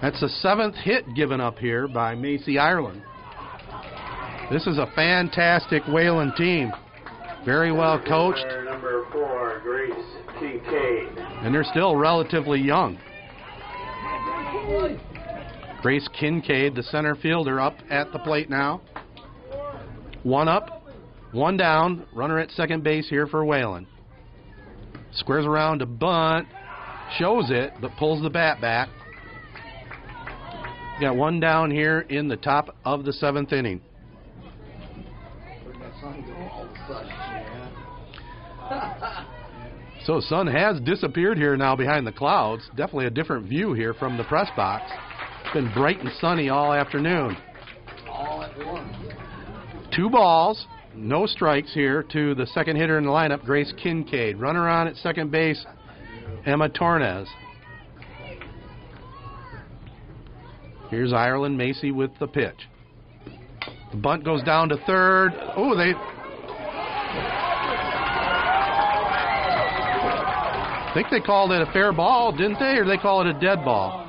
[0.00, 3.02] That's the seventh hit given up here by Macy Ireland.
[4.50, 6.72] This is a fantastic Wayland team.
[7.44, 8.44] Very well coached.
[8.64, 9.92] Number four, Grace
[10.40, 11.16] Kincaid.
[11.44, 12.98] And they're still relatively young.
[15.82, 18.80] Grace Kincaid, the center fielder, up at the plate now.
[20.24, 20.82] One up,
[21.30, 22.04] one down.
[22.12, 23.86] Runner at second base here for Wayland.
[25.12, 26.48] Squares around to bunt.
[27.18, 28.88] Shows it, but pulls the bat back.
[31.00, 33.80] Got one down here in the top of the seventh inning.
[40.06, 42.62] So sun has disappeared here now behind the clouds.
[42.70, 44.90] Definitely a different view here from the press box.
[45.44, 47.36] It's been bright and sunny all afternoon.
[48.08, 48.96] All at once.
[49.94, 54.38] Two balls, no strikes here to the second hitter in the lineup, Grace Kincaid.
[54.38, 55.62] Runner on at second base,
[56.46, 57.26] Emma Tornes.
[60.88, 62.69] Here's Ireland Macy with the pitch.
[63.90, 65.32] The bunt goes down to third.
[65.56, 65.94] Oh, they.
[70.82, 72.76] I think they called it a fair ball, didn't they?
[72.76, 74.06] Or they call it a dead ball?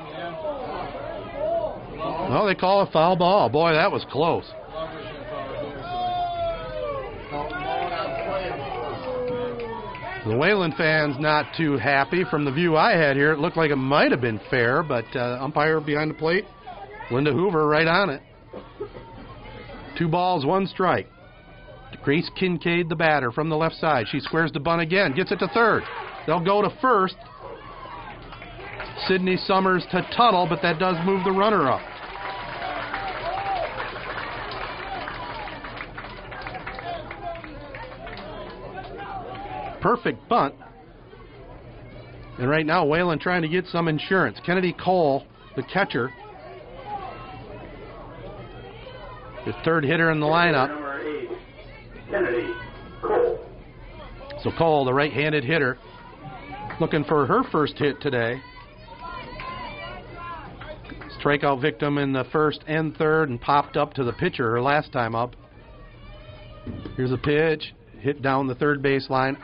[2.30, 3.50] No, they call it a foul ball.
[3.50, 4.46] Boy, that was close.
[10.26, 13.32] The Wayland fans not too happy from the view I had here.
[13.32, 16.46] It looked like it might have been fair, but uh, umpire behind the plate,
[17.10, 18.22] Linda Hoover, right on it.
[19.98, 21.08] Two balls, one strike.
[22.04, 24.08] Grace Kincaid, the batter, from the left side.
[24.10, 25.84] She squares the bunt again, gets it to third.
[26.26, 27.16] They'll go to first.
[29.08, 31.82] Sydney Summers to Tuttle, but that does move the runner up.
[39.82, 40.54] Perfect bunt.
[42.38, 44.40] And right now, Wayland trying to get some insurance.
[44.46, 46.12] Kennedy Cole, the catcher,
[49.46, 50.78] the third hitter in the lineup.
[54.44, 55.78] So Cole, the right-handed hitter,
[56.80, 58.42] looking for her first hit today.
[61.20, 64.92] Strikeout victim in the first and third, and popped up to the pitcher her last
[64.92, 65.36] time up.
[66.96, 69.38] Here's a pitch, hit down the third base line,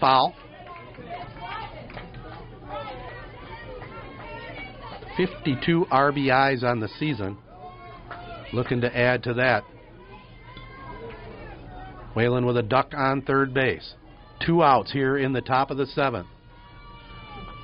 [0.00, 0.34] foul.
[5.16, 7.36] 52 RBIs on the season.
[8.52, 9.64] Looking to add to that.
[12.14, 13.94] Wayland with a duck on third base.
[14.44, 16.26] Two outs here in the top of the seventh.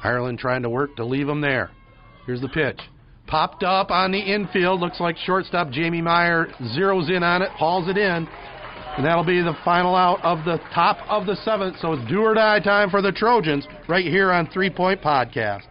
[0.03, 1.71] Ireland trying to work to leave them there.
[2.25, 2.81] Here's the pitch.
[3.27, 4.81] Popped up on the infield.
[4.81, 6.47] Looks like shortstop Jamie Meyer
[6.77, 8.27] zeroes in on it, hauls it in.
[8.97, 11.77] And that'll be the final out of the top of the seventh.
[11.81, 15.68] So it's do or die time for the Trojans right here on Three Point Podcast.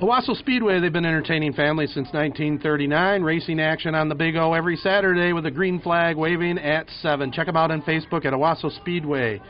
[0.00, 3.22] Owosso Speedway, they've been entertaining families since 1939.
[3.22, 7.30] Racing action on the Big O every Saturday with a green flag waving at 7.
[7.30, 9.42] Check them out on Facebook at Owosso Speedway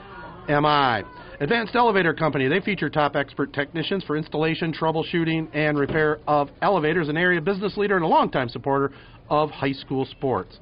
[0.49, 1.05] MI.
[1.39, 7.09] Advanced Elevator Company, they feature top expert technicians for installation, troubleshooting, and repair of elevators,
[7.09, 8.93] an area business leader and a longtime supporter
[9.29, 10.59] of high school sports.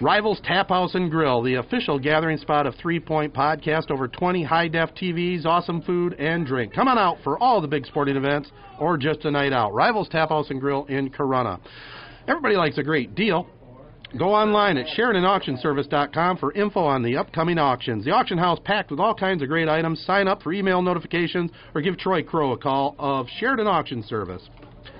[0.00, 3.90] Rivals Tap House and Grill, the official gathering spot of Three Point Podcast.
[3.90, 6.72] Over 20 high def TVs, awesome food, and drink.
[6.72, 8.48] Come on out for all the big sporting events
[8.78, 9.74] or just a night out.
[9.74, 11.58] Rivals Tap House and Grill in Corunna.
[12.28, 13.48] Everybody likes a great deal.
[14.16, 18.04] Go online at SheridanAuctionService.com for info on the upcoming auctions.
[18.04, 20.00] The auction house packed with all kinds of great items.
[20.06, 24.48] Sign up for email notifications or give Troy Crow a call of Sheridan Auction Service.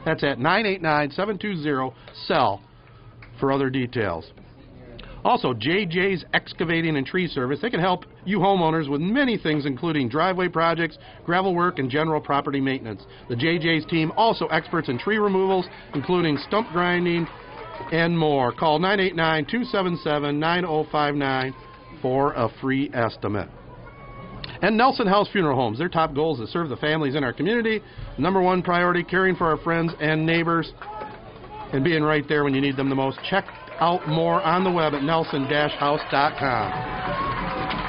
[0.04, 1.94] That's at 989 720
[2.26, 2.60] SELL
[3.38, 4.32] for other details.
[5.28, 7.58] Also, JJ's Excavating and Tree Service.
[7.60, 10.96] They can help you homeowners with many things, including driveway projects,
[11.26, 13.02] gravel work, and general property maintenance.
[13.28, 17.26] The JJ's team also experts in tree removals, including stump grinding,
[17.92, 18.52] and more.
[18.52, 21.54] Call 989 277 9059
[22.00, 23.50] for a free estimate.
[24.62, 27.34] And Nelson House Funeral Homes, their top goal is to serve the families in our
[27.34, 27.82] community.
[28.16, 30.72] Number one priority, caring for our friends and neighbors
[31.74, 33.18] and being right there when you need them the most.
[33.28, 33.44] Check
[33.80, 36.98] out more on the web at nelson-house.com.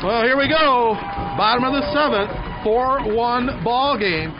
[0.03, 0.95] Well, here we go.
[1.36, 2.32] Bottom of the seventh,
[2.64, 4.34] 4-1 ball game.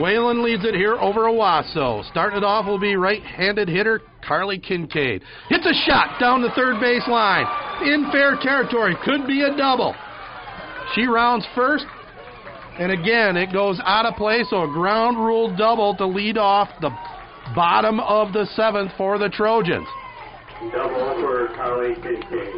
[0.00, 2.08] Wayland leads it here over Owosso.
[2.10, 5.22] Starting it off will be right-handed hitter Carly Kincaid.
[5.48, 7.46] Hits a shot down the third base line.
[7.82, 8.96] In fair territory.
[9.04, 9.94] Could be a double.
[10.94, 11.84] She rounds first.
[12.78, 16.68] And again, it goes out of play, so a ground rule double to lead off
[16.80, 16.90] the
[17.54, 19.86] bottom of the seventh for the Trojans.
[20.72, 22.54] Double for Carly Kincaid.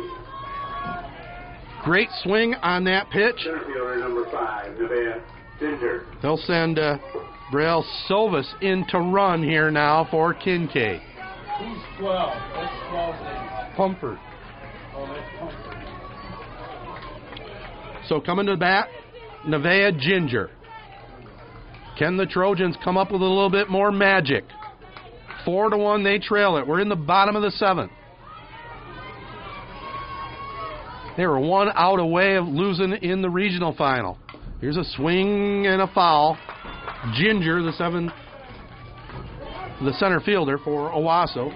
[1.85, 3.41] Great swing on that pitch.
[3.43, 5.23] Center fielder number five, Nevaeh
[5.59, 6.07] Ginger.
[6.23, 6.99] They'll send uh,
[7.53, 11.01] Brielle Silvis in to run here now for Kincaid.
[11.59, 12.35] Who's 12?
[12.57, 13.77] What's 12 name?
[13.77, 14.19] Pumford.
[14.95, 15.81] Oh, that's Comfort.
[18.09, 18.89] So coming to the bat,
[19.47, 20.51] Nevaeh Ginger.
[21.99, 24.45] Can the Trojans come up with a little bit more magic?
[25.45, 26.67] Four to one, they trail it.
[26.67, 27.93] We're in the bottom of the seventh.
[31.17, 34.19] They were one out away of losing in the regional final.
[34.61, 36.39] Here's a swing and a foul.
[37.15, 38.12] Ginger, the seven,
[39.83, 41.51] the center fielder for Owosso,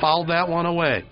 [0.00, 1.04] fouled that one away.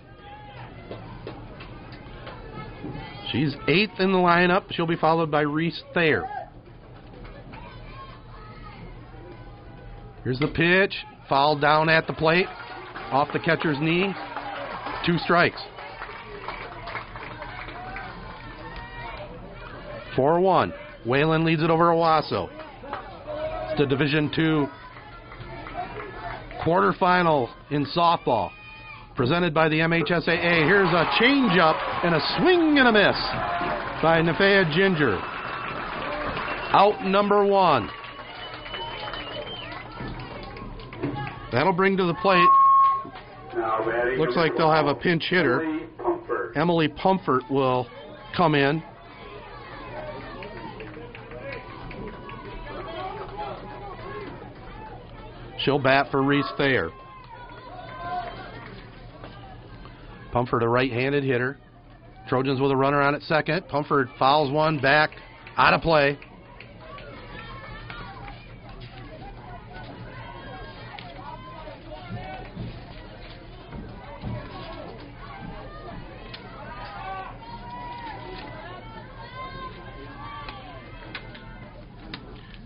[3.33, 4.65] She's eighth in the lineup.
[4.71, 6.25] She'll be followed by Reese Thayer.
[10.23, 10.95] Here's the pitch.
[11.29, 12.47] Foul down at the plate.
[13.11, 14.13] Off the catcher's knee.
[15.05, 15.61] Two strikes.
[20.17, 20.73] 4 1.
[21.05, 22.49] Wayland leads it over Owosso.
[23.71, 24.67] It's the Division Two
[26.67, 28.51] quarterfinal in softball.
[29.15, 30.67] Presented by the MHSAA.
[30.67, 33.17] Here's a changeup and a swing and a miss
[34.03, 35.17] by Nevaeh Ginger.
[36.73, 37.89] Out number one.
[41.57, 42.47] That'll bring to the plate.
[44.19, 45.81] Looks like they'll have a pinch hitter.
[46.55, 47.89] Emily Pumford will
[48.37, 48.83] come in.
[55.61, 56.91] She'll bat for Reese Thayer.
[60.33, 61.57] Pumford, a right handed hitter.
[62.29, 63.67] Trojans with a runner on at second.
[63.69, 65.13] Pumford fouls one back,
[65.57, 66.19] out of play.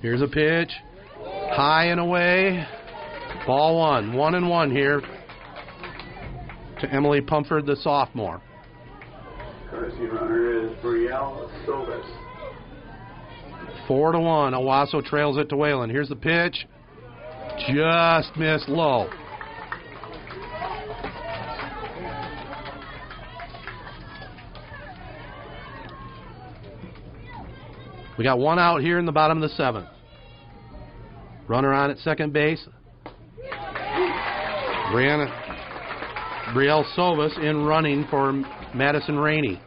[0.01, 0.71] Here's a pitch.
[1.53, 2.67] High and away.
[3.47, 4.15] Ball one.
[4.15, 5.03] One and one here
[6.81, 8.41] to Emily Pumford, the sophomore.
[9.71, 12.07] Courtesy runner is Brielle Silvis.
[13.87, 14.55] Four to one.
[14.55, 15.93] Owosso trails it to Wayland.
[15.93, 16.67] Here's the pitch.
[17.69, 19.11] Just missed low.
[28.21, 29.89] We got one out here in the bottom of the seventh.
[31.49, 32.63] Runner on at second base.
[34.93, 35.27] Brianna
[36.53, 38.33] Brielle Sovas in running for
[38.75, 39.59] Madison Rainey.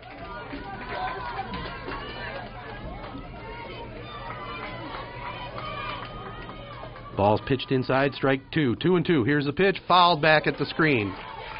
[7.18, 8.76] Ball's pitched inside, strike two.
[8.76, 9.24] Two and two.
[9.24, 11.12] Here's the pitch, fouled back at the screen.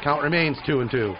[0.04, 1.16] Count remains two and two.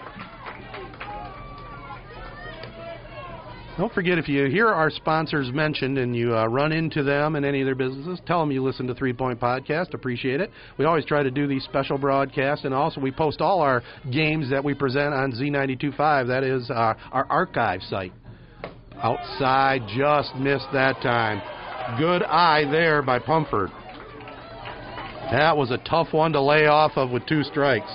[3.77, 7.43] Don't forget if you hear our sponsors mentioned and you uh, run into them in
[7.43, 9.93] any of their businesses, tell them you listen to Three Point Podcast.
[9.93, 10.49] Appreciate it.
[10.77, 13.83] We always try to do these special broadcasts, and also we post all our
[14.13, 16.27] games that we present on Z925.
[16.27, 18.13] That is our, our archive site.
[18.95, 21.41] Outside, just missed that time.
[21.99, 23.71] Good eye there by Pumford.
[25.31, 27.91] That was a tough one to lay off of with two strikes.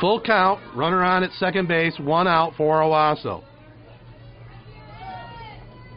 [0.00, 3.42] Full count, runner on at second base, one out for Owosso.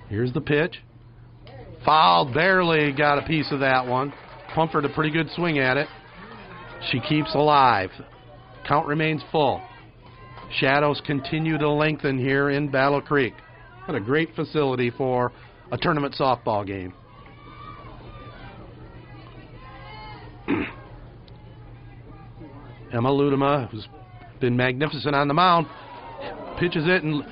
[0.09, 0.77] Here's the pitch.
[1.85, 4.11] Foul, barely got a piece of that one.
[4.55, 5.87] Pumford a pretty good swing at it.
[6.91, 7.91] She keeps alive.
[8.67, 9.61] Count remains full.
[10.59, 13.33] Shadows continue to lengthen here in Battle Creek.
[13.85, 15.31] What a great facility for
[15.71, 16.93] a tournament softball game.
[22.93, 23.87] Emma Ludema, who's
[24.39, 25.67] been magnificent on the mound,
[26.59, 27.23] pitches it, and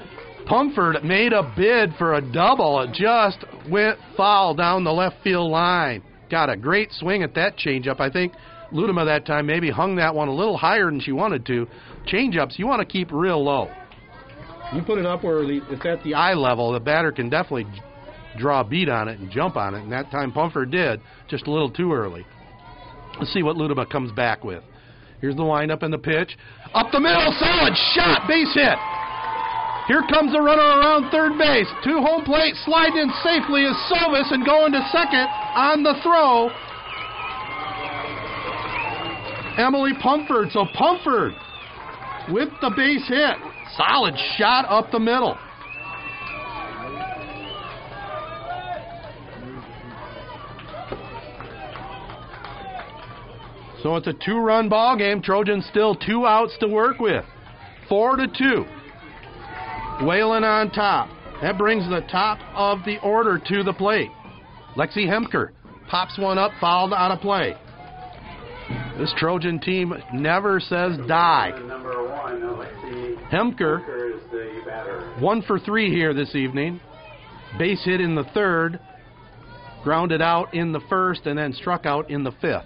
[0.45, 2.81] Pumford made a bid for a double.
[2.81, 6.03] It just went foul down the left field line.
[6.29, 7.99] got a great swing at that changeup.
[7.99, 8.33] I think
[8.71, 11.67] Ludema that time maybe hung that one a little higher than she wanted to.
[12.07, 13.69] Changeups, you want to keep real low.
[14.73, 17.65] You put it up where the, it's at the eye level, the batter can definitely
[18.37, 21.47] draw a beat on it and jump on it, and that time Pumford did, just
[21.47, 22.25] a little too early.
[23.17, 24.63] Let's see what Ludema comes back with.
[25.21, 26.37] Here's the windup and the pitch.
[26.73, 28.79] Up the middle, solid shot, base hit.
[29.87, 31.67] Here comes the runner around third base.
[31.83, 35.27] To home plate, sliding in safely is Sovis and going to second
[35.57, 36.49] on the throw.
[39.57, 40.51] Emily Pumford.
[40.51, 41.33] So Pumford
[42.31, 43.35] with the base hit.
[43.75, 45.37] Solid shot up the middle.
[53.81, 55.21] So it's a two-run ball game.
[55.21, 57.23] Trojans still two outs to work with.
[57.87, 58.65] Four to two.
[60.05, 61.09] Wayland on top.
[61.41, 64.11] That brings the top of the order to the plate.
[64.75, 65.51] Lexi Hemker
[65.89, 67.55] pops one up, fouled out of play.
[68.97, 71.51] This Trojan team never says die.
[73.31, 76.81] Hemker, one for three here this evening.
[77.57, 78.79] Base hit in the third,
[79.83, 82.65] grounded out in the first, and then struck out in the fifth.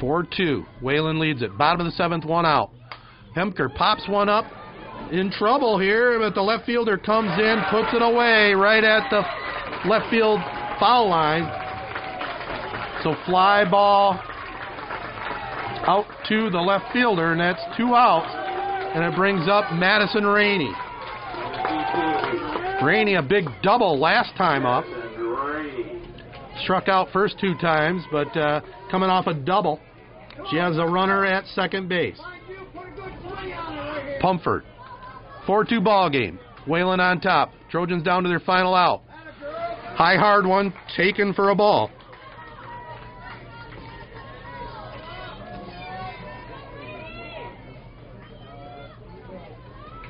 [0.00, 0.64] 4 2.
[0.82, 1.56] Wayland leads it.
[1.56, 2.70] Bottom of the seventh, one out.
[3.36, 4.44] Hemker pops one up.
[5.12, 9.88] In trouble here, but the left fielder comes in, puts it away right at the
[9.88, 10.40] left field
[10.80, 11.44] foul line.
[13.04, 14.18] So fly ball
[15.86, 18.32] out to the left fielder, and that's two outs.
[18.94, 20.72] And it brings up Madison Rainey.
[22.82, 24.84] Rainey, a big double last time up.
[26.62, 28.60] Struck out first two times, but uh,
[28.90, 29.78] coming off a double.
[30.50, 32.20] She has a runner at second base.
[34.20, 34.64] Pumford.
[35.46, 36.38] 4 2 ball game.
[36.66, 37.52] Wayland on top.
[37.70, 39.02] Trojans down to their final out.
[39.96, 41.90] High hard one taken for a ball.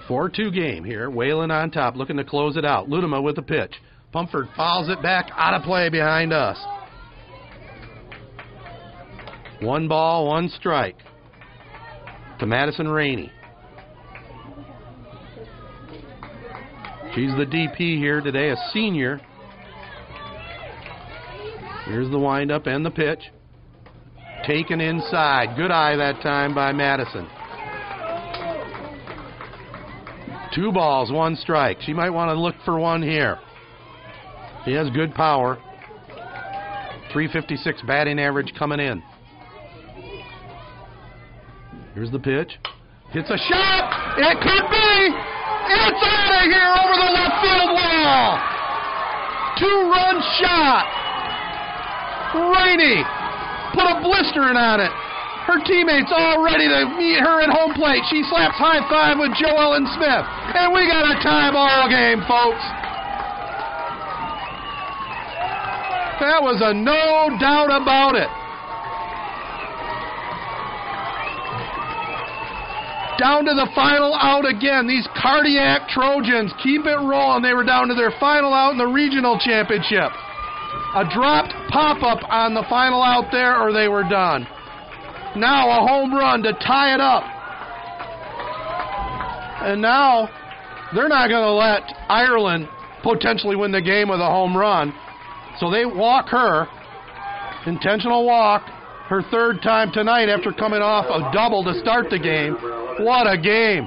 [0.09, 1.11] Four two game here.
[1.11, 2.89] Wayland on top, looking to close it out.
[2.89, 3.73] Ludema with the pitch.
[4.13, 6.57] Pumford fouls it back out of play behind us.
[9.61, 10.97] One ball, one strike
[12.39, 13.33] to Madison Rainey.
[17.15, 19.19] She's the DP here today, a senior.
[21.87, 23.23] Here's the windup and the pitch.
[24.47, 25.57] Taken inside.
[25.57, 27.27] Good eye that time by Madison.
[30.55, 31.79] Two balls, one strike.
[31.81, 33.39] She might want to look for one here.
[34.67, 35.59] She has good power.
[37.13, 39.03] 356 batting average coming in.
[41.97, 42.61] Here's the pitch.
[43.17, 44.21] Hits a shot.
[44.21, 44.93] It could be.
[45.17, 48.37] It's out of here over the left field wall.
[49.57, 50.85] Two run shot.
[52.37, 53.01] Rainey
[53.73, 54.93] put a blistering on it.
[55.49, 58.05] Her teammates all ready to meet her at home plate.
[58.13, 60.25] She slaps high five with Joellen Smith.
[60.53, 62.61] And we got a tie ball game, folks.
[66.21, 68.29] That was a no doubt about it.
[73.19, 74.87] Down to the final out again.
[74.87, 77.43] These cardiac Trojans keep it rolling.
[77.43, 80.13] They were down to their final out in the regional championship.
[80.95, 84.47] A dropped pop up on the final out there, or they were done.
[85.37, 87.25] Now a home run to tie it up.
[89.65, 90.29] And now
[90.95, 92.69] they're not going to let Ireland
[93.03, 94.95] potentially win the game with a home run.
[95.59, 96.69] So they walk her.
[97.67, 98.63] Intentional walk.
[99.09, 102.55] Her third time tonight after coming off a double to start the game.
[103.05, 103.87] What a game.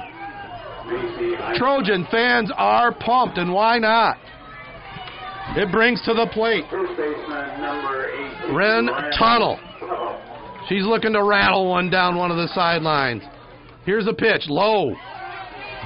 [1.57, 4.17] Trojan fans are pumped, and why not?
[5.57, 6.63] It brings to the plate.
[8.55, 8.87] Ren.
[9.17, 9.59] Tuttle.
[10.69, 13.23] She's looking to rattle one down one of the sidelines.
[13.85, 14.93] Here's a pitch, low.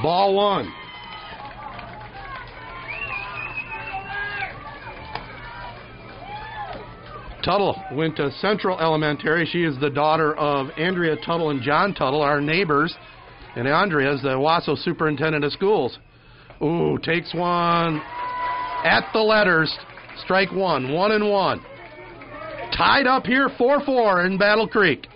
[0.03, 0.72] Ball one.
[7.44, 9.45] Tuttle went to Central Elementary.
[9.45, 12.95] She is the daughter of Andrea Tuttle and John Tuttle, our neighbors.
[13.56, 15.99] And Andrea is the Wasso Superintendent of Schools.
[16.61, 18.02] Ooh, takes one
[18.84, 19.76] at the letters.
[20.24, 21.61] Strike one, one and one.
[22.76, 25.07] Tied up here 4 4 in Battle Creek.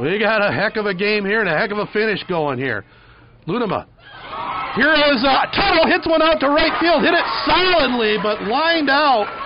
[0.00, 2.58] We got a heck of a game here and a heck of a finish going
[2.58, 2.84] here.
[3.46, 3.86] Ludema.
[4.74, 7.04] Here is uh, Tuttle hits one out to right field.
[7.04, 9.43] Hit it solidly, but lined out.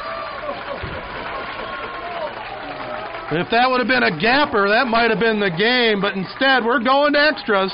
[3.31, 6.65] If that would have been a gapper, that might have been the game, but instead
[6.65, 7.71] we're going to extras.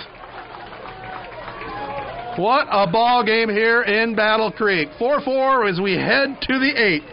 [2.36, 4.88] What a ball game here in Battle Creek.
[4.98, 7.04] 4 4 as we head to the eighth.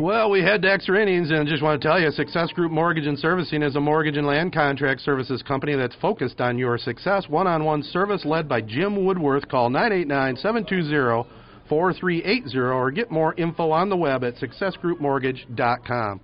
[0.00, 3.06] Well, we head to extra innings and just want to tell you Success Group Mortgage
[3.06, 7.28] and Servicing is a mortgage and land contract services company that's focused on your success.
[7.28, 9.46] One on one service led by Jim Woodworth.
[9.48, 11.28] Call 989 720
[11.68, 16.20] 4380 or get more info on the web at successgroupmortgage.com.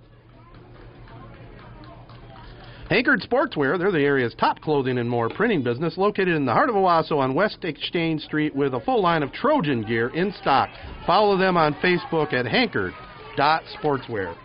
[2.89, 6.69] Hankard Sportswear, they're the area's top clothing and more printing business, located in the heart
[6.69, 10.69] of Owosso on West Exchange Street with a full line of Trojan gear in stock.
[11.07, 14.35] Follow them on Facebook at Hankard.sportswear.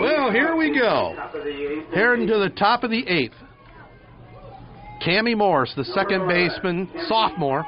[0.00, 1.14] Well, here we go.
[1.94, 3.34] Heading to the top of the eighth.
[5.06, 7.64] Cammy Morse, the second baseman, sophomore,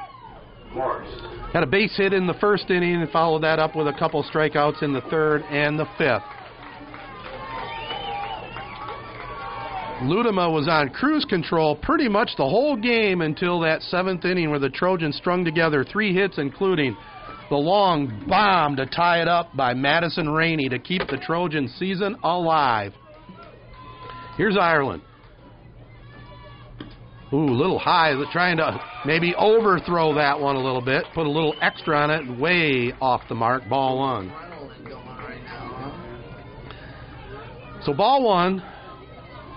[0.75, 1.38] Morse.
[1.53, 4.23] Had a base hit in the first inning and followed that up with a couple
[4.23, 6.23] strikeouts in the third and the fifth.
[10.03, 14.61] Ludema was on cruise control pretty much the whole game until that seventh inning where
[14.61, 16.97] the Trojans strung together three hits, including
[17.51, 22.17] the long bomb to tie it up by Madison Rainey to keep the Trojan season
[22.23, 22.93] alive.
[24.37, 25.03] Here's Ireland.
[27.33, 28.15] Ooh, a little high.
[28.33, 31.05] Trying to maybe overthrow that one a little bit.
[31.15, 32.39] Put a little extra on it.
[32.39, 33.69] Way off the mark.
[33.69, 34.33] Ball one.
[37.85, 38.63] So ball one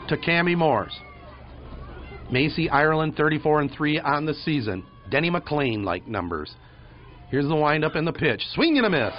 [0.09, 0.97] to Cammy Morse.
[2.31, 4.85] Macy Ireland 34 and 3 on the season.
[5.09, 6.53] Denny McLain like numbers.
[7.29, 8.41] Here's the windup and the pitch.
[8.53, 9.13] Swing and a miss.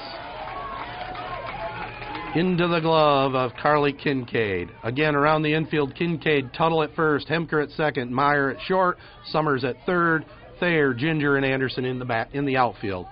[2.34, 4.70] Into the glove of Carly Kincaid.
[4.82, 8.96] Again, around the infield, Kincaid, Tuttle at first, Hemker at second, Meyer at short,
[9.26, 10.24] Summers at third,
[10.59, 13.06] Thayer, Ginger, and Anderson in the in the outfield.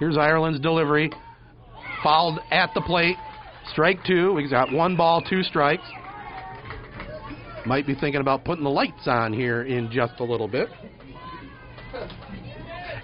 [0.00, 1.12] Here's Ireland's delivery.
[2.02, 3.16] Fouled at the plate.
[3.70, 4.32] Strike two.
[4.32, 5.84] We got one ball, two strikes.
[7.66, 10.68] Might be thinking about putting the lights on here in just a little bit.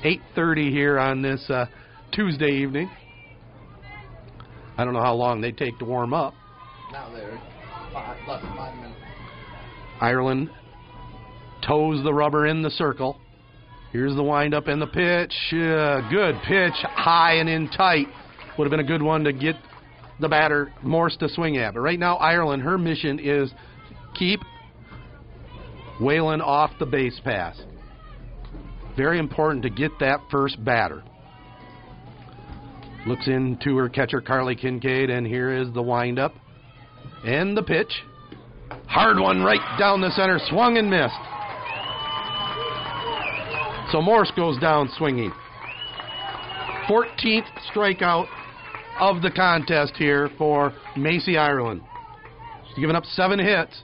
[0.03, 1.67] 8:30 here on this uh,
[2.13, 2.91] Tuesday evening.
[4.79, 6.35] I don't know how long they take to warm up.
[6.93, 7.41] Now they're
[7.93, 9.01] five, less than five minutes.
[10.01, 10.51] Ireland
[11.67, 13.19] toes the rubber in the circle.
[13.93, 15.35] Here's the windup and the pitch.
[15.53, 18.07] Uh, good pitch, high and in tight.
[18.59, 19.57] Would have been a good one to get
[20.21, 21.75] the batter Morse to swing at.
[21.75, 23.51] But right now, Ireland, her mission is
[24.15, 24.41] keep
[26.01, 27.61] Wayland off the base pass.
[28.97, 31.03] Very important to get that first batter.
[33.07, 36.35] Looks into her catcher, Carly Kincaid, and here is the windup
[37.25, 38.03] and the pitch.
[38.89, 41.15] Hard one right down the center, swung and missed.
[43.93, 45.31] So Morse goes down swinging.
[46.89, 48.27] 14th strikeout
[48.99, 51.83] of the contest here for Macy Ireland.
[52.69, 53.83] She's given up seven hits.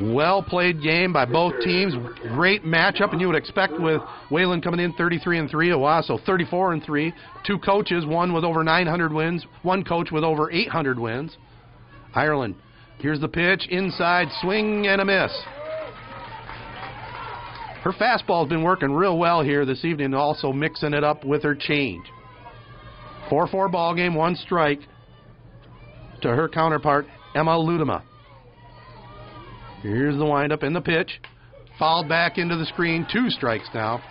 [0.00, 1.92] Well played game by both teams.
[2.34, 4.00] Great matchup, and you would expect with
[4.30, 7.12] Wayland coming in 33 and 3, Owosso 34 and 3.
[7.44, 11.36] Two coaches, one with over 900 wins, one coach with over 800 wins.
[12.14, 12.54] Ireland,
[12.98, 15.32] here's the pitch, inside, swing and a miss.
[17.82, 21.56] Her fastball's been working real well here this evening, also mixing it up with her
[21.56, 22.04] change.
[23.30, 24.80] 4 4 ball game, one strike
[26.22, 28.02] to her counterpart, Emma Ludema.
[29.82, 31.20] Here's the windup and the pitch.
[31.78, 34.02] Fouled back into the screen, two strikes now.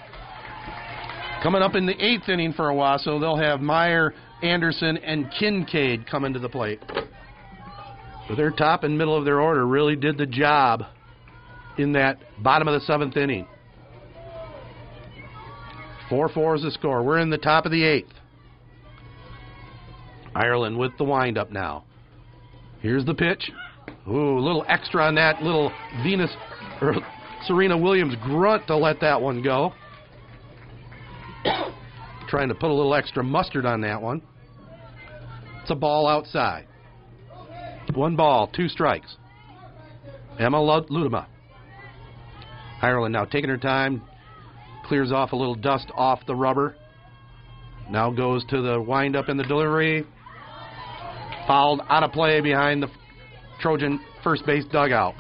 [1.44, 6.34] Coming up in the eighth inning for Owosso, they'll have Meyer, Anderson, and Kincaid coming
[6.34, 6.82] to the plate.
[8.28, 10.84] But their top and middle of their order really did the job
[11.78, 13.48] in that bottom of the seventh inning.
[16.10, 17.04] 4 4 is the score.
[17.04, 18.14] We're in the top of the eighth.
[20.34, 21.84] Ireland with the windup now.
[22.82, 23.52] Here's the pitch.
[24.10, 25.72] Ooh, a little extra on that little
[26.02, 26.32] Venus
[26.82, 26.96] or
[27.46, 29.74] Serena Williams grunt to let that one go.
[32.30, 34.22] Trying to put a little extra mustard on that one.
[35.62, 36.68] It's a ball outside.
[37.94, 39.18] One ball, two strikes.
[40.40, 41.26] Emma Lud- Ludema.
[42.82, 44.04] Ireland now taking her time,
[44.86, 46.76] clears off a little dust off the rubber.
[47.90, 50.06] Now goes to the windup and the delivery.
[51.48, 52.90] Fouled out of play behind the
[53.60, 55.16] Trojan first base dugout.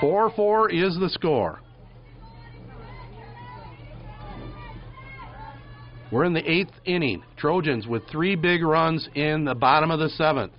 [0.00, 1.60] Four four is the score.
[6.10, 7.22] We're in the eighth inning.
[7.36, 10.52] Trojans with three big runs in the bottom of the seventh.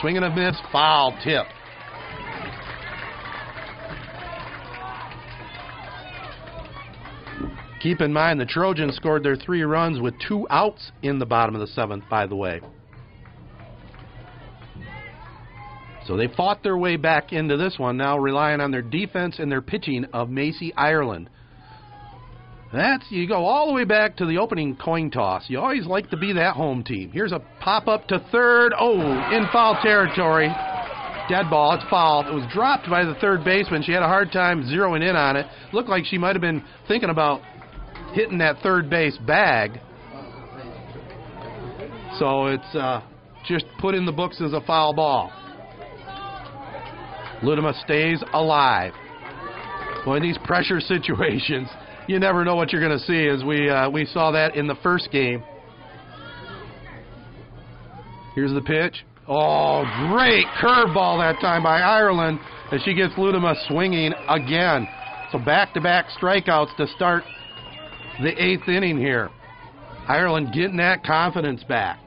[0.00, 1.44] Swinging a miss, foul tip.
[7.82, 11.56] Keep in mind the Trojans scored their three runs with two outs in the bottom
[11.56, 12.60] of the seventh, by the way.
[16.06, 19.50] So they fought their way back into this one, now relying on their defense and
[19.50, 21.28] their pitching of Macy Ireland.
[22.72, 25.44] That's you go all the way back to the opening coin toss.
[25.48, 27.10] You always like to be that home team.
[27.12, 28.72] Here's a pop up to third.
[28.78, 30.48] Oh, in foul territory.
[31.28, 31.74] Dead ball.
[31.74, 32.26] It's foul.
[32.26, 33.82] It was dropped by the third baseman.
[33.82, 35.46] She had a hard time zeroing in on it.
[35.72, 37.42] Looked like she might have been thinking about
[38.12, 39.80] hitting that third base bag.
[42.18, 43.02] So it's uh,
[43.46, 45.32] just put in the books as a foul ball.
[47.42, 48.92] Ludema stays alive.
[50.06, 51.68] Well, in these pressure situations,
[52.06, 53.28] you never know what you're going to see.
[53.28, 55.42] As we uh, we saw that in the first game.
[58.34, 59.04] Here's the pitch.
[59.28, 62.40] Oh, great curveball that time by Ireland
[62.72, 64.88] as she gets Ludema swinging again.
[65.30, 67.24] So back-to-back strikeouts to start
[68.20, 69.30] the eighth inning here.
[70.08, 71.98] Ireland getting that confidence back.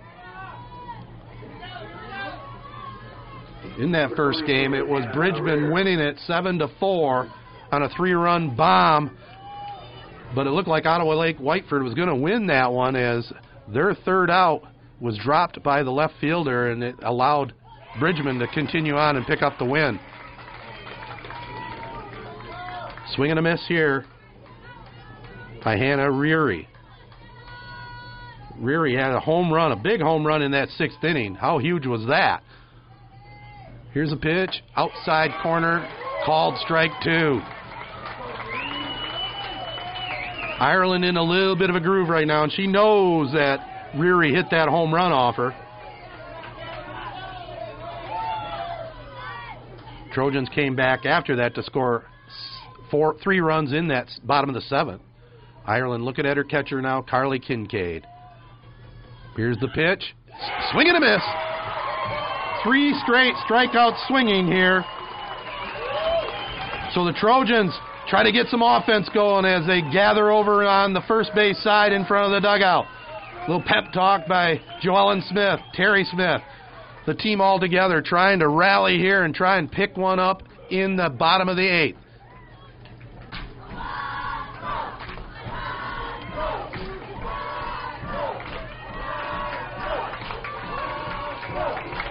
[3.79, 7.31] In that first game, it was Bridgman winning it seven to four
[7.71, 9.17] on a three-run bomb
[10.35, 13.31] but it looked like Ottawa Lake Whiteford was going to win that one as
[13.73, 14.63] their third out
[14.99, 17.53] was dropped by the left fielder, and it allowed
[17.99, 19.99] Bridgman to continue on and pick up the win.
[23.15, 24.05] Swing and a miss here
[25.65, 26.69] by Hannah Reary.
[28.59, 31.33] Reary had a home run, a big home run in that sixth inning.
[31.33, 32.43] How huge was that?
[33.91, 35.89] Here's a pitch, outside corner,
[36.23, 37.41] called strike two.
[40.59, 43.59] Ireland in a little bit of a groove right now, and she knows that
[43.97, 45.53] Reary hit that home run off her.
[50.13, 52.05] Trojans came back after that to score
[52.89, 55.01] four, three runs in that bottom of the seventh.
[55.67, 58.05] Ireland looking at her catcher now, Carly Kincaid.
[59.35, 60.15] Here's the pitch.
[60.71, 61.21] Swing and a miss.
[62.63, 64.83] Three straight strikeouts swinging here.
[66.93, 67.73] So the Trojans
[68.07, 71.91] try to get some offense going as they gather over on the first base side
[71.91, 72.85] in front of the dugout.
[72.85, 76.41] A little pep talk by Joellen Smith, Terry Smith.
[77.05, 80.95] The team all together trying to rally here and try and pick one up in
[80.95, 81.97] the bottom of the eighth.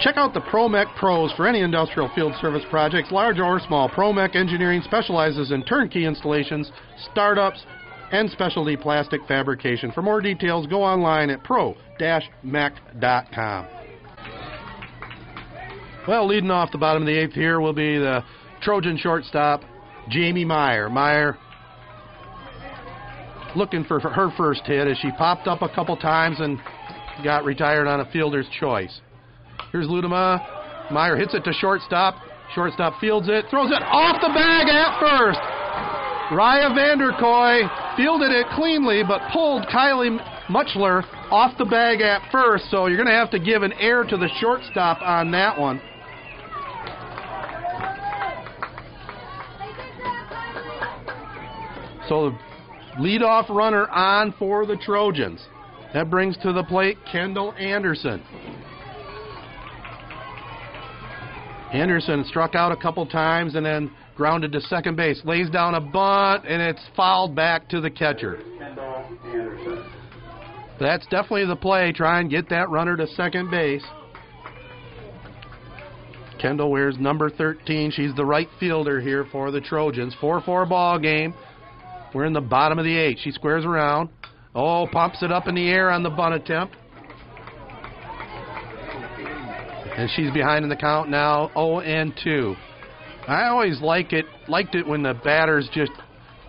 [0.05, 3.89] Check out the ProMech Pros for any industrial field service projects, large or small.
[3.89, 6.71] ProMech Engineering specializes in turnkey installations,
[7.11, 7.65] startups,
[8.13, 9.91] and specialty plastic fabrication.
[9.93, 11.79] For more details, go online at pro-mech.com.
[16.07, 18.23] Well, leading off the bottom of the eighth here will be the
[18.61, 19.63] Trojan shortstop,
[20.11, 20.91] Jamie Meyer.
[20.91, 21.39] Meyer
[23.57, 26.59] looking for her first hit as she popped up a couple times and
[27.25, 29.01] got retired on a fielder's choice.
[29.75, 30.93] Here's Ludema.
[30.93, 32.15] Meyer hits it to shortstop.
[32.55, 35.41] Shortstop fields it, throws it off the bag at first.
[36.31, 40.17] Raya Vanderkoy fielded it cleanly, but pulled Kylie
[40.49, 41.03] Muchler
[41.33, 42.71] off the bag at first.
[42.71, 45.83] So you're going to have to give an air to the shortstop on that one.
[52.09, 52.39] So the
[53.01, 55.45] leadoff runner on for the Trojans.
[55.95, 58.23] That brings to the plate Kendall Anderson.
[61.75, 65.21] Anderson struck out a couple times and then grounded to second base.
[65.25, 68.39] Lays down a bunt and it's fouled back to the catcher.
[70.79, 71.93] That's definitely the play.
[71.93, 73.85] Try and get that runner to second base.
[76.41, 77.91] Kendall wears number 13.
[77.91, 80.15] She's the right fielder here for the Trojans.
[80.21, 81.35] 4 4 ball game.
[82.15, 83.19] We're in the bottom of the eight.
[83.21, 84.11] She squares around.
[84.55, 86.77] Oh, pumps it up in the air on the bunt attempt.
[89.97, 92.55] And she's behind in the count now 0 and 2.
[93.29, 95.93] I always like it liked it when the batters just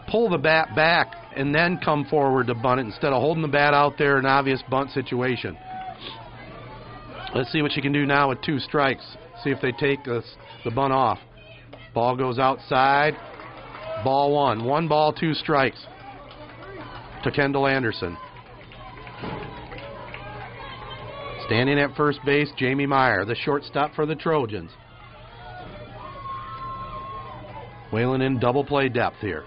[0.09, 3.47] pull the bat back and then come forward to bunt it instead of holding the
[3.47, 5.57] bat out there in an obvious bunt situation.
[7.33, 9.03] Let's see what she can do now with two strikes.
[9.43, 10.23] See if they take the,
[10.63, 11.19] the bunt off.
[11.93, 13.13] Ball goes outside.
[14.03, 14.65] Ball one.
[14.65, 15.85] One ball, two strikes
[17.23, 18.17] to Kendall Anderson.
[21.45, 24.71] Standing at first base, Jamie Meyer, the shortstop for the Trojans.
[27.91, 29.45] Wayland in double play depth here.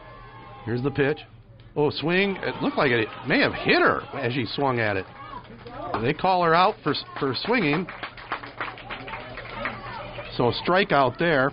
[0.64, 1.18] Here's the pitch.
[1.76, 2.36] Oh, swing.
[2.42, 5.06] It looked like it may have hit her as she swung at it.
[6.02, 7.86] They call her out for, for swinging.
[10.36, 11.52] So a strikeout there.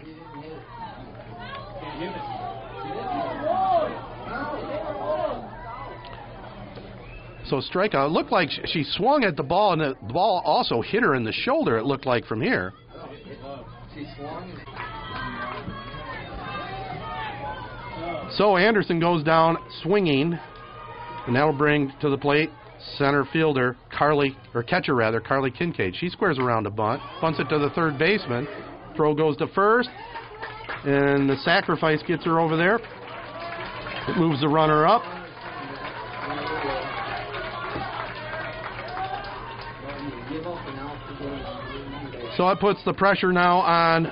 [7.47, 8.07] So strikeout.
[8.07, 11.23] It looked like she swung at the ball, and the ball also hit her in
[11.23, 11.77] the shoulder.
[11.77, 12.73] It looked like from here.
[18.31, 20.37] So Anderson goes down swinging,
[21.27, 22.49] and that'll bring to the plate
[22.97, 25.95] center fielder Carly, or catcher rather, Carly Kincaid.
[25.95, 28.47] She squares around a bunt, bunts it to the third baseman.
[28.95, 29.89] Throw goes to first,
[30.83, 32.79] and the sacrifice gets her over there.
[34.07, 35.03] It moves the runner up.
[42.37, 44.11] So it puts the pressure now on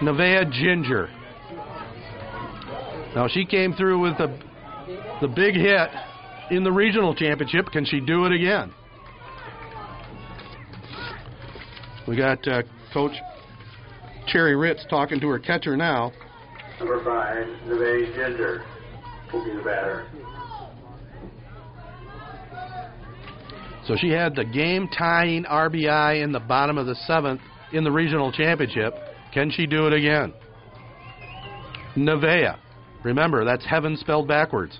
[0.00, 1.08] Nevaeh Ginger.
[3.14, 4.36] Now she came through with the
[5.20, 5.90] the big hit
[6.50, 7.66] in the regional championship.
[7.66, 8.72] Can she do it again?
[12.08, 12.62] We got uh,
[12.92, 13.12] Coach
[14.26, 16.12] Cherry Ritz talking to her catcher now.
[16.78, 18.64] Number five, Nevaeh Ginger
[19.32, 20.08] will be the batter.
[23.90, 27.40] So she had the game tying RBI in the bottom of the seventh
[27.72, 28.94] in the regional championship.
[29.34, 30.32] Can she do it again?
[31.96, 32.56] Nevaeh.
[33.02, 34.78] Remember, that's heaven spelled backwards.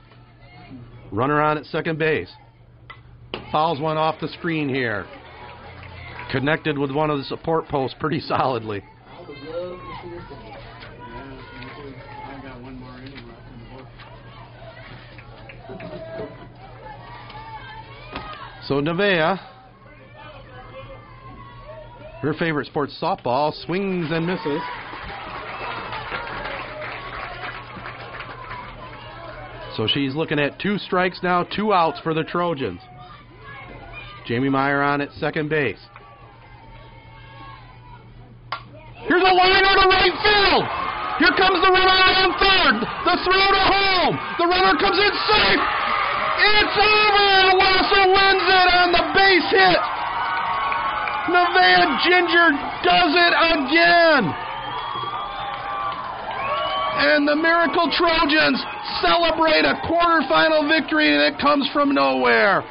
[1.10, 2.30] Runner on at second base.
[3.50, 5.06] Fouls one off the screen here.
[6.30, 8.80] Connected with one of the support posts pretty solidly.
[18.70, 19.36] So Nevaeh,
[22.22, 24.62] her favorite sport, softball, swings and misses.
[29.76, 32.80] So she's looking at two strikes now, two outs for the Trojans.
[34.28, 35.84] Jamie Meyer on at second base.
[38.52, 40.64] Here's a liner to right field.
[41.18, 42.86] Here comes the runner on third.
[43.02, 44.14] The throw to home.
[44.38, 45.79] The runner comes in safe.
[46.40, 47.30] It's over.
[47.60, 49.80] Wasso wins it on the base hit.
[51.28, 52.48] Nevaeh Ginger
[52.82, 54.24] does it again.
[57.00, 58.60] And the Miracle Trojans
[59.00, 62.62] celebrate a quarterfinal victory, it comes from nowhere.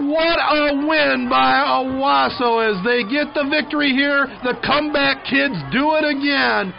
[0.00, 4.26] What a win by Owosso as they get the victory here.
[4.44, 6.72] The comeback kids do it again.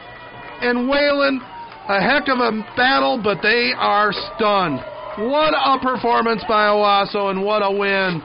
[0.61, 1.41] And Wayland,
[1.89, 4.79] a heck of a battle, but they are stunned.
[5.19, 8.21] What a performance by Owosso, and what a win.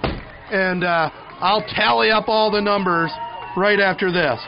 [0.53, 1.11] And uh,
[1.41, 3.11] I'll tally up all the numbers
[3.57, 4.39] right after this.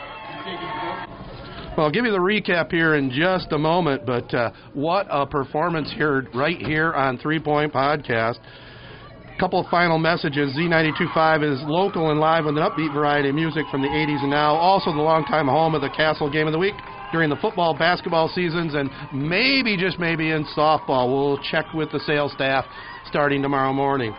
[1.75, 5.25] Well, I'll give you the recap here in just a moment, but uh, what a
[5.25, 8.37] performance here, right here on Three Point Podcast.
[8.39, 10.55] A Couple of final messages.
[10.55, 14.29] Z925 is local and live with an upbeat variety of music from the 80s and
[14.29, 14.55] now.
[14.55, 16.75] Also, the longtime home of the Castle Game of the Week
[17.11, 21.09] during the football, basketball seasons, and maybe, just maybe, in softball.
[21.09, 22.65] We'll check with the sales staff
[23.07, 24.15] starting tomorrow morning.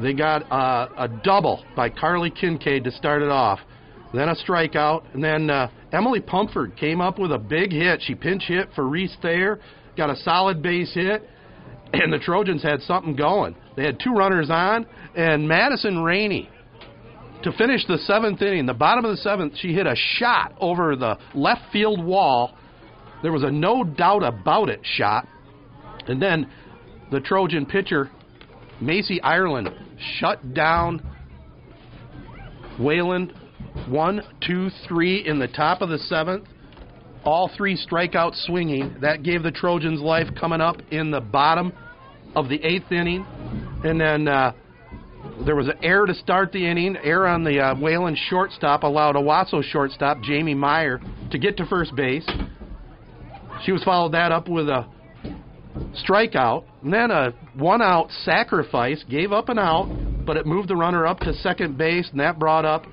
[0.01, 3.59] They got uh, a double by Carly Kincaid to start it off.
[4.13, 8.01] Then a strikeout, and then uh, Emily Pumford came up with a big hit.
[8.03, 9.59] She pinch hit for Reese Thayer,
[9.95, 11.27] got a solid base hit,
[11.93, 13.55] and the Trojans had something going.
[13.75, 16.49] They had two runners on, and Madison Rainey
[17.43, 20.95] to finish the seventh inning, the bottom of the seventh, she hit a shot over
[20.95, 22.55] the left field wall.
[23.21, 25.27] There was a no doubt about it shot.
[26.07, 26.49] And then
[27.11, 28.09] the Trojan pitcher,
[28.81, 29.69] Macy Ireland,
[30.19, 31.01] shut down
[32.79, 33.33] Wayland
[33.87, 36.45] one, two, three in the top of the seventh.
[37.23, 38.97] All three strikeouts swinging.
[39.01, 41.73] That gave the Trojans life coming up in the bottom
[42.35, 43.25] of the eighth inning.
[43.83, 44.53] And then uh,
[45.45, 46.97] there was an error to start the inning.
[47.03, 50.99] Error on the uh, Wayland shortstop allowed Owosso shortstop Jamie Meyer
[51.31, 52.27] to get to first base.
[53.63, 54.87] She was followed that up with a
[56.07, 59.87] strikeout, and then a one out sacrifice, gave up an out,
[60.25, 62.85] but it moved the runner up to second base, and that brought up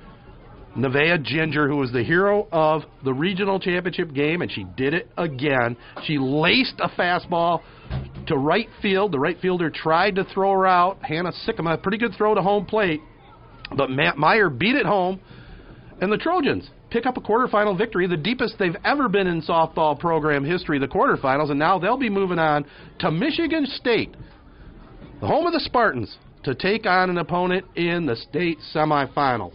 [0.77, 5.09] Nevaeh Ginger, who was the hero of the regional championship game, and she did it
[5.17, 5.77] again.
[6.03, 7.61] She laced a fastball
[8.27, 9.11] to right field.
[9.11, 11.03] The right fielder tried to throw her out.
[11.03, 13.01] Hannah Sikkema, a pretty good throw to home plate,
[13.75, 15.19] but Matt Meyer beat it home,
[16.01, 19.97] and the Trojans pick up a quarterfinal victory, the deepest they've ever been in softball
[19.99, 22.65] program history, the quarterfinals, and now they'll be moving on
[22.99, 24.15] to Michigan State,
[25.19, 29.53] the home of the Spartans, to take on an opponent in the state semifinals.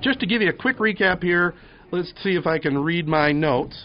[0.00, 1.54] Just to give you a quick recap here,
[1.92, 3.84] Let's see if I can read my notes.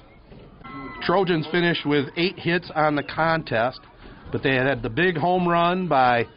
[1.04, 3.80] Trojans finished with eight hits on the contest,
[4.32, 6.28] but they had the big home run by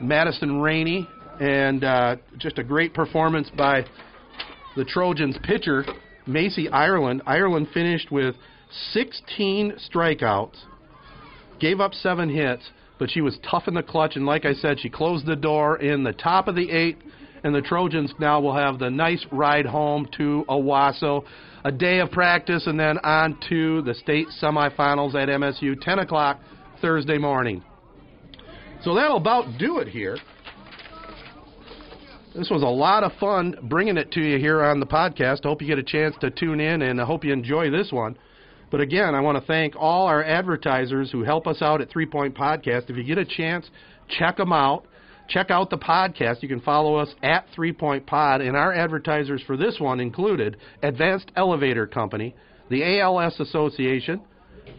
[0.00, 1.08] Madison Rainey
[1.40, 3.84] and uh, just a great performance by
[4.76, 5.84] the Trojans pitcher,
[6.26, 7.22] Macy Ireland.
[7.26, 8.34] Ireland finished with
[8.92, 10.56] 16 strikeouts,
[11.60, 12.62] gave up seven hits,
[12.98, 15.78] but she was tough in the clutch, and like I said, she closed the door
[15.78, 17.02] in the top of the eighth,
[17.44, 21.24] and the Trojans now will have the nice ride home to Owosso.
[21.66, 26.38] A day of practice, and then on to the state semifinals at MSU, 10 o'clock
[26.80, 27.60] Thursday morning.
[28.84, 30.16] So that'll about do it here.
[32.36, 35.40] This was a lot of fun bringing it to you here on the podcast.
[35.44, 37.90] I hope you get a chance to tune in, and I hope you enjoy this
[37.90, 38.16] one.
[38.70, 42.06] But again, I want to thank all our advertisers who help us out at Three
[42.06, 42.90] Point Podcast.
[42.90, 43.68] If you get a chance,
[44.06, 44.86] check them out.
[45.28, 46.42] Check out the podcast.
[46.42, 50.56] You can follow us at Three Point Pod, and our advertisers for this one included
[50.82, 52.34] Advanced Elevator Company,
[52.70, 54.20] the ALS Association,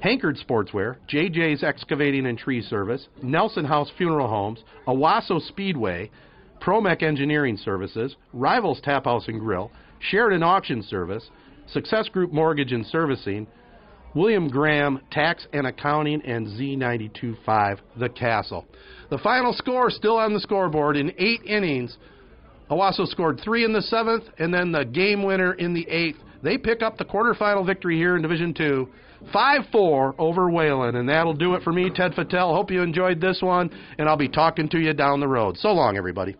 [0.01, 6.11] Hankard Sportswear, JJ's Excavating and Tree Service, Nelson House Funeral Homes, Owosso Speedway,
[6.61, 11.29] Promec Engineering Services, Rivals Tap House and Grill, Sheridan Auction Service,
[11.67, 13.47] Success Group Mortgage and Servicing,
[14.13, 18.65] William Graham Tax and Accounting, and Z925 The Castle.
[19.09, 21.97] The final score still on the scoreboard in eight innings.
[22.69, 26.17] Owosso scored three in the seventh, and then the game winner in the eighth.
[26.43, 28.89] They pick up the quarterfinal victory here in Division Two,
[29.33, 32.53] 5-4 over Wayland, and that'll do it for me, Ted Fattel.
[32.53, 35.57] Hope you enjoyed this one, and I'll be talking to you down the road.
[35.57, 36.35] So long, everybody.